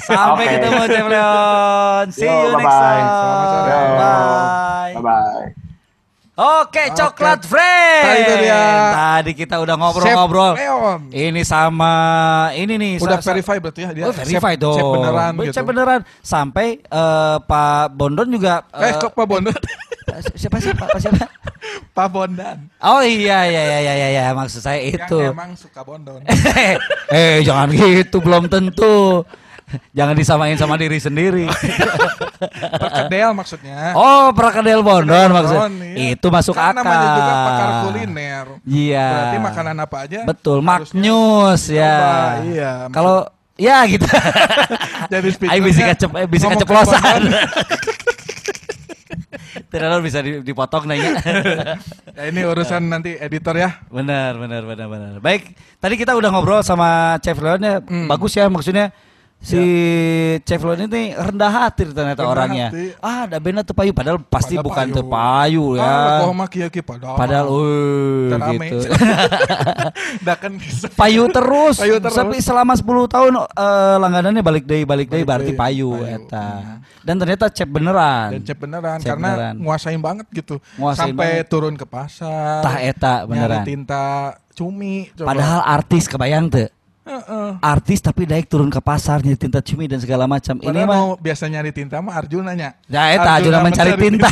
Sampai 0.01 0.59
ketemu 0.59 0.81
Chef 0.87 1.05
Leon. 1.07 2.05
See 2.11 2.25
Yo, 2.25 2.35
you 2.35 2.57
next 2.57 2.75
time. 2.75 3.07
Bye 4.91 4.99
bye. 4.99 5.62
Oke, 6.33 6.89
coklat 6.97 7.45
friend. 7.45 8.25
Itu 8.25 8.33
dia. 8.41 8.65
Tadi 8.89 9.31
kita 9.37 9.61
udah 9.61 9.77
ngobrol-ngobrol. 9.77 10.57
Ini 11.13 11.41
sama 11.45 11.93
ini 12.57 12.73
nih. 12.73 12.93
Udah 12.97 13.21
sa- 13.21 13.37
verify 13.37 13.61
berarti 13.61 13.85
ya 13.85 13.89
dia. 13.93 14.03
Oh, 14.09 14.13
verify 14.13 14.57
dong. 14.57 14.73
Chef 14.73 14.89
beneran 14.89 15.31
Be- 15.37 15.45
gitu. 15.53 15.61
Beneran. 15.61 15.99
Sampai 16.25 16.81
eh, 16.81 17.37
Pak 17.37 17.93
Bondon 17.93 18.33
juga. 18.33 18.65
Eh, 18.73 18.97
kok 18.97 19.13
Pak 19.13 19.25
Bondan? 19.29 19.53
siapa 20.33 20.57
siapa? 20.57 20.89
Pak 20.89 20.99
siapa? 21.05 21.21
Pak 21.95 22.07
Bondan. 22.09 22.65
Oh 22.81 23.05
iya 23.05 23.45
iya 23.45 23.61
iya 23.69 23.79
iya 23.79 23.93
iya 23.93 24.07
iya. 24.09 24.23
maksud 24.33 24.65
saya 24.65 24.81
itu. 24.81 25.21
Yang 25.21 25.37
emang 25.37 25.53
suka 25.53 25.85
Bondon. 25.85 26.17
eh 27.13 27.45
jangan 27.45 27.69
gitu 27.69 28.25
belum 28.25 28.49
tentu. 28.49 29.21
Jangan 29.97 30.15
disamain 30.15 30.55
sama 30.55 30.75
diri 30.75 30.97
sendiri. 30.99 31.45
Perkedel 32.81 33.31
maksudnya. 33.33 33.93
Oh, 33.95 34.29
Prakadel 34.35 34.83
Bondon 34.83 35.09
Bondon, 35.09 35.29
maksud. 35.33 35.57
iya. 35.95 36.13
Itu 36.13 36.27
masuk 36.29 36.53
Kan 36.53 36.75
akal. 36.75 36.83
namanya 36.83 37.07
juga 37.15 37.33
pakar 37.47 37.69
kuliner. 37.87 38.45
Iya. 38.67 39.07
Berarti 39.09 39.37
makanan 39.41 39.75
apa 39.79 39.97
aja? 40.05 40.19
Betul, 40.27 40.57
maknyus 40.61 41.63
ya. 41.71 41.93
coba, 41.97 42.21
iya. 42.45 42.71
Kalau 42.91 43.15
ya 43.57 43.77
gitu. 43.87 44.05
Jadi 45.13 45.27
speakernya 45.33 45.55
Ayo 45.57 45.61
bisa 45.65 45.81
kecep, 45.93 46.09
eh, 46.17 46.27
bisa 46.27 46.45
keceplosan. 46.51 47.21
Tidak 49.73 50.01
bisa 50.05 50.21
di- 50.21 50.41
dipotong 50.45 50.85
nanya. 50.85 51.17
Ya, 52.13 52.23
ini 52.29 52.45
urusan 52.45 52.93
nanti 52.93 53.17
editor 53.17 53.57
ya. 53.57 53.81
benar, 53.89 54.37
benar, 54.37 54.61
benar, 54.65 54.87
benar. 54.89 55.13
Baik, 55.17 55.53
tadi 55.81 55.97
kita 55.97 56.13
udah 56.13 56.29
ngobrol 56.29 56.61
sama 56.61 57.17
Chef 57.21 57.37
Leon 57.41 57.61
ya. 57.61 57.75
Hmm. 57.81 58.05
Bagus 58.05 58.37
ya 58.37 58.45
maksudnya 58.49 58.93
si 59.43 59.59
Chef 60.41 60.57
Leon 60.57 60.87
ini 60.87 61.11
rendah 61.11 61.51
hati 61.51 61.83
ternyata 61.85 62.15
Rendah 62.17 62.31
orangnya. 62.31 62.67
hati. 62.69 62.95
Ah, 62.97 63.27
ada 63.27 63.37
bena 63.37 63.59
tepayu 63.59 63.91
padahal 63.91 64.17
pasti 64.21 64.55
Padahal 64.55 64.63
bukan 64.63 64.87
payu. 64.87 64.97
tepayu 64.97 65.65
ya. 65.75 65.83
Ah, 65.83 66.17
kok 66.17 66.31
mah 66.33 66.47
kieu 66.47 66.69
kieu 66.69 66.81
padahal. 66.81 67.15
Padahal 67.15 67.45
uh, 67.45 68.39
gitu. 68.49 68.77
Da 70.25 70.33
kan 70.33 70.55
bisa. 70.55 70.87
payu 70.89 71.27
terus. 71.27 71.75
Payu 71.77 71.99
terus. 71.99 72.15
Tapi 72.15 72.39
selama 72.39 72.71
10 72.71 72.83
tahun 73.09 73.31
eh, 73.35 73.95
langganannya 73.99 74.39
balik 74.39 74.63
deui 74.63 74.83
balik 74.83 75.11
Balik 75.11 75.27
berarti 75.27 75.51
deui, 75.51 75.59
payu, 75.59 75.89
payu. 75.93 76.07
eta. 76.07 76.47
Dan 77.03 77.15
ternyata 77.19 77.51
Chef 77.51 77.67
beneran. 77.67 78.31
Dan 78.31 78.41
cep 78.41 78.57
beneran 78.57 78.97
Cep 78.97 79.07
karena 79.09 79.29
beneran. 79.29 79.55
nguasain 79.59 79.99
banget 79.99 80.27
gitu. 80.31 80.55
Nguasain 80.75 81.11
Sampai 81.11 81.27
banget. 81.37 81.51
turun 81.51 81.75
ke 81.75 81.83
pasar. 81.83 82.63
Tah 82.63 82.79
eta 82.79 83.27
beneran. 83.27 83.59
Nyari 83.59 83.67
tinta 83.67 84.03
cumi. 84.53 85.11
coba. 85.11 85.27
Padahal 85.29 85.59
artis 85.67 86.07
kebayang 86.07 86.47
tuh. 86.47 86.71
Heeh. 87.03 87.59
Artis 87.59 87.99
tapi 87.99 88.23
naik 88.23 88.47
turun 88.47 88.71
ke 88.71 88.79
pasar 88.79 89.19
nyari 89.19 89.35
tinta 89.35 89.59
cumi 89.59 89.91
dan 89.91 89.99
segala 89.99 90.23
macam. 90.23 90.55
Ini 90.55 90.87
mau 90.87 91.19
biasa 91.19 91.51
nyari 91.51 91.75
tinta 91.75 91.99
mah 91.99 92.15
Arjuna 92.15 92.55
nya. 92.55 92.79
Ya 92.87 93.11
eta 93.11 93.43
Arjuna 93.43 93.59
mencari 93.59 93.91
tinta. 93.99 94.31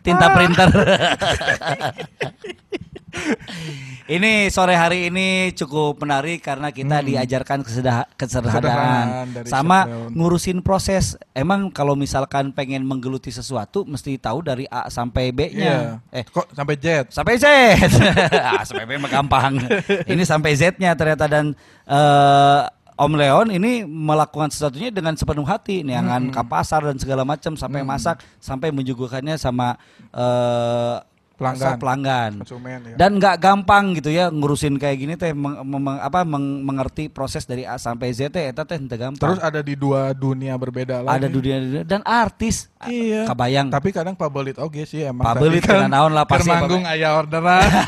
tinta 0.00 0.26
printer. 0.36 0.68
ini 4.10 4.50
sore 4.50 4.74
hari 4.74 5.06
ini 5.06 5.54
cukup 5.54 6.02
menarik 6.02 6.42
karena 6.42 6.74
kita 6.74 6.98
diajarkan 6.98 7.62
kesedah- 7.62 8.08
kesederhanaan 8.18 9.30
sama 9.46 9.86
ngurusin 10.10 10.62
proses. 10.62 11.14
Emang 11.30 11.70
kalau 11.70 11.94
misalkan 11.94 12.50
pengen 12.50 12.82
menggeluti 12.82 13.30
sesuatu 13.30 13.86
mesti 13.86 14.18
tahu 14.18 14.42
dari 14.42 14.66
A 14.66 14.90
sampai 14.90 15.30
B-nya. 15.30 16.00
Iya. 16.10 16.22
Eh, 16.22 16.24
Kok 16.26 16.54
sampai 16.54 16.74
jet? 16.74 17.06
sampai 17.10 17.34
Z. 17.38 17.46
ah, 18.50 18.62
sampai 18.66 18.84
B 18.86 18.90
mah 18.98 19.10
gampang. 19.10 19.62
ini 20.10 20.22
sampai 20.26 20.58
Z-nya 20.58 20.98
ternyata 20.98 21.30
dan 21.30 21.54
eh, 21.86 22.62
Om 23.00 23.16
Leon 23.16 23.48
ini 23.48 23.80
melakukan 23.88 24.52
sesuatunya 24.52 24.92
dengan 24.92 25.16
sepenuh 25.16 25.48
hati, 25.48 25.80
niangan 25.80 26.28
ke 26.28 26.42
pasar 26.44 26.84
dan 26.84 27.00
segala 27.00 27.24
macam 27.24 27.56
sampai 27.56 27.80
masak, 27.80 28.20
sampai 28.36 28.68
menyuguhkannya 28.68 29.40
sama 29.40 29.80
eh, 30.12 30.96
Pelanggan. 31.40 31.76
pelanggan. 31.80 32.32
Konsumen 32.38 32.80
ya. 32.84 32.94
Dan 32.94 33.16
nggak 33.16 33.36
gampang 33.36 33.96
gitu 33.96 34.08
ya 34.08 34.28
ngurusin 34.28 34.76
kayak 34.76 34.92
gini 34.94 35.14
teh 35.14 35.32
meng- 35.32 35.64
meng- 35.64 35.96
apa 35.98 36.20
meng- 36.22 36.60
mengerti 36.60 37.08
proses 37.08 37.42
dari 37.42 37.64
A 37.64 37.74
sampai 37.74 38.12
Z 38.12 38.28
teh 38.28 38.44
eta 38.44 38.62
teh 38.62 38.76
gampang. 38.76 39.16
Terus 39.16 39.40
ada 39.40 39.58
di 39.58 39.72
dua 39.72 40.12
dunia 40.12 40.52
berbeda 40.54 41.00
lagi. 41.00 41.16
ada 41.16 41.26
dunia 41.26 41.56
dan 41.82 42.04
artis 42.04 42.68
Iya. 42.80 43.24
kabayang 43.24 43.68
Tapi 43.68 43.88
kadang 43.88 44.12
pabelit 44.12 44.56
oge 44.56 44.84
sih 44.84 45.00
emang. 45.02 45.24
Pabelit 45.26 45.60
kan 45.60 45.80
kena 45.80 45.88
naon 45.90 46.12
lah, 46.12 46.24
pasti 46.24 46.46
manggung 46.46 46.84
aya 46.84 47.16
orderan. 47.16 47.64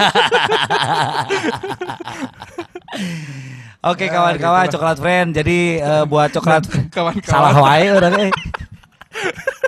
Oke 3.82 4.06
Ya, 4.06 4.14
kawan-kawan 4.14 4.38
gitu 4.62 4.70
lah. 4.70 4.72
coklat 4.72 4.96
friend. 4.96 5.28
Jadi 5.34 5.58
eh, 5.76 6.04
buat 6.06 6.30
coklat 6.30 6.62
Kawan-kawan. 6.94 7.26
salah 7.26 7.52
wae 7.58 7.86
orang 7.90 8.14
eh. 8.22 8.32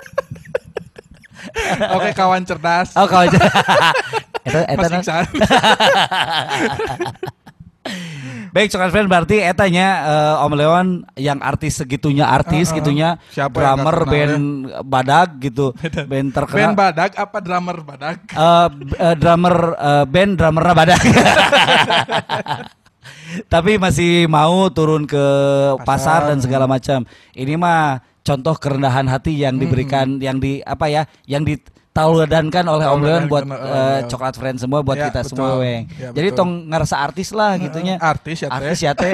Oke 1.95 2.09
kawan 2.13 2.43
cerdas. 2.45 2.93
Oh 2.95 3.07
kawan. 3.07 3.29
eta 4.47 4.59
eta 4.69 4.87
Iksan. 5.01 5.25
Baik 8.49 8.71
coklat 8.71 8.87
friend 8.87 9.11
berarti 9.11 9.43
etanya 9.43 9.87
eh, 10.07 10.43
Om 10.47 10.53
Leon 10.55 10.87
yang 11.19 11.43
artis 11.43 11.75
segitunya 11.83 12.23
artis 12.23 12.71
Heeh. 12.71 12.79
gitunya 12.79 13.19
Siapa 13.35 13.51
drummer 13.51 14.07
band 14.07 14.45
badag 14.87 15.43
gitu 15.43 15.75
band 15.75 16.07
Band 16.07 16.29
terkenal 16.31 16.71
badak 16.71 17.11
apa 17.19 17.37
drummer 17.43 17.77
badak? 17.83 18.31
B- 18.71 18.95
eh, 18.95 19.15
drummer 19.19 19.55
eh, 19.75 20.05
band 20.07 20.31
drummernya 20.39 20.71
badak 20.73 21.01
tapi 23.51 23.75
masih 23.75 24.25
mau 24.31 24.71
turun 24.71 25.03
ke 25.03 25.25
pasar, 25.83 26.23
Pasar. 26.23 26.31
dan 26.31 26.37
segala 26.39 26.65
macam 26.65 27.03
ini 27.35 27.59
mah 27.59 27.99
contoh 28.25 28.55
kerendahan 28.55 29.05
hati 29.05 29.37
yang 29.37 29.55
diberikan 29.55 30.17
yang 30.17 30.35
di 30.35 30.57
apa 30.59 30.85
ya 30.85 31.01
yang 31.23 31.41
ditauladankan 31.41 32.65
oleh 32.65 32.83
Om 32.83 32.99
Leon 32.99 33.05
Tauladankan 33.21 33.29
buat 33.29 33.43
eh, 33.45 33.53
Leon. 33.53 34.01
coklat 34.09 34.33
friend 34.33 34.57
semua 34.57 34.79
buat 34.81 34.95
Ya, 34.95 35.03
kita 35.07 35.19
betul. 35.21 35.29
semua 35.31 35.49
weng 35.55 35.81
Ya, 35.93 36.09
jadi 36.09 36.27
betul. 36.27 36.35
tong 36.35 36.49
ngerasa 36.65 36.95
artis 36.97 37.27
lah 37.29 37.51
gitunya 37.55 37.95
Artis 37.95 38.37
ya 38.39 38.47
teh. 38.49 38.55
artis 38.57 38.79
ya 38.81 38.91
teh 38.91 39.11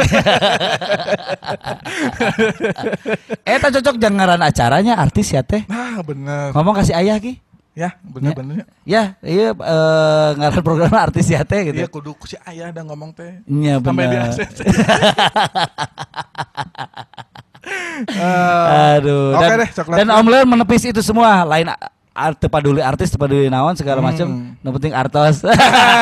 Eta 3.46 3.68
cocok 3.70 3.96
jangan 3.98 4.40
acaranya 4.40 4.94
artis 4.96 5.28
ya 5.30 5.42
teh 5.42 5.62
Nah 5.68 6.00
bener. 6.02 6.50
ngomong 6.52 6.74
kasih 6.74 6.96
ayah 6.96 7.18
ki 7.18 7.38
Ya 7.72 7.96
bener-bener. 8.04 8.68
Ya, 8.84 9.16
iya 9.24 9.56
eh, 9.56 10.30
ngaran 10.36 10.60
program 10.60 10.92
artis 10.92 11.24
ya 11.26 11.40
teh 11.42 11.72
gitu. 11.72 11.80
Iya 11.80 11.88
kudu 11.88 12.12
si 12.28 12.36
ayah 12.44 12.68
udah 12.68 12.84
ngomong 12.84 13.16
teh. 13.16 13.40
Iya 13.48 13.80
Sampai 13.80 14.12
benar. 14.12 14.36
Eh, 17.62 18.98
Aduh. 18.98 19.38
Oke 19.38 19.46
dan, 19.46 19.58
deh, 19.62 19.70
coklat 19.72 19.98
dan 20.02 20.08
Om 20.10 20.26
Leon 20.28 20.48
menepis 20.50 20.84
itu 20.84 21.02
semua. 21.06 21.46
Lain 21.46 21.70
art 22.12 22.42
peduli 22.42 22.82
artis, 22.82 23.14
peduli 23.14 23.48
naon 23.48 23.78
segala 23.78 24.02
macam. 24.02 24.28
Hmm. 24.28 24.58
Nu 24.60 24.74
penting 24.74 24.92
artos. 24.92 25.46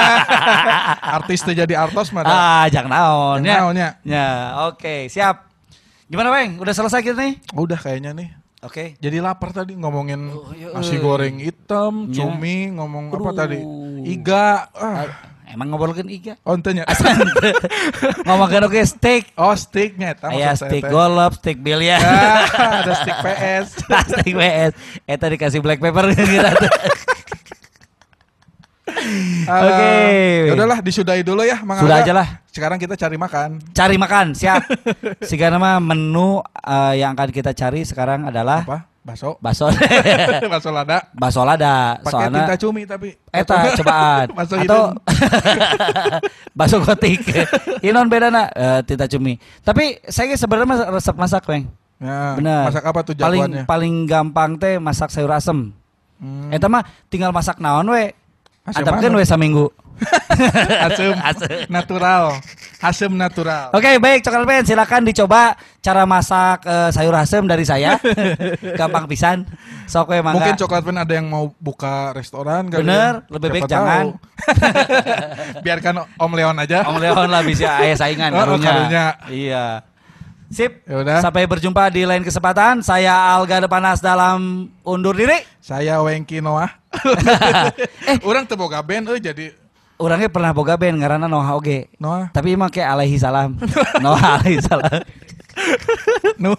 artis 1.20 1.40
tuh 1.44 1.54
jadi 1.54 1.74
artos 1.76 2.10
mah. 2.10 2.24
dah. 2.24 2.32
ah, 2.32 2.66
jangan 2.68 2.92
naon 2.92 3.40
ya. 3.44 3.46
Jangan 3.46 3.62
naon, 3.62 3.76
ya. 3.76 3.90
Ya, 4.02 4.28
oke, 4.68 4.96
siap. 5.08 5.46
Gimana, 6.10 6.34
Weng? 6.34 6.58
Udah 6.58 6.74
selesai 6.74 7.06
kita 7.06 7.22
nih? 7.22 7.38
Udah 7.54 7.78
kayaknya 7.78 8.18
nih. 8.18 8.30
Oke. 8.60 8.98
Jadi 8.98 9.22
lapar 9.22 9.54
tadi 9.54 9.72
ngomongin 9.78 10.20
Oh, 10.34 10.52
iya, 10.52 10.74
nasi 10.74 10.98
goreng 10.98 11.40
hitam, 11.40 12.10
Ya. 12.10 12.26
cumi, 12.26 12.74
ngomong 12.74 13.08
apa 13.08 13.22
Aduh. 13.22 13.38
tadi? 13.38 13.60
Iga. 14.04 14.68
Ah, 14.74 15.06
Emang 15.50 15.74
ngobrolin 15.74 16.06
iga. 16.14 16.38
ontenya. 16.46 16.86
Ngomongin 18.30 18.70
oke 18.70 18.78
steak. 18.86 19.34
Oh, 19.34 19.58
Aya 20.30 20.54
maksud 20.54 20.70
saya 20.70 20.70
steak 20.70 20.84
golop, 20.86 21.32
steak 21.42 21.58
biliar. 21.66 21.98
Ah, 21.98 22.86
ada 22.86 22.94
steak 23.02 23.18
PS. 23.18 23.66
steak 24.14 24.36
WS. 24.38 24.72
Eta 25.10 25.26
dikasih 25.26 25.60
black 25.66 25.82
pepper 25.82 26.14
gitu. 26.14 26.30
Oke. 29.46 29.92
Ya 30.48 30.54
udahlah 30.54 30.80
disudahi 30.80 31.22
dulu 31.22 31.42
ya, 31.42 31.60
Mang 31.62 31.82
Sudah 31.82 32.02
aja 32.02 32.14
lah. 32.14 32.28
Sekarang 32.50 32.78
kita 32.78 32.94
cari 32.94 33.16
makan. 33.16 33.50
Cari 33.72 33.96
makan, 33.96 34.26
siap. 34.34 34.64
Sehingga 35.28 35.50
nama 35.50 35.78
menu 35.78 36.40
eh, 36.62 36.94
yang 37.02 37.14
akan 37.14 37.30
kita 37.30 37.52
cari 37.52 37.82
sekarang 37.84 38.26
adalah 38.26 38.66
Apa? 38.66 38.80
Baso. 39.00 39.40
bakso. 39.42 39.72
Baso 40.46 40.70
lada. 40.76 41.08
bakso 41.16 41.42
lada. 41.42 41.98
Pakai 42.04 42.12
Soalnya 42.14 42.40
tinta 42.46 42.56
cumi 42.60 42.82
tapi. 42.86 43.10
Eta 43.32 43.56
cobaan 43.74 44.28
Baso 44.38 44.54
atau 44.60 44.84
bakso 46.54 46.78
gotik. 46.84 47.22
Inon 47.82 48.06
beda 48.06 48.30
nak 48.30 48.48
tinta 48.86 49.08
cumi. 49.08 49.40
Tapi 49.64 49.98
saya 50.06 50.36
sebenarnya 50.36 50.94
resep 50.94 51.16
masak, 51.16 51.44
Weng. 51.48 51.66
Ya, 52.00 52.38
Benar. 52.38 52.72
Masak 52.72 52.84
apa 52.86 53.00
tuh 53.04 53.14
Paling 53.18 53.42
jagoannya? 53.44 53.64
paling 53.68 53.96
gampang 54.08 54.52
teh 54.56 54.80
masak 54.80 55.12
sayur 55.12 55.32
asem. 55.36 55.76
Hmm. 56.20 56.48
Eta 56.48 56.72
mah 56.72 56.84
tinggal 57.08 57.32
masak 57.32 57.60
naon 57.60 57.88
we. 57.92 58.12
Asem 58.70 58.82
Atapkeun 58.82 59.10
mana? 59.10 59.20
we 59.20 59.26
saminggu. 59.26 59.66
Asem. 60.88 61.12
Asem. 61.30 61.68
natural. 61.68 62.38
Asem 62.80 63.12
natural. 63.12 63.68
Oke 63.70 63.98
baik 63.98 64.22
coklat 64.22 64.46
pen 64.46 64.64
silakan 64.64 65.04
dicoba 65.04 65.52
cara 65.80 66.04
masak 66.04 66.64
eh, 66.64 66.90
sayur 66.90 67.12
asem 67.12 67.44
dari 67.44 67.62
saya 67.62 68.00
gampang 68.80 69.04
pisan 69.04 69.44
sok 69.84 70.10
we 70.10 70.20
mangga 70.20 70.40
Mungkin 70.40 70.56
coklat 70.56 70.82
pen 70.82 70.96
ada 70.96 71.12
yang 71.12 71.28
mau 71.28 71.52
buka 71.54 72.14
restoran 72.14 72.72
kali 72.72 72.80
Bener, 72.82 73.20
ya. 73.20 73.28
lebih 73.30 73.48
Siapa 73.48 73.56
baik 73.56 73.64
tahu. 73.64 73.74
jangan. 73.74 74.06
Biarkan 75.60 75.94
Om 76.16 76.32
Leon 76.34 76.56
aja. 76.58 76.80
Om 76.86 76.98
Leon 76.98 77.28
lah 77.28 77.42
bisa 77.44 77.68
ayah 77.80 77.98
saingan 77.98 78.32
Oh, 78.32 78.40
karunya. 78.40 78.70
karunya. 78.70 79.06
iya 79.28 79.66
sip 80.50 80.82
Ya 80.84 80.96
udah. 80.98 81.20
sampai 81.22 81.46
berjumpa 81.46 81.88
di 81.88 82.04
lain 82.04 82.22
kesempatan 82.22 82.82
saya 82.82 83.14
Alga 83.32 83.62
Depanas 83.62 84.00
dalam 84.00 84.66
undur 84.82 85.14
diri 85.14 85.38
Saya 85.60 86.02
Wengki 86.02 86.40
Noah. 86.40 86.74
Eh. 88.04 88.18
Orang 88.22 88.44
teboga 88.44 88.82
band 88.82 89.08
euy 89.08 89.20
jadi 89.20 89.54
orangnya 89.96 90.26
pernah 90.28 90.50
boga 90.50 90.74
band 90.74 90.98
ngaranna 90.98 91.26
Noah 91.26 91.54
oge 91.54 91.86
Noah. 91.96 92.32
tapi 92.32 92.54
emang 92.54 92.68
kayak 92.68 92.90
alaihi 92.90 93.16
salam 93.16 93.60
Noah 94.04 94.40
alaihi 94.40 94.58
salam 94.60 94.90
Nu. 96.42 96.56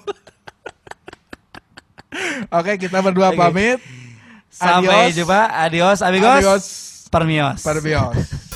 Oke, 2.51 2.76
kita 2.76 3.01
berdua 3.01 3.30
Oke. 3.30 3.38
pamit. 3.38 3.78
sampai 4.51 5.09
Adios. 5.09 5.14
jumpa 5.16 5.41
adios 5.49 5.99
amigos 6.01 6.36
Adios. 6.36 6.64
permios 7.07 7.59
Perbios. 7.62 8.50